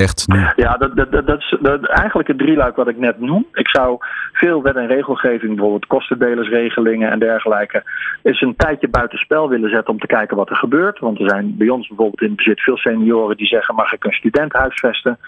Echt 0.05 0.27
nu? 0.27 0.47
Ja, 0.55 0.77
dat, 0.77 0.95
dat, 0.95 1.11
dat, 1.11 1.39
is 1.39 1.87
eigenlijk 1.87 2.27
het 2.27 2.37
drieluik 2.37 2.75
wat 2.75 2.87
ik 2.87 2.97
net 2.97 3.19
noem. 3.19 3.45
Ik 3.53 3.69
zou 3.69 3.97
veel 4.33 4.61
wet 4.61 4.75
en 4.75 4.87
regelgeving, 4.87 5.51
bijvoorbeeld 5.51 5.87
kostendelersregelingen 5.87 7.11
en 7.11 7.19
dergelijke, 7.19 7.83
eens 8.23 8.41
een 8.41 8.55
tijdje 8.55 8.87
buitenspel 8.87 9.49
willen 9.49 9.69
zetten 9.69 9.93
om 9.93 9.99
te 9.99 10.07
kijken 10.07 10.37
wat 10.37 10.49
er 10.49 10.55
gebeurt. 10.55 10.99
Want 10.99 11.19
er 11.19 11.29
zijn 11.29 11.57
bij 11.57 11.69
ons 11.69 11.87
bijvoorbeeld 11.87 12.21
in 12.21 12.35
bezit 12.35 12.61
veel 12.61 12.77
senioren 12.77 13.37
die 13.37 13.47
zeggen: 13.47 13.75
mag 13.75 13.93
ik 13.93 14.03
een 14.03 14.11
student 14.11 14.53
huisvesten? 14.53 15.19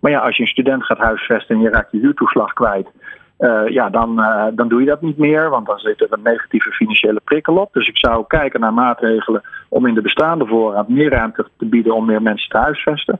Maar 0.00 0.10
ja, 0.10 0.20
als 0.20 0.36
je 0.36 0.42
een 0.42 0.48
student 0.48 0.84
gaat 0.84 0.98
huisvesten 0.98 1.56
en 1.56 1.62
je 1.62 1.70
raakt 1.70 1.92
je 1.92 1.98
huurtoeslag 1.98 2.52
kwijt, 2.52 2.88
uh, 3.38 3.68
ja, 3.68 3.88
dan, 3.88 4.20
uh, 4.20 4.46
dan 4.52 4.68
doe 4.68 4.80
je 4.80 4.86
dat 4.86 5.00
niet 5.00 5.18
meer, 5.18 5.50
want 5.50 5.66
dan 5.66 5.78
zit 5.78 6.00
er 6.00 6.08
een 6.10 6.22
negatieve 6.22 6.70
financiële 6.70 7.20
prikkel 7.24 7.56
op. 7.56 7.72
Dus 7.72 7.88
ik 7.88 7.98
zou 7.98 8.24
kijken 8.26 8.60
naar 8.60 8.74
maatregelen 8.74 9.42
om 9.68 9.86
in 9.86 9.94
de 9.94 10.02
bestaande 10.02 10.46
voorraad 10.46 10.88
meer 10.88 11.10
ruimte 11.10 11.46
te 11.58 11.66
bieden 11.66 11.94
om 11.94 12.06
meer 12.06 12.22
mensen 12.22 12.50
te 12.50 12.58
huisvesten. 12.58 13.18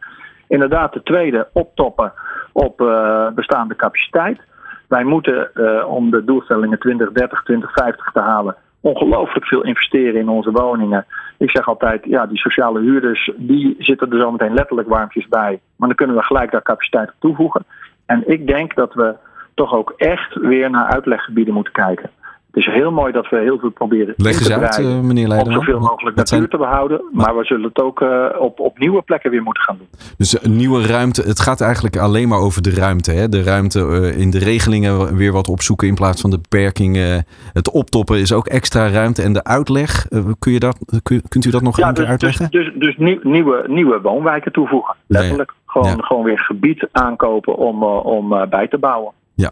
Inderdaad, 0.51 0.93
de 0.93 1.03
tweede, 1.03 1.49
optoppen 1.53 2.13
op 2.53 2.81
uh, 2.81 3.29
bestaande 3.35 3.77
capaciteit. 3.77 4.41
Wij 4.89 5.05
moeten 5.05 5.51
om 5.87 6.11
de 6.11 6.25
doelstellingen 6.25 6.79
2030, 6.79 7.43
2050 7.43 8.13
te 8.13 8.21
halen, 8.21 8.57
ongelooflijk 8.81 9.47
veel 9.47 9.65
investeren 9.65 10.21
in 10.21 10.29
onze 10.29 10.51
woningen. 10.51 11.07
Ik 11.39 11.51
zeg 11.51 11.69
altijd, 11.69 12.05
ja, 12.05 12.27
die 12.27 12.39
sociale 12.39 12.81
huurders, 12.81 13.31
die 13.37 13.77
zitten 13.79 14.13
er 14.13 14.21
zometeen 14.21 14.55
letterlijk 14.55 14.89
warmpjes 14.89 15.29
bij. 15.29 15.61
Maar 15.77 15.89
dan 15.89 15.97
kunnen 15.97 16.17
we 16.17 16.23
gelijk 16.23 16.51
daar 16.51 16.63
capaciteit 16.63 17.11
toevoegen. 17.19 17.65
En 18.07 18.23
ik 18.27 18.47
denk 18.47 18.75
dat 18.75 18.95
we 18.95 19.15
toch 19.55 19.75
ook 19.75 19.95
echt 19.97 20.35
weer 20.35 20.71
naar 20.71 20.87
uitleggebieden 20.87 21.55
moeten 21.55 21.73
kijken. 21.73 22.11
Het 22.53 22.67
is 22.67 22.73
heel 22.75 22.91
mooi 22.91 23.13
dat 23.13 23.29
we 23.29 23.39
heel 23.39 23.59
veel 23.59 23.71
proberen 23.71 24.15
Leg 24.17 24.39
eens 24.39 24.51
uit, 24.51 24.79
uh, 24.79 25.01
meneer 25.01 25.29
Leiderman. 25.29 25.59
Om 25.59 25.65
zoveel 25.65 25.81
mogelijk 25.81 26.17
natuur 26.17 26.39
zijn... 26.39 26.49
te 26.49 26.57
behouden. 26.57 27.03
Maar 27.13 27.37
we 27.37 27.45
zullen 27.45 27.65
het 27.65 27.81
ook 27.81 28.01
uh, 28.01 28.27
op, 28.39 28.61
op 28.61 28.79
nieuwe 28.79 29.03
plekken 29.03 29.31
weer 29.31 29.43
moeten 29.43 29.63
gaan 29.63 29.77
doen. 29.79 29.89
Dus 30.17 30.45
een 30.45 30.57
nieuwe 30.57 30.87
ruimte. 30.87 31.23
Het 31.23 31.41
gaat 31.41 31.61
eigenlijk 31.61 31.97
alleen 31.97 32.29
maar 32.29 32.39
over 32.39 32.63
de 32.63 32.75
ruimte. 32.75 33.13
Hè? 33.13 33.29
De 33.29 33.43
ruimte 33.43 33.79
uh, 33.81 34.19
in 34.19 34.31
de 34.31 34.39
regelingen 34.39 35.17
weer 35.17 35.33
wat 35.33 35.49
opzoeken 35.49 35.89
in 35.89 35.95
plaats 35.95 36.21
van 36.21 36.31
de 36.31 36.39
beperkingen. 36.39 37.25
Het 37.53 37.71
optoppen 37.71 38.19
is 38.19 38.33
ook 38.33 38.47
extra 38.47 38.89
ruimte. 38.89 39.23
En 39.23 39.33
de 39.33 39.45
uitleg, 39.45 40.07
kun 40.39 40.53
je 40.53 40.59
dat, 40.59 40.79
kun, 41.03 41.23
kunt 41.29 41.45
u 41.45 41.51
dat 41.51 41.63
nog 41.63 41.77
ja, 41.77 41.89
een 41.89 41.95
keer 41.95 42.03
dus, 42.03 42.11
uitleggen? 42.11 42.51
Dus, 42.51 42.65
dus, 42.65 42.75
dus 42.75 42.97
nieuw, 42.97 43.19
nieuwe, 43.23 43.65
nieuwe 43.67 44.01
woonwijken 44.01 44.53
toevoegen. 44.53 44.97
Letterlijk. 45.07 45.53
Gewoon, 45.67 45.97
ja. 45.97 45.97
gewoon 45.99 46.25
weer 46.25 46.39
gebied 46.39 46.89
aankopen 46.93 47.57
om, 47.57 47.83
om 47.85 48.29
bij 48.51 48.69
te 48.69 48.79
bouwen. 48.79 49.13
Ja. 49.35 49.51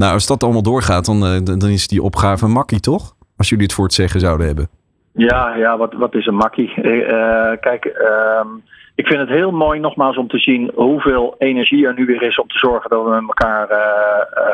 Nou, 0.00 0.12
als 0.12 0.26
dat 0.26 0.42
allemaal 0.42 0.62
doorgaat, 0.62 1.04
dan, 1.04 1.44
dan 1.44 1.68
is 1.68 1.88
die 1.88 2.02
opgave 2.02 2.44
een 2.44 2.50
makkie, 2.50 2.80
toch? 2.80 3.14
Als 3.36 3.48
jullie 3.48 3.64
het 3.64 3.74
voor 3.74 3.84
het 3.84 3.94
zeggen 3.94 4.20
zouden 4.20 4.46
hebben. 4.46 4.68
Ja, 5.12 5.54
ja 5.56 5.76
wat, 5.76 5.92
wat 5.92 6.14
is 6.14 6.26
een 6.26 6.34
makkie? 6.34 6.72
Uh, 6.76 7.50
kijk, 7.60 7.84
uh, 7.84 8.46
ik 8.94 9.06
vind 9.06 9.20
het 9.20 9.28
heel 9.28 9.50
mooi 9.50 9.80
nogmaals 9.80 10.16
om 10.16 10.28
te 10.28 10.38
zien 10.38 10.70
hoeveel 10.74 11.34
energie 11.38 11.86
er 11.86 11.94
nu 11.94 12.04
weer 12.04 12.22
is 12.22 12.38
om 12.38 12.48
te 12.48 12.58
zorgen 12.58 12.90
dat 12.90 13.04
we 13.04 13.10
met 13.10 13.20
elkaar 13.20 13.68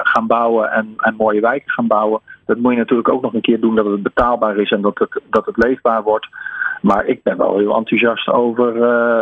gaan 0.02 0.26
bouwen 0.26 0.70
en, 0.70 0.94
en 0.96 1.14
mooie 1.16 1.40
wijken 1.40 1.70
gaan 1.70 1.86
bouwen. 1.86 2.20
Dat 2.46 2.58
moet 2.58 2.72
je 2.72 2.78
natuurlijk 2.78 3.08
ook 3.08 3.22
nog 3.22 3.34
een 3.34 3.40
keer 3.40 3.60
doen 3.60 3.74
dat 3.74 3.86
het 3.86 4.02
betaalbaar 4.02 4.56
is 4.56 4.70
en 4.70 4.80
dat 4.80 4.98
het, 4.98 5.20
dat 5.30 5.46
het 5.46 5.56
leefbaar 5.56 6.02
wordt. 6.02 6.28
Maar 6.82 7.06
ik 7.06 7.22
ben 7.22 7.36
wel 7.36 7.58
heel 7.58 7.76
enthousiast 7.76 8.28
over 8.28 8.74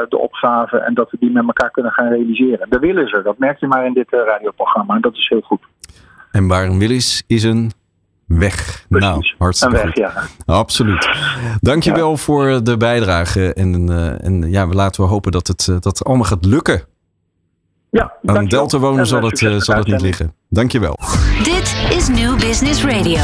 de 0.09 0.19
opgave 0.19 0.77
en 0.77 0.95
dat 0.95 1.11
we 1.11 1.17
die 1.21 1.31
met 1.31 1.47
elkaar 1.47 1.71
kunnen 1.71 1.93
gaan 1.93 2.09
realiseren. 2.09 2.71
De 2.71 2.79
wil 2.79 2.99
is 2.99 3.13
er, 3.13 3.23
dat 3.23 3.39
merk 3.39 3.61
je 3.61 3.67
maar 3.67 3.87
in 3.87 3.93
dit 3.93 4.11
radioprogramma 4.11 4.95
en 4.95 5.01
dat 5.01 5.15
is 5.15 5.29
heel 5.29 5.41
goed. 5.41 5.61
En 6.35 6.47
waar 6.47 6.65
een 6.65 6.79
wil 6.79 6.91
is, 6.91 7.23
is 7.27 7.43
een 7.43 7.73
weg. 8.27 8.87
Precies. 8.89 9.09
Nou, 9.09 9.35
hartstikke 9.39 9.77
een 9.77 9.83
weg, 9.83 9.93
goed. 9.93 10.29
ja. 10.47 10.55
Absoluut. 10.55 11.09
Dankjewel 11.61 12.11
ja. 12.11 12.17
voor 12.17 12.65
de 12.65 12.77
bijdrage. 12.77 13.53
En, 13.53 13.91
uh, 13.91 14.25
en 14.25 14.51
ja, 14.51 14.67
laten 14.67 15.03
we 15.03 15.09
hopen 15.09 15.33
dat 15.33 15.47
het, 15.47 15.69
dat 15.81 16.05
allemaal 16.05 16.27
gaat 16.27 16.45
lukken. 16.45 16.83
Ja, 17.91 18.13
Aan 18.25 18.37
een 18.37 18.49
Delta 18.49 18.79
wonen 18.79 19.07
zal 19.07 19.23
het, 19.23 19.39
zal 19.39 19.77
het 19.77 19.87
niet 19.87 20.01
liggen. 20.01 20.35
Dankjewel. 20.49 20.99
Dit 21.43 21.75
is 21.91 22.09
New 22.09 22.39
Business 22.39 22.85
Radio. 22.85 23.23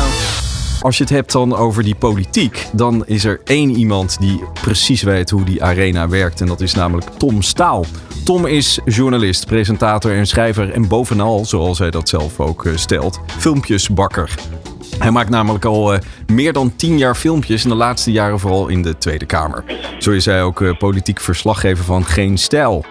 Als 0.81 0.97
je 0.97 1.03
het 1.03 1.13
hebt 1.13 1.33
dan 1.33 1.57
over 1.57 1.83
die 1.83 1.95
politiek, 1.95 2.67
dan 2.73 3.07
is 3.07 3.25
er 3.25 3.41
één 3.45 3.71
iemand 3.71 4.21
die 4.21 4.43
precies 4.63 5.03
weet 5.03 5.31
hoe 5.31 5.45
die 5.45 5.65
arena 5.65 6.09
werkt. 6.09 6.41
En 6.41 6.47
dat 6.47 6.61
is 6.61 6.75
namelijk 6.75 7.07
Tom 7.17 7.43
Staal. 7.43 7.85
Tom 8.25 8.47
is 8.47 8.81
journalist, 8.85 9.47
presentator 9.47 10.13
en 10.13 10.27
schrijver. 10.27 10.71
En 10.73 10.89
bovenal, 10.89 11.45
zoals 11.45 11.79
hij 11.79 11.91
dat 11.91 12.09
zelf 12.09 12.41
ook 12.41 12.69
stelt, 12.75 13.21
filmpjesbakker. 13.27 14.35
Hij 14.99 15.11
maakt 15.11 15.31
namelijk 15.31 15.65
al 15.65 15.95
uh, 15.95 15.99
meer 16.27 16.53
dan 16.53 16.77
tien 16.77 16.99
jaar 16.99 17.15
filmpjes. 17.15 17.65
In 17.65 17.71
de 17.71 17.77
laatste 17.77 18.13
jaren 18.13 18.39
vooral 18.39 18.69
in 18.69 18.83
de 18.83 18.99
Tweede 18.99 19.27
Kamer. 19.27 19.65
Zo 19.99 20.11
is 20.11 20.25
hij 20.25 20.43
ook 20.43 20.61
uh, 20.61 20.77
politiek 20.79 21.21
verslaggever 21.21 21.85
van 21.85 22.05
Geen 22.05 22.39
Stijl. 22.39 22.85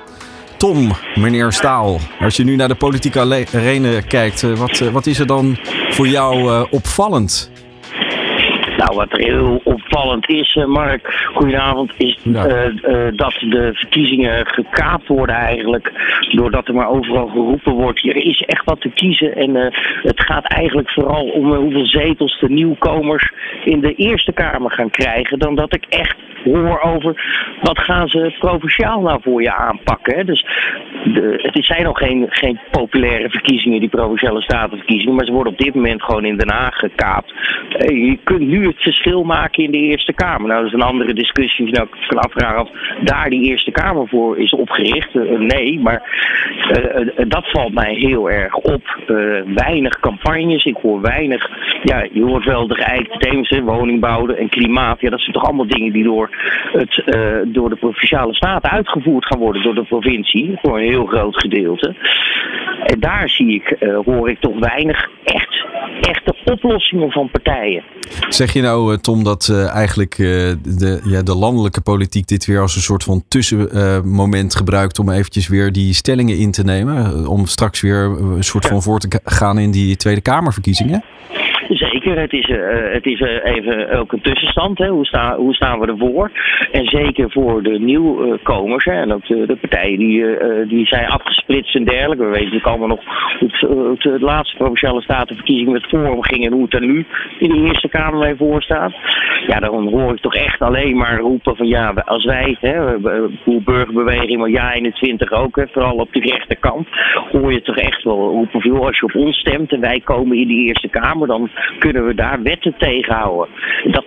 Tom, 0.58 0.92
meneer 1.16 1.52
Staal, 1.52 2.00
als 2.20 2.36
je 2.36 2.44
nu 2.44 2.56
naar 2.56 2.68
de 2.68 2.76
politieke 2.76 3.20
arena 3.20 4.02
kijkt, 4.02 4.42
wat, 4.42 4.80
wat 4.80 5.06
is 5.06 5.20
er 5.20 5.28
dan 5.28 5.58
voor 5.90 6.08
jou 6.08 6.66
opvallend? 6.70 7.52
Nou, 8.78 8.96
wat 8.96 9.12
er 9.12 9.20
heel 9.20 9.62
opvallend 9.90 10.30
is, 10.30 10.56
uh, 10.56 10.66
Mark, 10.66 11.30
goedenavond, 11.34 11.94
is 11.98 12.18
uh, 12.24 12.34
uh, 12.34 13.08
dat 13.16 13.34
de 13.40 13.70
verkiezingen 13.74 14.46
gekaapt 14.48 15.08
worden 15.08 15.36
eigenlijk. 15.36 15.92
Doordat 16.32 16.68
er 16.68 16.74
maar 16.74 16.90
overal 16.90 17.28
geroepen 17.28 17.74
wordt, 17.74 18.06
er 18.06 18.16
is 18.16 18.42
echt 18.42 18.66
wat 18.66 18.82
te 18.82 18.90
kiezen. 18.90 19.36
En 19.36 19.56
het 20.02 20.22
gaat 20.22 20.46
eigenlijk 20.46 20.90
vooral 20.90 21.26
om 21.26 21.54
hoeveel 21.54 21.86
zetels 21.86 22.40
de 22.40 22.50
nieuwkomers 22.50 23.32
in 23.64 23.80
de 23.80 23.94
Eerste 23.94 24.32
Kamer 24.32 24.72
gaan 24.72 24.90
krijgen. 24.90 25.40
Dan 25.40 25.56
dat 25.56 25.76
ik 25.76 25.86
echt 25.90 26.16
hoor 26.44 26.82
over 26.82 27.22
wat 27.62 27.80
gaan 27.80 28.08
ze 28.08 28.36
provinciaal 28.40 29.02
nou 29.02 29.20
voor 29.24 29.42
je 29.42 29.56
aanpakken. 29.56 30.26
Dus 30.26 30.46
de, 31.04 31.50
het 31.52 31.66
zijn 31.66 31.84
nog 31.84 31.98
geen, 31.98 32.26
geen 32.30 32.60
populaire 32.72 33.30
verkiezingen, 33.30 33.80
die 33.80 33.90
provinciale 33.90 34.42
statenverkiezingen. 34.42 35.16
Maar 35.16 35.26
ze 35.26 35.32
worden 35.32 35.54
op 35.54 35.60
dit 35.60 35.76
moment 35.76 36.04
gewoon 36.04 36.26
in 36.26 36.38
Den 36.38 36.52
Haag 36.52 36.76
gekaapt. 36.76 37.34
Je 37.78 38.18
kunt 38.24 38.48
nu 38.48 38.68
het 38.68 38.82
verschil 38.82 39.24
maken 39.24 39.64
in 39.64 39.72
de 39.72 39.78
Eerste 39.78 40.14
Kamer. 40.14 40.48
Nou, 40.48 40.64
dat 40.64 40.68
is 40.68 40.74
een 40.74 40.88
andere 40.88 41.14
discussie. 41.14 41.66
Je 41.66 41.72
nou 41.72 41.88
kan 42.08 42.18
afvragen 42.18 42.62
of 42.62 42.70
daar 43.04 43.30
die 43.30 43.44
Eerste 43.44 43.72
Kamer 43.72 44.08
voor 44.08 44.38
is 44.38 44.52
opgericht. 44.52 45.16
Uh, 45.16 45.40
nee, 45.40 45.80
maar 45.80 46.02
uh, 46.70 47.26
dat 47.28 47.50
valt 47.52 47.74
mij 47.74 47.94
heel 47.94 48.30
erg 48.30 48.56
op. 48.56 48.98
weinig 49.56 50.00
campagnes. 50.00 50.66
Ik 50.66 50.78
hoor 50.82 51.02
weinig. 51.02 51.50
Ja, 51.84 52.08
je 52.12 52.24
hoort 52.24 52.46
wel 52.46 52.68
de 52.68 52.76
geëikte 52.76 53.18
thema's, 53.18 53.60
woningbouw 53.60 54.28
en 54.28 54.50
klimaat. 54.50 55.02
Ja, 55.02 55.10
dat 55.10 55.20
zijn 55.20 55.34
toch 55.34 55.46
allemaal 55.46 55.68
dingen 55.68 55.94
die 55.94 56.04
door, 56.04 56.29
het, 56.72 57.04
door 57.54 57.70
de 57.70 57.76
provinciale 57.76 58.34
staten 58.34 58.70
uitgevoerd 58.70 59.26
gaan 59.26 59.40
worden. 59.40 59.64
Door 59.64 59.76
de 59.76 59.84
provincie. 59.84 60.58
Voor 60.62 60.78
een 60.78 60.90
heel 60.90 61.06
groot 61.06 61.40
gedeelte. 61.40 61.96
En 62.86 63.00
daar 63.00 63.30
zie 63.30 63.54
ik, 63.54 63.76
hoor 64.06 64.30
ik 64.30 64.40
toch 64.40 64.60
weinig 64.60 65.10
echt, 65.24 65.66
echte 66.02 66.36
oplossingen 66.46 67.12
van 67.12 67.30
partijen. 67.32 67.84
Zeg 68.30 68.54
je 68.54 68.62
nou, 68.62 68.98
Tom, 68.98 69.24
dat 69.24 69.50
uh, 69.52 69.76
eigenlijk 69.76 70.16
de, 70.18 71.02
ja, 71.04 71.22
de 71.22 71.36
landelijke 71.36 71.82
politiek 71.82 72.28
dit 72.28 72.46
weer 72.46 72.62
als 72.62 72.76
een 72.76 72.82
soort 72.82 73.04
van 73.04 73.24
tussenmoment 73.28 74.56
gebruikt 74.56 75.00
om 75.00 75.10
eventjes 75.10 75.48
weer 75.48 75.72
die 75.72 75.94
stellingen 75.94 76.38
in 76.38 76.52
te 76.52 76.64
nemen? 76.64 77.28
Om 77.28 77.46
straks 77.46 77.82
weer 77.82 78.04
een 78.04 78.44
soort 78.44 78.66
van 78.66 78.82
voor 78.82 79.00
te 79.00 79.20
gaan 79.24 79.58
in 79.58 79.72
die 79.72 79.96
Tweede 79.96 80.22
Kamerverkiezingen? 80.22 81.04
Zeker, 81.90 82.20
het 82.20 82.34
is, 82.34 82.48
uh, 82.48 82.92
het 82.92 83.06
is 83.06 83.20
uh, 83.20 83.30
even 83.44 83.90
ook 84.00 84.12
een 84.12 84.22
tussenstand. 84.22 84.78
Hè. 84.78 84.88
Hoe, 84.88 85.34
hoe 85.36 85.54
staan 85.54 85.80
we 85.80 85.88
ervoor? 85.88 86.32
En 86.72 86.86
zeker 86.86 87.32
voor 87.32 87.64
de 87.64 87.80
nieuwkomers 87.80 88.86
hè, 88.86 88.92
en 88.92 89.14
ook 89.14 89.28
de, 89.28 89.46
de 89.46 89.56
partijen 89.56 89.98
die, 89.98 90.18
uh, 90.18 90.70
die 90.70 90.86
zijn 90.86 91.08
afgesplitst 91.08 91.76
en 91.76 91.84
dergelijke. 91.84 92.24
We 92.24 92.30
weten 92.30 92.44
natuurlijk 92.44 92.66
allemaal 92.66 92.88
nog 92.88 93.04
hoe 93.40 93.96
het, 93.98 94.22
laatste 94.22 94.58
provinciale 94.58 95.02
statenverkiezingen 95.02 95.72
met 95.72 95.86
Forum 95.86 96.24
ging 96.24 96.46
en 96.46 96.52
hoe 96.52 96.64
het 96.64 96.74
er 96.74 96.86
nu 96.86 97.06
in 97.40 97.50
de 97.50 97.68
Eerste 97.68 97.90
Kamer 97.90 98.20
mee 98.20 98.36
voor 98.36 98.62
staat. 98.62 98.94
Ja, 99.48 99.60
dan 99.60 99.88
hoor 99.88 100.14
ik 100.14 100.22
toch 100.22 100.36
echt 100.36 100.62
alleen 100.62 100.98
maar 100.98 101.20
roepen 101.20 101.56
van 101.56 101.68
ja, 101.68 101.94
als 102.06 102.26
wij, 102.26 102.58
hè, 102.60 102.98
hoe 103.44 103.62
burgerbeweging, 103.62 104.38
maar 104.38 104.50
ja 104.50 104.74
21 104.74 105.32
ook, 105.32 105.56
hè, 105.56 105.68
vooral 105.68 105.96
op 105.96 106.14
de 106.14 106.20
rechterkant, 106.20 106.88
hoor 107.32 107.54
je 107.54 107.62
toch 107.62 107.78
echt 107.78 108.04
wel 108.04 108.18
roepen 108.18 108.62
van 108.62 108.80
als 108.80 108.98
je 108.98 109.06
op 109.06 109.16
ons 109.16 109.38
stemt 109.38 109.72
en 109.72 109.80
wij 109.80 110.02
komen 110.04 110.38
in 110.38 110.48
die 110.48 110.68
Eerste 110.68 110.88
Kamer, 110.88 111.28
dan 111.28 111.50
kunnen 111.80 112.06
we 112.06 112.14
daar 112.16 112.42
wetten 112.44 112.76
tegenhouden. 112.78 113.54
Dat, 113.84 114.06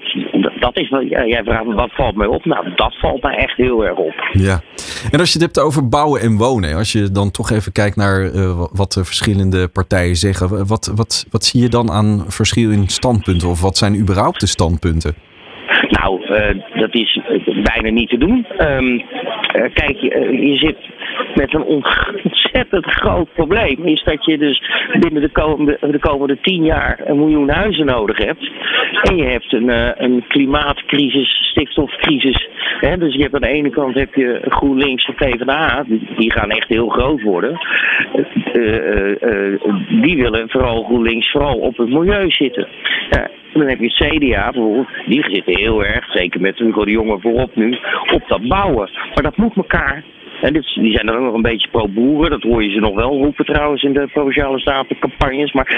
dat 0.60 0.76
is 0.76 0.88
jij 1.08 1.42
vraagt, 1.44 1.64
wat 1.64 1.92
valt 1.92 2.16
mij 2.16 2.26
op? 2.26 2.44
Nou, 2.44 2.74
dat 2.74 2.94
valt 2.98 3.22
mij 3.22 3.36
echt 3.36 3.56
heel 3.56 3.84
erg 3.84 3.96
op. 3.96 4.14
Ja, 4.32 4.60
en 5.12 5.18
als 5.18 5.32
je 5.32 5.38
het 5.38 5.54
hebt 5.54 5.66
over 5.66 5.88
bouwen 5.88 6.20
en 6.20 6.36
wonen, 6.36 6.76
als 6.76 6.92
je 6.92 7.10
dan 7.10 7.30
toch 7.30 7.50
even 7.50 7.72
kijkt 7.72 7.96
naar 7.96 8.20
uh, 8.20 8.64
wat 8.72 8.92
de 8.92 9.04
verschillende 9.04 9.68
partijen 9.68 10.16
zeggen, 10.16 10.66
wat, 10.66 10.92
wat, 10.94 11.26
wat 11.30 11.44
zie 11.44 11.62
je 11.62 11.68
dan 11.68 11.90
aan 11.90 12.24
verschil 12.26 12.70
in 12.70 12.88
standpunten 12.88 13.48
of 13.48 13.60
wat 13.60 13.76
zijn 13.76 13.98
überhaupt 13.98 14.40
de 14.40 14.46
standpunten? 14.46 15.14
Nou, 15.88 16.20
uh, 16.22 16.80
dat 16.80 16.94
is 16.94 17.20
bijna 17.62 17.90
niet 17.90 18.08
te 18.08 18.18
doen. 18.18 18.46
Um, 18.58 19.02
kijk, 19.52 19.96
je, 20.00 20.38
je 20.40 20.56
zit 20.56 20.76
met 21.34 21.54
een 21.54 21.64
ontzettend 21.64 22.41
groot 22.80 23.32
probleem. 23.32 23.84
Is 23.84 24.02
dat 24.02 24.24
je 24.24 24.38
dus 24.38 24.62
binnen 25.00 25.22
de 25.22 25.28
komende, 25.28 25.78
de 25.80 25.98
komende 25.98 26.38
tien 26.40 26.64
jaar 26.64 27.00
een 27.04 27.18
miljoen 27.18 27.50
huizen 27.50 27.86
nodig 27.86 28.18
hebt. 28.18 28.50
En 29.02 29.16
je 29.16 29.24
hebt 29.24 29.52
een, 29.52 29.68
uh, 29.68 29.90
een 29.94 30.24
klimaatcrisis, 30.28 31.48
stikstofcrisis. 31.50 32.48
Hè? 32.80 32.98
Dus 32.98 33.14
je 33.14 33.22
hebt 33.22 33.34
aan 33.34 33.40
de 33.40 33.48
ene 33.48 33.70
kant 33.70 33.94
heb 33.94 34.14
je 34.14 34.40
GroenLinks 34.48 35.04
en 35.04 35.14
PvdA. 35.14 35.84
Die, 36.16 36.32
gaan 36.32 36.50
echt 36.50 36.68
heel 36.68 36.88
groot 36.88 37.22
worden. 37.22 37.58
Uh, 38.52 39.14
uh, 39.20 40.02
die 40.02 40.16
willen 40.16 40.50
vooral 40.50 40.84
GroenLinks 40.84 41.30
vooral 41.30 41.58
op 41.58 41.76
het 41.76 41.88
milieu 41.88 42.30
zitten. 42.30 42.68
Ja, 43.10 43.30
dan 43.52 43.68
heb 43.68 43.78
je 43.78 43.92
het 43.94 44.16
CDA 44.16 44.50
bijvoorbeeld, 44.50 44.88
die 45.06 45.24
zitten 45.30 45.58
heel 45.58 45.84
erg, 45.84 46.12
zeker 46.12 46.40
met 46.40 46.58
Hugo 46.58 46.84
de 46.84 46.90
Jonge 46.90 47.18
voorop 47.20 47.56
nu, 47.56 47.78
op 48.12 48.22
dat 48.28 48.48
bouwen. 48.48 48.90
Maar 49.14 49.22
dat 49.22 49.36
moet 49.36 49.56
elkaar 49.56 50.04
en 50.42 50.52
die 50.52 50.92
zijn 50.92 51.08
er 51.08 51.16
ook 51.16 51.24
nog 51.24 51.34
een 51.34 51.42
beetje 51.42 51.68
pro-boeren. 51.68 52.30
Dat 52.30 52.42
hoor 52.42 52.62
je 52.64 52.70
ze 52.70 52.78
nog 52.78 52.94
wel 52.94 53.10
roepen 53.10 53.44
trouwens 53.44 53.82
in 53.82 53.92
de 53.92 54.08
Provinciale 54.12 54.58
Statencampagnes. 54.58 55.52
Maar 55.52 55.68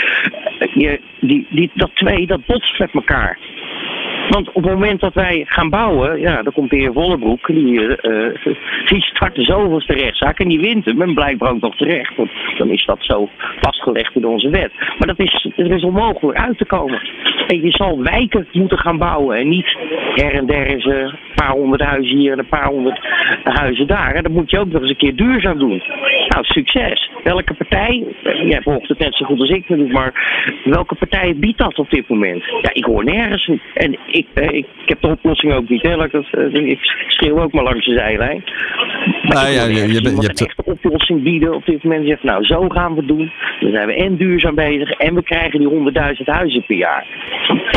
je, 0.75 1.01
die, 1.21 1.47
die, 1.51 1.71
dat 1.75 1.91
twee, 1.95 2.27
dat 2.27 2.47
botst 2.47 2.79
met 2.79 2.91
elkaar. 2.93 3.39
Want 4.29 4.53
op 4.53 4.62
het 4.62 4.72
moment 4.72 5.01
dat 5.01 5.14
wij 5.14 5.45
gaan 5.49 5.70
bouwen, 5.70 6.20
ja, 6.20 6.43
dan 6.43 6.53
komt 6.53 6.70
de 6.70 6.77
heer 6.77 6.93
Vollebroek, 6.93 7.47
die, 7.47 7.81
uh, 7.81 8.35
die 8.89 9.03
start 9.03 9.35
de 9.35 9.43
zoveelste 9.43 9.93
rechtszaak 9.93 10.39
en 10.39 10.49
die 10.49 10.61
wint 10.61 10.85
hem 10.85 11.03
en 11.03 11.14
blijkbaar 11.14 11.51
ook 11.51 11.61
nog 11.61 11.77
terecht. 11.77 12.16
Want 12.16 12.31
dan 12.59 12.70
is 12.70 12.85
dat 12.85 12.99
zo 13.01 13.29
vastgelegd 13.61 14.14
in 14.14 14.27
onze 14.27 14.49
wet. 14.49 14.72
Maar 14.99 15.07
dat 15.07 15.18
is, 15.18 15.47
het 15.57 15.70
is 15.70 15.83
onmogelijk 15.83 16.39
uit 16.39 16.59
te 16.59 16.64
komen. 16.64 17.01
En 17.47 17.61
je 17.61 17.70
zal 17.70 18.03
wijken 18.03 18.47
moeten 18.53 18.79
gaan 18.79 18.99
bouwen 18.99 19.37
en 19.37 19.49
niet 19.49 19.77
her 20.14 20.35
en 20.35 20.47
der 20.47 20.66
eens 20.66 20.85
een 20.85 21.14
paar 21.35 21.51
honderd 21.51 21.83
huizen 21.83 22.16
hier 22.16 22.33
en 22.33 22.39
een 22.39 22.49
paar 22.49 22.68
honderd 22.68 23.01
huizen 23.45 23.87
daar. 23.87 24.14
En 24.14 24.22
dat 24.22 24.33
moet 24.33 24.51
je 24.51 24.59
ook 24.59 24.72
nog 24.72 24.81
eens 24.81 24.91
een 24.91 24.97
keer 24.97 25.16
duurzaam 25.16 25.59
doen. 25.59 25.83
Nou, 26.29 26.45
succes. 26.45 27.11
Welke 27.25 27.55
partij, 27.55 28.05
jij 28.22 28.62
volgt 28.62 28.89
het 28.89 28.99
net 28.99 29.16
zo 29.16 29.25
goed 29.25 29.41
als 29.41 29.51
ik 29.51 29.68
maar 29.68 30.12
welke 30.64 30.95
partij 30.95 31.35
biedt 31.37 31.59
dat 31.59 31.79
op 31.79 31.91
dit 31.91 32.09
moment? 32.09 32.45
Ja, 32.45 32.70
ik 32.72 32.85
hoor 32.85 33.05
nergens. 33.05 33.51
En 33.75 33.99
ik, 34.15 34.27
ik, 34.35 34.67
ik 34.83 34.89
heb 34.89 35.01
de 35.01 35.09
oplossing 35.09 35.53
ook 35.53 35.69
niet. 35.69 35.83
Hè. 35.83 35.97
Dat, 35.97 36.12
ik 36.53 36.79
schreeuw 37.09 37.43
ook 37.43 37.53
maar 37.53 37.65
langs 37.65 37.87
de 37.87 37.97
zijlijn. 37.97 38.45
Maar 39.23 39.35
nou, 39.35 39.49
ja, 39.49 39.65
je, 39.65 39.75
je, 39.75 39.87
je, 39.87 39.95
hebt 39.95 40.41
een 40.41 40.47
echte 40.47 40.65
oplossing 40.65 41.23
bieden 41.23 41.55
op 41.55 41.65
dit 41.67 41.83
moment. 41.83 42.07
Zegt, 42.07 42.23
nou, 42.23 42.45
zo 42.45 42.69
gaan 42.69 42.95
we 42.95 42.99
het 42.99 43.09
doen. 43.09 43.33
Dan 43.61 43.71
zijn 43.71 43.87
we 43.87 43.95
en 43.95 44.17
duurzaam 44.17 44.55
bezig 44.55 44.91
en 44.91 45.15
we 45.15 45.23
krijgen 45.23 45.59
die 45.59 45.93
100.000 46.17 46.25
huizen 46.25 46.65
per 46.67 46.77
jaar. 46.77 47.07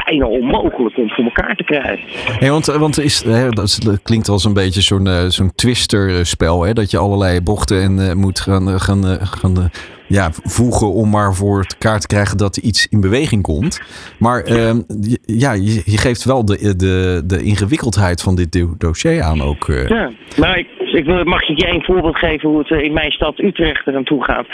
Bijna 0.06 0.26
onmogelijk 0.26 0.98
om 0.98 1.10
voor 1.10 1.24
elkaar 1.24 1.56
te 1.56 1.64
krijgen. 1.64 2.00
Hey, 2.40 2.50
want 2.50 2.66
want 2.66 3.00
is, 3.00 3.24
hè, 3.24 3.50
dat 3.50 4.00
klinkt 4.04 4.30
als 4.30 4.46
een 4.46 4.54
beetje 4.54 4.82
zo'n 4.82 5.08
zo'n 5.28 5.56
twisterspel. 5.56 6.64
Hè, 6.64 6.74
dat 6.74 6.92
je 6.92 6.98
allerlei 6.98 7.42
bochten 7.42 7.82
en 7.82 7.98
uh, 7.98 8.14
moet 8.14 8.40
gaan, 8.40 8.80
gaan, 8.80 9.04
gaan 9.22 9.70
ja, 10.08 10.30
voegen 10.32 10.94
om 10.94 11.10
maar 11.10 11.34
voor 11.34 11.66
elkaar 11.70 12.00
te 12.00 12.08
krijgen 12.08 12.38
dat 12.38 12.58
iets 12.58 12.88
in 12.88 13.02
beweging 13.02 13.42
komt. 13.42 13.82
Maar 14.20 14.50
ja, 14.50 14.56
uh, 14.56 14.74
ja 15.26 15.54
je, 15.54 15.82
je, 15.86 15.98
geeft 15.98 16.24
wel 16.24 16.46
de, 16.46 16.76
de, 16.76 17.22
de 17.26 17.44
ingewikkeldheid 17.44 18.22
van 18.22 18.36
dit 18.36 18.66
dossier 18.78 19.22
aan 19.22 19.42
ook. 19.42 19.68
Uh. 19.68 19.88
Ja, 19.88 20.12
maar 20.38 20.58
ik, 20.58 20.68
ik 20.78 21.06
wil, 21.06 21.24
mag 21.24 21.48
je 21.48 21.66
één 21.66 21.84
voorbeeld 21.84 22.18
geven 22.18 22.50
hoe 22.50 22.60
het 22.60 22.70
in 22.70 22.94
mijn 22.94 23.12
stad 23.12 23.40
Utrecht 23.40 23.88
er 23.88 23.96
aan 23.96 24.04
toe 24.04 24.24
gaat. 24.24 24.46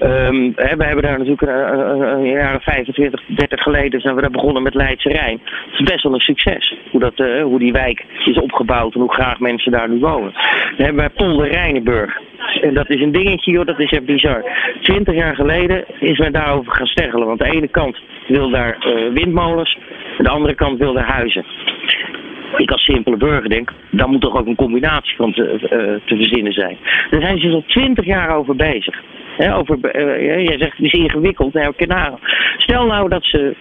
Um, 0.00 0.52
hè, 0.56 0.76
we 0.76 0.84
hebben 0.84 1.02
daar 1.02 1.18
natuurlijk 1.18 1.42
een 1.42 2.26
jaren 2.26 2.60
25, 2.60 3.22
30 3.26 3.62
geleden 3.62 4.00
zijn 4.00 4.14
we 4.14 4.20
daar 4.20 4.30
begonnen 4.30 4.62
met 4.62 4.74
Leidse 4.74 5.08
Rijn. 5.08 5.40
Het 5.44 5.80
is 5.80 5.90
best 5.90 6.02
wel 6.02 6.14
een 6.14 6.20
succes 6.20 6.76
hoe, 6.90 7.00
dat, 7.00 7.18
uh, 7.18 7.42
hoe 7.42 7.58
die 7.58 7.72
wijk 7.72 8.04
is 8.24 8.40
opgebouwd 8.40 8.94
en 8.94 9.00
hoe 9.00 9.12
graag 9.12 9.38
mensen 9.38 9.72
daar 9.72 9.88
nu 9.88 9.98
wonen. 9.98 10.32
Dan 10.32 10.86
hebben 10.86 10.96
wij 10.96 11.10
Polder 11.10 11.50
Rijnenburg. 11.50 12.20
En 12.60 12.74
dat 12.74 12.90
is 12.90 13.00
een 13.00 13.12
dingetje, 13.12 13.50
joh, 13.50 13.66
dat 13.66 13.80
is 13.80 13.90
echt 13.90 14.04
bizar. 14.04 14.44
Twintig 14.80 15.14
jaar 15.14 15.34
geleden 15.34 15.84
is 15.98 16.18
men 16.18 16.32
daarover 16.32 16.72
gaan 16.72 16.86
stergelen. 16.86 17.26
Want 17.26 17.38
de 17.38 17.50
ene 17.50 17.68
kant 17.68 18.00
wil 18.28 18.50
daar 18.50 18.76
uh, 18.86 19.12
windmolens, 19.12 19.78
de 20.18 20.28
andere 20.28 20.54
kant 20.54 20.78
wil 20.78 20.92
daar 20.92 21.12
huizen. 21.12 21.44
Ik 22.56 22.70
als 22.70 22.84
simpele 22.84 23.16
burger 23.16 23.48
denk, 23.48 23.72
daar 23.90 24.08
moet 24.08 24.20
toch 24.20 24.36
ook 24.36 24.46
een 24.46 24.54
combinatie 24.54 25.16
van 25.16 25.32
te, 25.32 25.52
uh, 25.62 25.68
te 26.06 26.16
verzinnen 26.16 26.52
zijn. 26.52 26.76
Daar 27.10 27.20
zijn 27.20 27.38
ze 27.38 27.48
al 27.48 27.64
twintig 27.66 28.04
jaar 28.04 28.36
over 28.36 28.56
bezig. 28.56 29.02
Over, 29.38 29.78
uh, 29.96 30.46
jij 30.46 30.58
zegt 30.58 30.76
het 30.76 30.86
is 30.86 30.92
ingewikkeld. 30.92 31.52
Nou, 31.52 32.18
stel 32.56 32.86
nou 32.86 33.08
dat 33.08 33.24
ze 33.24 33.56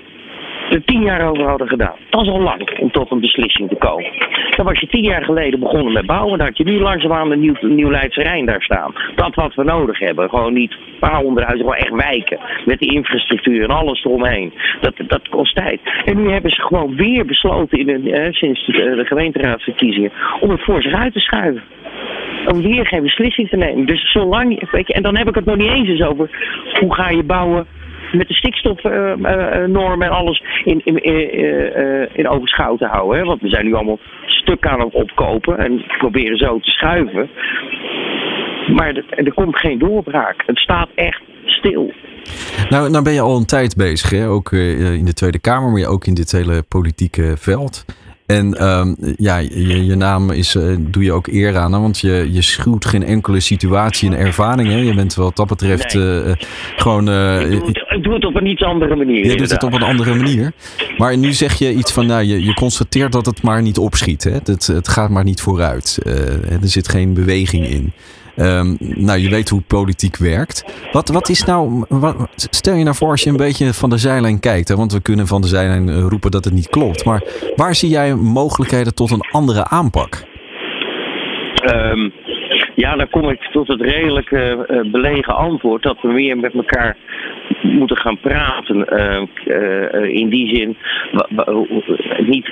er 0.71 0.83
tien 0.83 1.01
jaar 1.01 1.29
over 1.29 1.47
hadden 1.47 1.67
gedaan. 1.67 1.95
Dat 2.09 2.21
is 2.21 2.29
al 2.29 2.41
lang 2.41 2.79
om 2.79 2.91
tot 2.91 3.11
een 3.11 3.19
beslissing 3.19 3.69
te 3.69 3.75
komen. 3.75 4.11
Dan 4.55 4.65
was 4.65 4.79
je 4.79 4.87
tien 4.87 5.03
jaar 5.03 5.23
geleden 5.23 5.59
begonnen 5.59 5.93
met 5.93 6.05
bouwen. 6.05 6.37
Dan 6.37 6.47
had 6.47 6.57
je 6.57 6.63
nu 6.63 6.79
langzaamaan 6.79 7.31
een 7.31 7.39
nieuw, 7.39 7.55
nieuw 7.61 7.91
Leidse 7.91 8.21
Rijn 8.21 8.45
daar 8.45 8.61
staan. 8.61 8.93
Dat 9.15 9.35
wat 9.35 9.55
we 9.55 9.63
nodig 9.63 9.99
hebben. 9.99 10.29
Gewoon 10.29 10.53
niet 10.53 10.71
een 10.71 10.99
paar 10.99 11.21
honderd 11.21 11.47
huizen, 11.47 11.67
gewoon 11.67 11.83
echt 11.83 12.09
wijken. 12.09 12.39
Met 12.65 12.79
de 12.79 12.85
infrastructuur 12.85 13.63
en 13.63 13.75
alles 13.75 14.03
eromheen. 14.03 14.53
Dat, 14.81 14.93
dat 15.07 15.29
kost 15.29 15.55
tijd. 15.55 15.79
En 16.05 16.23
nu 16.23 16.31
hebben 16.31 16.51
ze 16.51 16.61
gewoon 16.61 16.95
weer 16.95 17.25
besloten 17.25 17.79
in 17.79 17.85
de, 17.85 18.11
eh, 18.11 18.33
sinds 18.33 18.65
de, 18.65 18.95
de 18.95 19.05
gemeenteraadsverkiezingen 19.05 20.11
om 20.39 20.49
het 20.49 20.63
voor 20.63 20.81
zich 20.81 20.93
uit 20.93 21.13
te 21.13 21.19
schuiven 21.19 21.63
om 22.47 22.61
weer 22.61 22.87
geen 22.87 23.03
beslissing 23.03 23.49
te 23.49 23.57
nemen. 23.57 23.85
Dus 23.85 24.11
zolang, 24.11 24.71
weet 24.71 24.87
je, 24.87 24.93
en 24.93 25.01
dan 25.01 25.17
heb 25.17 25.27
ik 25.27 25.35
het 25.35 25.45
nog 25.45 25.55
niet 25.55 25.71
eens 25.71 25.89
eens 25.89 26.03
over 26.03 26.29
hoe 26.79 26.95
ga 26.95 27.09
je 27.09 27.23
bouwen 27.23 27.67
met 28.11 28.27
de 28.27 28.33
stikstofnormen 28.33 30.07
en 30.07 30.13
alles 30.13 30.43
in, 30.63 30.81
in, 30.83 31.03
in, 32.13 32.27
overschouw 32.27 32.77
te 32.77 32.85
houden. 32.85 33.19
Hè? 33.19 33.25
Want 33.25 33.41
we 33.41 33.49
zijn 33.49 33.65
nu 33.65 33.73
allemaal 33.73 33.99
stuk 34.25 34.67
aan 34.67 34.79
het 34.79 34.93
opkopen 34.93 35.57
en 35.57 35.83
proberen 35.97 36.37
zo 36.37 36.59
te 36.59 36.69
schuiven. 36.69 37.29
Maar 38.75 38.87
er, 38.87 39.05
er 39.09 39.33
komt 39.33 39.59
geen 39.59 39.79
doorbraak. 39.79 40.43
Het 40.45 40.57
staat 40.57 40.89
echt 40.95 41.21
stil. 41.45 41.93
Nou, 42.69 42.89
nou 42.89 43.03
ben 43.03 43.13
je 43.13 43.21
al 43.21 43.37
een 43.37 43.45
tijd 43.45 43.75
bezig, 43.75 44.09
hè? 44.09 44.27
ook 44.27 44.51
in 44.51 45.05
de 45.05 45.13
Tweede 45.13 45.39
Kamer, 45.39 45.71
maar 45.71 45.89
ook 45.89 46.05
in 46.05 46.13
dit 46.13 46.31
hele 46.31 46.63
politieke 46.67 47.33
veld. 47.37 47.85
En 48.31 48.67
um, 48.67 48.95
ja, 49.17 49.37
je, 49.37 49.85
je, 49.85 49.95
naam 49.95 50.29
is, 50.29 50.55
uh, 50.55 50.75
doe 50.79 51.03
je 51.03 51.11
ook 51.11 51.27
eer 51.27 51.57
aan, 51.57 51.71
want 51.71 51.99
je, 51.99 52.29
je 52.31 52.41
schuwt 52.41 52.85
geen 52.85 53.03
enkele 53.03 53.39
situatie 53.39 54.09
en 54.09 54.17
ervaring. 54.17 54.67
Hè? 54.67 54.77
Je 54.77 54.93
bent 54.93 55.15
wat 55.15 55.35
dat 55.35 55.47
betreft 55.47 55.93
nee. 55.93 56.23
uh, 56.23 56.31
gewoon... 56.75 57.09
Uh, 57.09 57.41
ik, 57.41 57.49
doe 57.49 57.67
het, 57.67 57.83
ik, 57.89 58.03
doe 58.03 58.13
het, 58.13 58.25
op 58.25 58.35
een 58.35 58.45
iets 58.45 58.61
andere 58.61 58.95
manier. 58.95 59.25
Je 59.25 59.35
doet 59.35 59.51
het 59.51 59.63
op 59.63 59.73
een 59.73 59.81
andere 59.81 60.15
manier. 60.15 60.51
Maar 60.97 61.17
nu 61.17 61.33
zeg 61.33 61.53
je 61.53 61.73
iets 61.73 61.91
van, 61.91 62.05
nou, 62.05 62.23
je, 62.23 62.43
je 62.43 62.53
constateert 62.53 63.11
dat 63.11 63.25
het 63.25 63.41
maar 63.41 63.61
niet 63.61 63.77
opschiet. 63.77 64.23
Hè? 64.23 64.31
Het, 64.31 64.67
het 64.67 64.87
gaat 64.87 65.09
maar 65.09 65.23
niet 65.23 65.41
vooruit. 65.41 65.99
er 66.05 66.59
zit 66.61 66.87
geen 66.87 67.13
beweging 67.13 67.67
in. 67.67 67.93
Um, 68.35 68.77
nou, 68.79 69.19
je 69.19 69.29
weet 69.29 69.49
hoe 69.49 69.61
politiek 69.61 70.17
werkt. 70.17 70.65
Wat, 70.91 71.09
wat 71.09 71.29
is 71.29 71.45
nou, 71.45 71.85
stel 72.35 72.75
je 72.75 72.83
nou 72.83 72.95
voor 72.95 73.09
als 73.09 73.23
je 73.23 73.29
een 73.29 73.37
beetje 73.37 73.73
van 73.73 73.89
de 73.89 73.97
zijlijn 73.97 74.39
kijkt, 74.39 74.67
hè, 74.67 74.75
want 74.75 74.93
we 74.93 75.01
kunnen 75.01 75.27
van 75.27 75.41
de 75.41 75.47
zijlijn 75.47 75.89
eh, 75.89 76.05
roepen 76.07 76.31
dat 76.31 76.45
het 76.45 76.53
niet 76.53 76.69
klopt. 76.69 77.05
Maar 77.05 77.23
waar 77.55 77.75
zie 77.75 77.89
jij 77.89 78.15
mogelijkheden 78.15 78.95
tot 78.95 79.11
een 79.11 79.27
andere 79.31 79.67
aanpak? 79.67 80.23
Um, 81.75 82.11
ja, 82.75 82.95
dan 82.95 83.09
kom 83.09 83.29
ik 83.29 83.41
tot 83.51 83.67
het 83.67 83.81
redelijk 83.81 84.31
uh, 84.31 84.59
belegen 84.91 85.35
antwoord 85.35 85.83
dat 85.83 86.01
we 86.01 86.07
meer 86.07 86.37
met 86.37 86.53
elkaar 86.53 86.97
moeten 87.61 87.97
gaan 87.97 88.19
praten. 88.19 88.87
Uh, 88.93 89.21
uh, 89.45 90.15
in 90.15 90.29
die 90.29 90.55
zin, 90.55 90.77
niet 92.25 92.49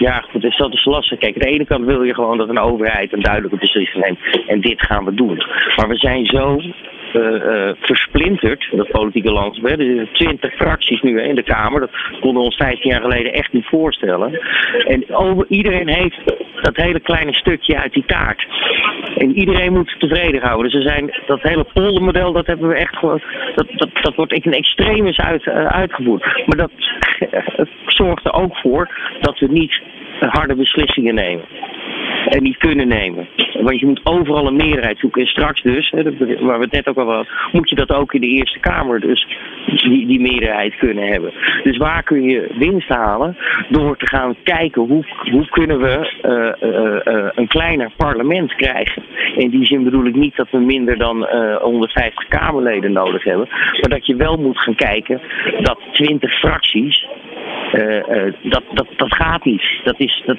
ja, 0.00 0.24
goed, 0.30 0.44
is 0.44 0.56
dat 0.56 0.72
is 0.72 0.84
lastig. 0.84 1.18
Kijk, 1.18 1.34
aan 1.34 1.40
de 1.40 1.54
ene 1.54 1.64
kant 1.64 1.84
wil 1.84 2.02
je 2.02 2.14
gewoon 2.14 2.38
dat 2.38 2.48
een 2.48 2.58
overheid 2.58 3.12
een 3.12 3.22
duidelijke 3.22 3.56
beslissing 3.56 4.04
neemt. 4.04 4.46
En 4.46 4.60
dit 4.60 4.86
gaan 4.86 5.04
we 5.04 5.14
doen. 5.14 5.36
Maar 5.76 5.88
we 5.88 5.96
zijn 5.96 6.26
zo 6.26 6.60
versplinterd, 7.80 8.68
dat 8.72 8.90
politieke 8.90 9.30
landschap. 9.30 9.70
Er 9.70 9.76
zijn 9.76 10.08
twintig 10.12 10.54
fracties 10.54 11.00
nu 11.00 11.20
in 11.20 11.34
de 11.34 11.42
Kamer. 11.42 11.80
Dat 11.80 11.90
konden 12.20 12.34
we 12.34 12.46
ons 12.48 12.56
15 12.56 12.90
jaar 12.90 13.00
geleden 13.00 13.32
echt 13.32 13.52
niet 13.52 13.66
voorstellen. 13.66 14.40
En 14.86 15.14
over, 15.14 15.44
iedereen 15.48 15.88
heeft 15.88 16.20
dat 16.62 16.76
hele 16.76 17.00
kleine 17.00 17.34
stukje 17.34 17.76
uit 17.76 17.92
die 17.92 18.04
taart. 18.06 18.46
En 19.16 19.38
iedereen 19.38 19.72
moet 19.72 19.94
tevreden 19.98 20.42
houden. 20.42 20.70
Dus 20.70 20.84
zijn, 20.84 21.14
dat 21.26 21.42
hele 21.42 21.66
poldermodel, 21.72 22.32
dat 22.32 22.46
hebben 22.46 22.68
we 22.68 22.74
echt 22.74 22.96
gewoon. 22.96 23.22
Dat, 23.54 23.66
dat, 23.74 23.88
dat 24.02 24.14
wordt 24.14 24.32
in 24.32 24.52
extremis 24.52 25.18
uit, 25.18 25.48
uitgevoerd. 25.48 26.42
Maar 26.46 26.56
dat 26.56 26.70
zorgt 27.86 28.24
er 28.24 28.32
ook 28.32 28.56
voor 28.56 28.88
dat 29.20 29.38
we 29.38 29.46
niet 29.46 29.80
harde 30.28 30.54
beslissingen 30.54 31.14
nemen. 31.14 31.44
En 32.28 32.42
niet 32.42 32.56
kunnen 32.56 32.88
nemen. 32.88 33.28
Want 33.60 33.80
je 33.80 33.86
moet 33.86 34.00
overal 34.04 34.46
een 34.46 34.56
meerderheid 34.56 34.98
zoeken. 34.98 35.20
En 35.20 35.26
straks 35.26 35.62
dus, 35.62 35.90
hè, 35.90 36.02
waar 36.40 36.58
we 36.58 36.64
het 36.64 36.72
net 36.72 36.88
ook 36.88 36.96
al 36.96 37.06
hadden, 37.06 37.32
moet 37.52 37.70
je 37.70 37.76
dat 37.76 37.90
ook 37.92 38.14
in 38.14 38.20
de 38.20 38.26
Eerste 38.26 38.58
Kamer 38.58 39.00
dus 39.00 39.26
die, 39.66 40.06
die 40.06 40.20
meerderheid 40.20 40.76
kunnen 40.76 41.06
hebben. 41.06 41.32
Dus 41.62 41.76
waar 41.76 42.02
kun 42.02 42.22
je 42.22 42.54
winst 42.58 42.88
halen? 42.88 43.36
Door 43.68 43.96
te 43.96 44.06
gaan 44.06 44.34
kijken 44.42 44.82
hoe, 44.82 45.04
hoe 45.30 45.48
kunnen 45.48 45.80
we 45.80 46.12
uh, 46.22 46.68
uh, 47.14 47.28
een 47.34 47.48
kleiner 47.48 47.90
parlement 47.96 48.54
krijgen. 48.54 49.02
In 49.36 49.50
die 49.50 49.66
zin 49.66 49.84
bedoel 49.84 50.04
ik 50.04 50.14
niet 50.14 50.36
dat 50.36 50.50
we 50.50 50.58
minder 50.58 50.98
dan 50.98 51.26
150 51.60 52.28
Kamerleden 52.28 52.92
nodig 52.92 53.24
hebben. 53.24 53.48
Maar 53.50 53.90
dat 53.90 54.06
je 54.06 54.16
wel 54.16 54.36
moet 54.36 54.58
gaan 54.58 54.74
kijken 54.74 55.20
dat 55.60 55.78
20 55.92 56.38
fracties 56.38 57.06
dat, 58.42 58.62
dat, 58.72 58.86
dat 58.96 59.14
gaat 59.14 59.44
niet. 59.44 59.62
Dat 59.84 60.00
is, 60.00 60.22
dat, 60.26 60.38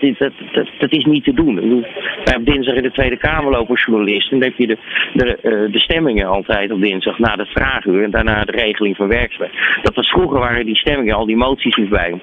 dat, 0.79 0.91
is 0.91 1.05
niet 1.05 1.23
te 1.23 1.34
doen. 1.34 1.55
Wij 1.55 1.93
hebben 2.23 2.53
dinsdag 2.53 2.75
in 2.75 2.84
de 2.84 2.91
Tweede 2.91 3.17
Kamer 3.17 3.51
lopen 3.51 3.75
journalisten. 3.75 4.39
Dan 4.39 4.49
heb 4.49 4.57
je 4.57 4.67
de, 4.67 4.77
de, 5.13 5.38
uh, 5.43 5.71
de 5.71 5.79
stemmingen 5.79 6.27
altijd 6.27 6.71
op 6.71 6.82
dinsdag 6.82 7.19
na 7.19 7.36
de 7.36 7.45
vraaguur 7.45 8.03
en 8.03 8.11
daarna 8.11 8.43
de 8.43 8.51
regeling 8.51 8.95
van 8.95 9.07
werkzaamheid. 9.07 9.53
Dat 9.82 9.95
was 9.95 10.09
vroeger 10.09 10.39
waren 10.39 10.65
die 10.65 10.77
stemmingen, 10.77 11.15
al 11.15 11.25
die 11.25 11.38
moties 11.38 11.75
niet 11.75 11.89
bij. 11.89 12.19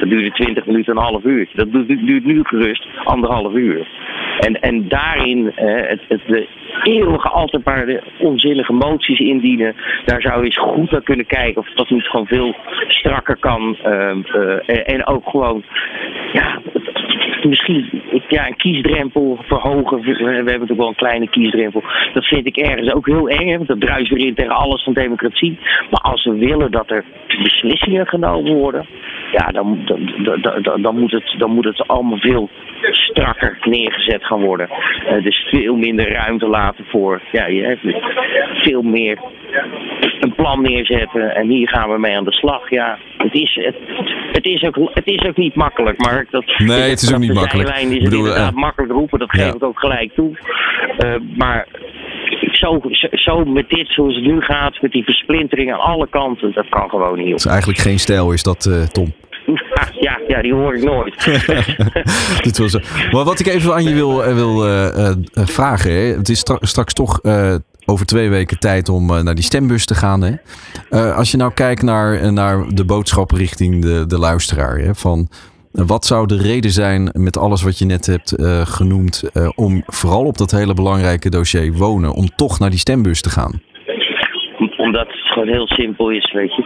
Dat 0.00 0.08
duurde 0.08 0.30
20 0.30 0.66
minuten, 0.66 0.96
een 0.96 1.02
half 1.02 1.24
uur. 1.24 1.48
Dat 1.54 1.72
duurt 1.86 2.24
nu 2.24 2.44
gerust 2.44 2.86
anderhalf 3.04 3.54
uur. 3.54 3.88
En, 4.38 4.60
en 4.60 4.88
daarin 4.88 5.52
het, 5.54 6.00
het, 6.08 6.20
de 6.26 6.46
eeuwige 6.82 7.28
altijd 7.28 7.64
maar 7.64 7.86
de 7.86 8.02
onzinnige 8.18 8.72
moties 8.72 9.18
indienen. 9.18 9.74
Daar 10.04 10.20
zou 10.20 10.38
je 10.38 10.44
eens 10.44 10.58
goed 10.58 10.90
naar 10.90 11.02
kunnen 11.02 11.26
kijken 11.26 11.60
of 11.60 11.68
dat 11.74 11.90
niet 11.90 12.02
gewoon 12.02 12.26
veel 12.26 12.54
strakker 12.88 13.36
kan. 13.36 13.76
Uh, 13.86 14.16
uh, 14.34 14.94
en 14.94 15.06
ook 15.06 15.28
gewoon, 15.28 15.62
ja, 16.32 16.60
misschien 17.44 18.02
ja, 18.28 18.46
een 18.46 18.56
kiesdrempel 18.56 19.38
verhogen. 19.42 20.00
We 20.00 20.24
hebben 20.24 20.44
natuurlijk 20.44 20.78
wel 20.78 20.88
een 20.88 20.94
kleine 20.94 21.28
kiesdrempel. 21.28 21.82
Dat 22.12 22.24
vind 22.24 22.46
ik 22.46 22.56
ergens 22.56 22.92
ook 22.92 23.06
heel 23.06 23.28
eng. 23.28 23.56
Want 23.56 23.68
dat 23.68 23.80
druist 23.80 24.10
weer 24.10 24.26
in 24.26 24.34
tegen 24.34 24.56
alles 24.56 24.82
van 24.82 24.92
democratie. 24.92 25.58
Maar 25.90 26.00
als 26.00 26.24
we 26.24 26.34
willen 26.34 26.70
dat 26.70 26.90
er 26.90 27.04
beslissingen 27.42 28.06
genomen 28.06 28.52
worden. 28.52 28.86
Ja, 29.32 29.46
dan, 29.46 29.82
dan, 29.84 30.42
dan, 30.42 30.82
dan, 30.82 30.98
moet, 30.98 31.12
het, 31.12 31.34
dan 31.38 31.50
moet 31.50 31.64
het 31.64 31.86
allemaal 31.88 32.18
veel 32.18 32.48
strakker 32.80 33.58
neergezet 33.60 34.24
gaan 34.24 34.40
worden. 34.40 34.68
Uh, 34.70 35.22
dus 35.24 35.46
veel 35.50 35.76
minder 35.76 36.12
ruimte 36.12 36.46
laten 36.46 36.84
voor. 36.88 37.20
Ja, 37.32 37.46
je 37.46 37.62
hebt 37.62 37.96
veel 38.62 38.82
meer 38.82 39.18
een 40.20 40.34
plan 40.34 40.62
neerzetten 40.62 41.34
en 41.34 41.48
hier 41.48 41.68
gaan 41.68 41.90
we 41.90 41.98
mee 41.98 42.16
aan 42.16 42.24
de 42.24 42.32
slag. 42.32 42.70
Ja, 42.70 42.98
het 43.16 43.34
is, 43.34 43.54
het, 43.54 43.76
het 44.32 44.46
is, 44.46 44.62
ook, 44.62 44.90
het 44.94 45.06
is 45.06 45.22
ook 45.28 45.36
niet 45.36 45.54
makkelijk, 45.54 45.98
Mark. 45.98 46.30
Dat, 46.30 46.44
nee, 46.58 46.90
het 46.90 47.02
is 47.02 47.14
ook 47.14 47.20
niet 47.20 47.29
makkelijk. 47.34 47.68
Lijn 47.68 47.92
is 47.92 48.02
bedoel, 48.02 48.18
inderdaad 48.18 48.52
uh, 48.52 48.58
makkelijk 48.58 48.92
roepen, 48.92 49.18
dat 49.18 49.30
geef 49.30 49.44
ja. 49.44 49.54
ik 49.54 49.64
ook 49.64 49.78
gelijk 49.78 50.14
toe. 50.14 50.38
Uh, 50.98 51.14
maar 51.36 51.68
zo, 52.52 52.80
zo 53.12 53.44
met 53.44 53.68
dit, 53.68 53.88
zoals 53.88 54.14
het 54.14 54.24
nu 54.24 54.40
gaat, 54.40 54.82
met 54.82 54.92
die 54.92 55.04
versplintering 55.04 55.72
aan 55.72 55.80
alle 55.80 56.08
kanten, 56.08 56.52
dat 56.54 56.68
kan 56.68 56.88
gewoon 56.88 57.18
niet. 57.18 57.28
Het 57.28 57.38
is 57.38 57.46
eigenlijk 57.46 57.78
geen 57.78 57.98
stijl, 57.98 58.32
is 58.32 58.42
dat, 58.42 58.66
uh, 58.66 58.82
Tom? 58.82 59.12
Ja, 60.00 60.18
ja, 60.28 60.42
die 60.42 60.54
hoor 60.54 60.74
ik 60.74 60.84
nooit. 60.84 61.24
Dit 62.44 62.58
was, 62.58 62.78
maar 63.10 63.24
wat 63.24 63.40
ik 63.40 63.46
even 63.46 63.74
aan 63.74 63.84
je 63.84 63.94
wil, 63.94 64.34
wil 64.34 64.66
uh, 64.66 65.10
vragen, 65.34 65.92
hè? 65.92 66.16
het 66.16 66.28
is 66.28 66.38
stra 66.38 66.56
straks 66.60 66.92
toch 66.92 67.20
over 67.90 68.06
twee 68.06 68.28
weken 68.28 68.58
tijd 68.58 68.88
om 68.88 69.10
uh, 69.10 69.20
naar 69.20 69.34
die 69.34 69.44
stembus 69.44 69.86
te 69.86 69.94
gaan. 69.94 70.22
Hè? 70.22 70.32
Uh, 70.90 71.16
als 71.16 71.30
je 71.30 71.36
nou 71.36 71.52
kijkt 71.52 71.82
naar, 71.82 72.32
naar 72.32 72.68
de 72.68 72.84
boodschap 72.84 73.30
richting 73.30 73.82
de, 73.82 74.06
de 74.06 74.18
luisteraar. 74.18 74.78
Hè? 74.78 74.94
Van, 74.94 75.18
uh, 75.18 75.36
wat 75.70 76.06
zou 76.06 76.26
de 76.26 76.36
reden 76.36 76.70
zijn 76.70 77.10
met 77.12 77.36
alles 77.36 77.62
wat 77.62 77.78
je 77.78 77.84
net 77.84 78.06
hebt 78.06 78.34
genoemd. 78.64 79.22
om 79.54 79.82
vooral 79.86 80.24
op 80.24 80.38
dat 80.38 80.50
hele 80.50 80.74
belangrijke 80.74 81.30
dossier 81.30 81.72
wonen. 81.72 82.12
om 82.12 82.28
toch 82.36 82.58
naar 82.58 82.70
die 82.70 82.78
stembus 82.78 83.20
te 83.20 83.30
gaan? 83.30 83.60
Omdat 84.90 85.06
het 85.06 85.32
gewoon 85.32 85.48
heel 85.48 85.66
simpel 85.66 86.08
is, 86.10 86.32
weet 86.32 86.54
je. 86.54 86.62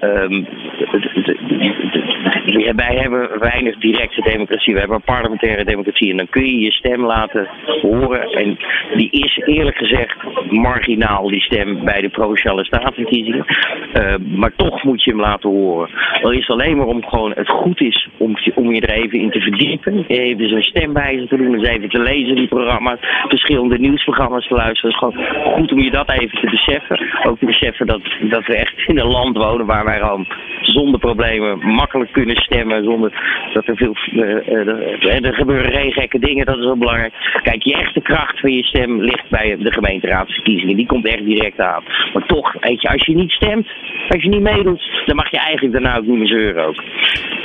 Um, 0.00 0.46
wij 2.76 2.96
hebben 2.96 3.38
weinig 3.38 3.76
directe 3.76 4.22
democratie. 4.22 4.72
We 4.72 4.78
hebben 4.78 4.96
een 4.96 5.14
parlementaire 5.14 5.64
democratie. 5.64 6.10
En 6.10 6.16
dan 6.16 6.28
kun 6.28 6.44
je 6.44 6.58
je 6.58 6.72
stem 6.72 7.04
laten 7.04 7.48
horen. 7.82 8.32
En 8.32 8.58
die 8.94 9.10
is 9.10 9.36
eerlijk 9.44 9.76
gezegd 9.76 10.16
marginaal, 10.50 11.28
die 11.28 11.40
stem 11.40 11.84
bij 11.84 12.00
de 12.00 12.08
provinciale 12.08 12.64
statenverkiezingen. 12.64 13.44
Uh, 13.94 14.14
maar 14.38 14.52
toch 14.56 14.82
moet 14.82 15.04
je 15.04 15.10
hem 15.10 15.20
laten 15.20 15.50
horen. 15.50 15.90
Dan 16.22 16.32
is 16.32 16.48
alleen 16.48 16.76
maar 16.76 16.86
om 16.86 17.04
gewoon 17.04 17.32
het 17.34 17.48
goed 17.48 17.80
is 17.80 18.08
om, 18.16 18.36
om 18.54 18.74
je 18.74 18.80
er 18.80 19.02
even 19.02 19.20
in 19.20 19.30
te 19.30 19.40
verdiepen. 19.40 20.04
Even 20.06 20.38
dus 20.38 20.50
een 20.50 20.62
stemwijzer 20.62 21.28
te 21.28 21.36
doen. 21.36 21.54
eens 21.54 21.68
even 21.68 21.88
te 21.88 22.00
lezen, 22.00 22.36
die 22.36 22.48
programma's. 22.48 22.98
Verschillende 23.28 23.78
nieuwsprogramma's 23.78 24.46
te 24.46 24.54
luisteren. 24.54 24.94
Het 24.94 25.02
is 25.02 25.08
gewoon 25.08 25.52
goed 25.54 25.72
om 25.72 25.78
je 25.78 25.90
dat 25.90 26.10
even 26.10 26.40
te 26.40 26.50
beseffen. 26.50 27.00
Ook 27.28 27.38
te 27.38 27.46
beseffen 27.46 27.86
dat, 27.86 28.02
dat 28.30 28.46
we 28.46 28.56
echt 28.56 28.74
in 28.86 28.98
een 28.98 29.06
land 29.06 29.36
wonen 29.36 29.66
waar 29.66 29.84
wij 29.84 29.98
gewoon 29.98 30.26
zonder 30.60 31.00
problemen 31.00 31.58
makkelijk 31.58 32.12
kunnen 32.12 32.36
stemmen 32.36 32.84
zonder 32.84 33.12
dat 33.52 33.66
er 33.66 33.76
veel. 33.76 33.96
Uh, 34.12 35.24
er 35.24 35.34
gebeuren 35.34 35.72
geen 35.72 35.92
gekke 35.92 36.18
dingen, 36.18 36.46
dat 36.46 36.56
is 36.56 36.64
wel 36.64 36.76
belangrijk. 36.76 37.12
Kijk, 37.42 37.62
je 37.62 37.74
echte 37.74 38.00
kracht 38.00 38.40
van 38.40 38.52
je 38.52 38.64
stem 38.64 39.00
ligt 39.00 39.28
bij 39.28 39.56
de 39.58 39.72
gemeenteraadsverkiezingen. 39.72 40.76
Die 40.76 40.86
komt 40.86 41.06
echt 41.06 41.24
direct 41.24 41.60
aan. 41.60 41.82
Maar 42.12 42.26
toch, 42.26 42.52
weet 42.60 42.82
je, 42.82 42.88
als 42.88 43.06
je 43.06 43.14
niet 43.14 43.30
stemt, 43.30 43.68
als 44.08 44.22
je 44.22 44.28
niet 44.28 44.40
meedoet, 44.40 44.90
dan 45.06 45.16
mag 45.16 45.30
je 45.30 45.38
eigenlijk 45.38 45.72
daarna 45.72 45.96
ook 45.96 46.06
niet 46.06 46.18
meer 46.18 46.28
zeuren 46.28 46.66
ook. 46.66 46.82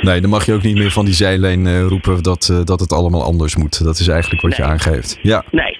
Nee, 0.00 0.20
dan 0.20 0.30
mag 0.30 0.46
je 0.46 0.54
ook 0.54 0.62
niet 0.62 0.78
meer 0.78 0.90
van 0.90 1.04
die 1.04 1.14
zijlijn 1.14 1.88
roepen 1.88 2.22
dat, 2.22 2.62
dat 2.64 2.80
het 2.80 2.92
allemaal 2.92 3.22
anders 3.22 3.56
moet. 3.56 3.84
Dat 3.84 3.98
is 3.98 4.08
eigenlijk 4.08 4.42
wat 4.42 4.50
nee. 4.50 4.66
je 4.66 4.72
aangeeft. 4.72 5.18
Ja. 5.22 5.44
Nee. 5.50 5.78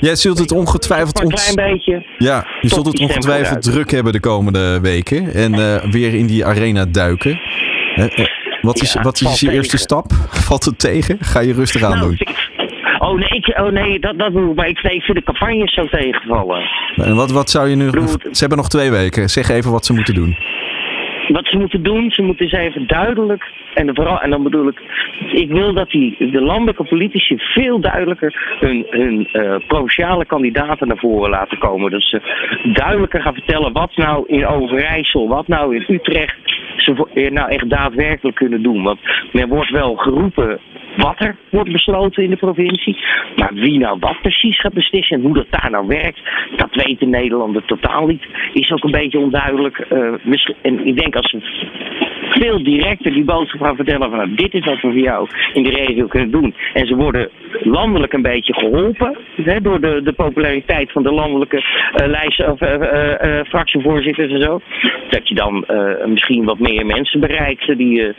Jij 0.00 0.16
zult 0.16 0.38
het 0.38 0.52
ongetwijfeld 0.52 1.20
een 1.20 1.28
klein 1.28 1.54
beetje. 1.54 2.06
Ja, 2.18 2.46
je 2.60 2.68
zult 2.68 2.86
het 2.86 3.00
ongetwijfeld 3.00 3.62
druk 3.62 3.90
hebben 3.90 4.12
de 4.12 4.20
komende 4.20 4.80
weken. 4.80 5.34
En 5.34 5.54
uh, 5.54 5.76
weer 5.90 6.14
in 6.14 6.26
die 6.26 6.44
arena 6.44 6.84
duiken. 6.84 7.40
Wat 8.60 8.82
is, 8.82 8.92
ja, 8.92 9.02
wat 9.02 9.20
is 9.20 9.20
je 9.20 9.36
tegen. 9.36 9.54
eerste 9.54 9.78
stap? 9.78 10.12
Valt 10.46 10.64
het 10.64 10.78
tegen? 10.78 11.16
Ga 11.20 11.40
je 11.40 11.52
rustig 11.52 11.82
aan 11.82 11.98
nou, 11.98 12.16
doen? 12.16 12.26
Oh 12.98 13.18
nee, 13.18 13.28
ik, 13.28 13.58
oh 13.58 13.72
nee 13.72 14.00
dat, 14.00 14.18
dat 14.18 14.32
doe 14.32 14.50
ik. 14.50 14.56
Maar 14.56 14.68
ik, 14.68 14.82
nee, 14.82 14.94
ik 14.94 15.02
vind 15.02 15.18
de 15.18 15.24
campagnes 15.24 15.74
zo 15.74 15.86
tegenvallen. 15.86 16.62
En 16.94 17.14
wat, 17.14 17.30
wat 17.30 17.50
zou 17.50 17.68
je 17.68 17.76
nu... 17.76 17.90
Ze 17.90 18.38
hebben 18.38 18.58
nog 18.58 18.68
twee 18.68 18.90
weken. 18.90 19.30
Zeg 19.30 19.48
even 19.48 19.70
wat 19.70 19.86
ze 19.86 19.92
moeten 19.92 20.14
doen 20.14 20.36
wat 21.32 21.46
ze 21.46 21.56
moeten 21.56 21.82
doen, 21.82 22.10
ze 22.10 22.22
moeten 22.22 22.44
eens 22.44 22.54
even 22.54 22.86
duidelijk, 22.86 23.44
en, 23.74 23.94
vooral, 23.94 24.20
en 24.20 24.30
dan 24.30 24.42
bedoel 24.42 24.68
ik, 24.68 24.80
ik 25.32 25.48
wil 25.48 25.74
dat 25.74 25.90
die, 25.90 26.16
de 26.18 26.40
landelijke 26.40 26.84
politici 26.84 27.36
veel 27.38 27.80
duidelijker 27.80 28.56
hun, 28.60 28.86
hun 28.90 29.28
uh, 29.32 29.54
provinciale 29.66 30.24
kandidaten 30.24 30.88
naar 30.88 30.98
voren 30.98 31.30
laten 31.30 31.58
komen. 31.58 31.90
Dat 31.90 32.02
ze 32.02 32.20
duidelijker 32.72 33.22
gaan 33.22 33.34
vertellen 33.34 33.72
wat 33.72 33.96
nou 33.96 34.24
in 34.26 34.46
Overijssel, 34.46 35.28
wat 35.28 35.48
nou 35.48 35.76
in 35.76 35.84
Utrecht 35.88 36.36
ze 36.76 37.28
nou 37.32 37.50
echt 37.50 37.70
daadwerkelijk 37.70 38.36
kunnen 38.36 38.62
doen. 38.62 38.82
Want 38.82 38.98
er 39.32 39.48
wordt 39.48 39.70
wel 39.70 39.94
geroepen 39.94 40.60
wat 40.96 41.20
er 41.20 41.36
wordt 41.50 41.72
besloten 41.72 42.22
in 42.22 42.30
de 42.30 42.36
provincie. 42.36 42.96
Maar 43.36 43.54
wie 43.54 43.78
nou 43.78 43.98
wat 44.00 44.20
precies 44.22 44.60
gaat 44.60 44.72
beslissen 44.72 45.16
en 45.16 45.22
hoe 45.22 45.34
dat 45.34 45.46
daar 45.50 45.70
nou 45.70 45.86
werkt, 45.86 46.20
dat 46.56 46.84
weten 46.84 47.10
Nederlanders 47.10 47.66
totaal 47.66 48.06
niet. 48.06 48.26
Is 48.52 48.72
ook 48.72 48.84
een 48.84 48.90
beetje 48.90 49.18
onduidelijk. 49.18 49.86
Uh, 49.92 50.36
en 50.62 50.86
ik 50.86 50.96
denk 51.00 51.14
ze 51.28 51.68
veel 52.30 52.62
directer 52.62 53.12
die 53.12 53.24
boodschap 53.24 53.60
gaan 53.60 53.76
vertellen 53.76 54.08
van 54.08 54.18
nou, 54.18 54.34
dit 54.34 54.54
is 54.54 54.64
wat 54.64 54.74
we 54.74 54.80
voor 54.80 54.98
jou 54.98 55.28
in 55.52 55.62
de 55.62 55.70
regio 55.70 56.06
kunnen 56.06 56.30
doen. 56.30 56.54
En 56.74 56.86
ze 56.86 56.94
worden 56.94 57.28
landelijk 57.62 58.12
een 58.12 58.22
beetje 58.22 58.54
geholpen 58.54 59.18
hè, 59.42 59.60
door 59.60 59.80
de, 59.80 60.00
de 60.04 60.12
populariteit 60.12 60.92
van 60.92 61.02
de 61.02 61.12
landelijke 61.12 61.56
uh, 61.56 62.06
lijst, 62.06 62.46
of 62.46 62.60
uh, 62.60 62.70
uh, 62.70 63.40
fractievoorzitters 63.44 64.32
en 64.32 64.40
zo. 64.40 64.60
Dat 65.10 65.28
je 65.28 65.34
dan 65.34 65.66
misschien 66.06 66.44
wat 66.44 66.58
meer 66.58 66.86
mensen 66.86 67.20
bereikt 67.20 67.76
die 67.76 68.14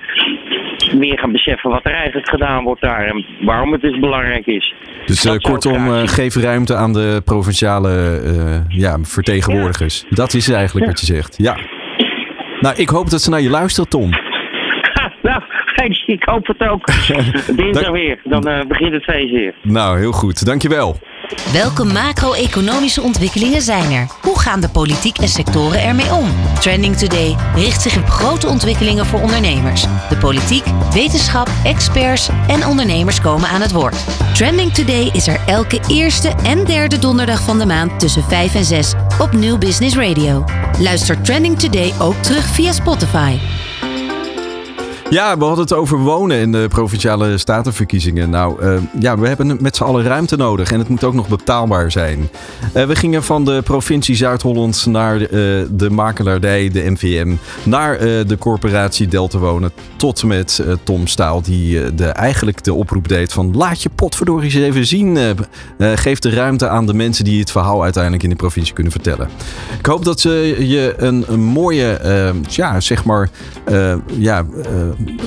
meer 0.96 1.20
gaan 1.20 1.32
beseffen 1.32 1.70
wat 1.70 1.86
er 1.86 1.94
eigenlijk 1.94 2.30
gedaan 2.30 2.64
wordt 2.64 2.82
daar 2.82 3.06
en 3.06 3.26
waarom 3.42 3.72
het 3.72 3.82
dus 3.82 4.00
belangrijk 4.00 4.46
is. 4.46 4.74
Dus 5.06 5.38
kortom, 5.42 6.08
geef 6.08 6.36
ruimte 6.36 6.76
aan 6.76 6.94
de 6.94 7.22
provinciale 7.26 8.22
ja, 8.68 8.98
vertegenwoordigers. 9.02 10.06
Ja. 10.10 10.16
Dat 10.16 10.34
is 10.34 10.50
eigenlijk 10.50 10.86
ja. 10.86 10.92
wat 10.92 11.00
je 11.00 11.06
zegt. 11.06 11.38
Ja. 11.38 11.58
Nou, 12.62 12.76
ik 12.76 12.90
hoop 12.90 13.10
dat 13.10 13.22
ze 13.22 13.30
naar 13.30 13.42
je 13.42 13.50
luisteren, 13.50 13.90
Tom. 13.90 14.10
nou, 15.28 15.42
ik 16.06 16.24
hoop 16.24 16.48
het 16.48 16.68
ook. 16.68 16.86
Dinsdag 17.58 17.92
weer. 17.92 18.20
Dan 18.24 18.50
uh, 18.50 18.66
begint 18.68 18.94
het 18.94 19.04
feest 19.04 19.32
weer. 19.32 19.54
Nou, 19.62 20.00
heel 20.00 20.12
goed. 20.12 20.46
Dankjewel. 20.46 20.98
Welke 21.52 21.84
macro-economische 21.84 23.02
ontwikkelingen 23.02 23.62
zijn 23.62 23.92
er? 23.92 24.08
Hoe 24.22 24.40
gaan 24.40 24.60
de 24.60 24.70
politiek 24.70 25.18
en 25.18 25.28
sectoren 25.28 25.82
ermee 25.82 26.14
om? 26.14 26.34
Trending 26.60 26.98
Today 26.98 27.36
richt 27.56 27.82
zich 27.82 27.98
op 27.98 28.10
grote 28.10 28.48
ontwikkelingen 28.48 29.06
voor 29.06 29.22
ondernemers. 29.22 29.86
De 30.10 30.18
politiek, 30.18 30.64
wetenschap, 30.94 31.50
experts 31.64 32.30
en 32.48 32.66
ondernemers 32.68 33.22
komen 33.22 33.50
aan 33.50 33.62
het 33.62 33.72
woord. 33.72 33.96
Trending 34.34 34.74
Today 34.74 35.10
is 35.14 35.28
er 35.28 35.40
elke 35.46 35.80
eerste 35.88 36.30
en 36.44 36.66
derde 36.66 37.00
donderdag 37.00 37.42
van 37.42 37.60
de 37.60 37.66
maand 37.66 38.00
tussen 38.00 38.24
5 38.24 38.56
en 38.56 38.66
6 38.66 38.94
op 39.20 39.32
New 39.32 39.58
Business 39.58 39.96
Radio. 39.96 40.46
Luister 40.80 41.22
Trending 41.22 41.60
Today 41.60 41.94
ook 42.00 42.16
terug 42.16 42.46
via 42.46 42.72
Spotify. 42.72 43.38
Ja, 45.12 45.38
we 45.38 45.44
hadden 45.44 45.64
het 45.64 45.74
over 45.74 45.98
wonen 45.98 46.38
in 46.38 46.52
de 46.52 46.66
provinciale 46.70 47.38
statenverkiezingen. 47.38 48.30
Nou, 48.30 48.64
uh, 48.64 48.78
ja, 49.00 49.18
we 49.18 49.28
hebben 49.28 49.58
met 49.62 49.76
z'n 49.76 49.84
allen 49.84 50.04
ruimte 50.04 50.36
nodig 50.36 50.72
en 50.72 50.80
het 50.80 50.88
moet 50.88 51.04
ook 51.04 51.14
nog 51.14 51.28
betaalbaar 51.28 51.92
zijn. 51.92 52.30
Uh, 52.74 52.86
we 52.86 52.96
gingen 52.96 53.24
van 53.24 53.46
de 53.46 53.62
provincie 53.62 54.16
Zuid-Holland 54.16 54.86
naar 54.86 55.20
uh, 55.20 55.28
de 55.72 55.90
makelaardij, 55.90 56.70
de 56.70 56.90
MVM, 56.90 57.36
naar 57.64 57.98
de 58.28 58.38
corporatie 58.40 59.08
Delta 59.08 59.38
Wonen, 59.38 59.72
tot 59.96 60.24
met 60.24 60.64
Tom 60.84 61.08
Staal, 61.08 61.42
die 61.42 61.96
de, 61.96 62.06
eigenlijk 62.06 62.64
de 62.64 62.74
oproep 62.74 63.08
deed 63.08 63.34
van 63.34 63.56
laat 63.56 63.82
je 63.82 63.90
potverdorie 63.90 64.54
eens 64.54 64.76
even 64.76 64.86
zien. 64.86 65.18
geef 65.78 66.20
de 66.20 66.30
ruimte 66.30 66.68
aan 66.68 66.86
de 66.86 66.94
mensen 66.94 67.24
die 67.24 67.40
het 67.40 67.52
verhaal 67.52 67.84
uiteindelijk 67.84 68.24
in 68.24 68.30
de 68.30 68.36
provincie 68.36 68.74
kunnen 68.74 68.92
vertellen. 68.92 69.30
Ik 69.80 69.86
hoop 69.86 70.06
dat 70.06 70.20
ze 70.20 70.56
je 70.60 70.94
een, 70.98 71.24
een 71.28 71.44
mooie, 71.44 72.00
ja, 72.48 72.80
zeg 72.80 73.06
maar, 73.06 73.30
ja 74.18 74.46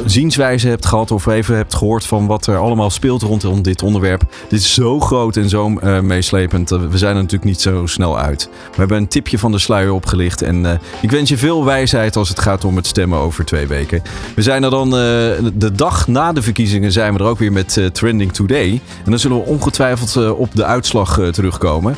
zienswijze 0.05 0.69
hebt 0.69 0.87
gehad 0.87 1.11
of 1.11 1.27
even 1.27 1.57
hebt 1.57 1.75
gehoord 1.75 2.07
van 2.07 2.27
wat 2.27 2.47
er 2.47 2.57
allemaal 2.57 2.91
speelt 2.91 3.23
rondom 3.23 3.63
dit 3.63 3.83
onderwerp. 3.83 4.23
Dit 4.49 4.61
is 4.61 4.75
zo 4.75 5.01
groot 5.01 5.37
en 5.37 5.49
zo 5.49 5.69
uh, 5.69 6.01
meeslepend. 6.01 6.71
we 6.71 6.99
zijn 6.99 7.15
er 7.15 7.23
natuurlijk 7.23 7.45
niet 7.45 7.61
zo 7.61 7.87
snel 7.87 8.19
uit. 8.19 8.49
We 8.71 8.77
hebben 8.77 8.97
een 8.97 9.09
tipje 9.09 9.39
van 9.39 9.53
de 9.53 9.59
sluier 9.59 9.93
opgelicht 9.93 10.43
en 10.43 10.65
uh, 10.65 10.73
ik 11.03 11.11
wens 11.11 11.29
je 11.29 11.37
veel 11.37 11.65
wijsheid 11.65 12.17
als 12.17 12.29
het 12.29 12.41
gaat 12.41 12.65
om 12.65 12.77
het 12.77 12.87
stemmen 12.87 13.19
over 13.19 13.45
twee 13.45 13.67
weken. 13.67 14.03
We 14.35 14.43
zijn 14.43 14.63
er 14.63 14.71
dan 14.71 14.91
de 14.91 15.71
dag 15.75 16.07
na 16.07 16.33
de 16.33 16.43
verkiezingen 16.43 16.93
zijn 16.93 17.13
we 17.13 17.19
er 17.19 17.27
ook 17.27 17.39
weer 17.39 17.53
met 17.53 17.91
Trending 17.93 18.33
Today. 18.33 18.81
En 19.05 19.11
dan 19.11 19.19
zullen 19.19 19.37
we 19.37 19.45
ongetwijfeld 19.45 20.33
op 20.33 20.55
de 20.55 20.65
uitslag 20.65 21.21
terugkomen. 21.31 21.97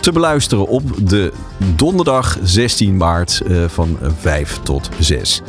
Te 0.00 0.12
beluisteren 0.12 0.66
op 0.66 0.82
de 1.08 1.32
donderdag 1.76 2.38
16 2.42 2.96
maart 2.96 3.42
van 3.66 3.98
5 4.20 4.58
tot 4.62 4.88
6. 4.98 5.42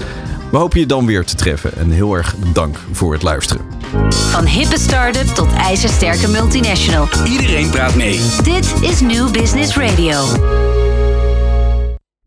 We 0.53 0.59
hopen 0.59 0.79
je 0.79 0.85
dan 0.85 1.05
weer 1.05 1.25
te 1.25 1.35
treffen 1.35 1.77
en 1.77 1.89
heel 1.89 2.13
erg 2.13 2.35
dank 2.53 2.79
voor 2.91 3.13
het 3.13 3.21
luisteren. 3.21 3.65
Van 4.09 4.45
hippe 4.45 4.79
start-up 4.79 5.27
tot 5.27 5.53
ijzersterke 5.53 6.29
multinational. 6.29 7.07
Iedereen 7.25 7.69
praat 7.69 7.95
mee. 7.95 8.19
Dit 8.43 8.73
is 8.81 9.01
New 9.01 9.31
Business 9.31 9.75
Radio. 9.75 10.21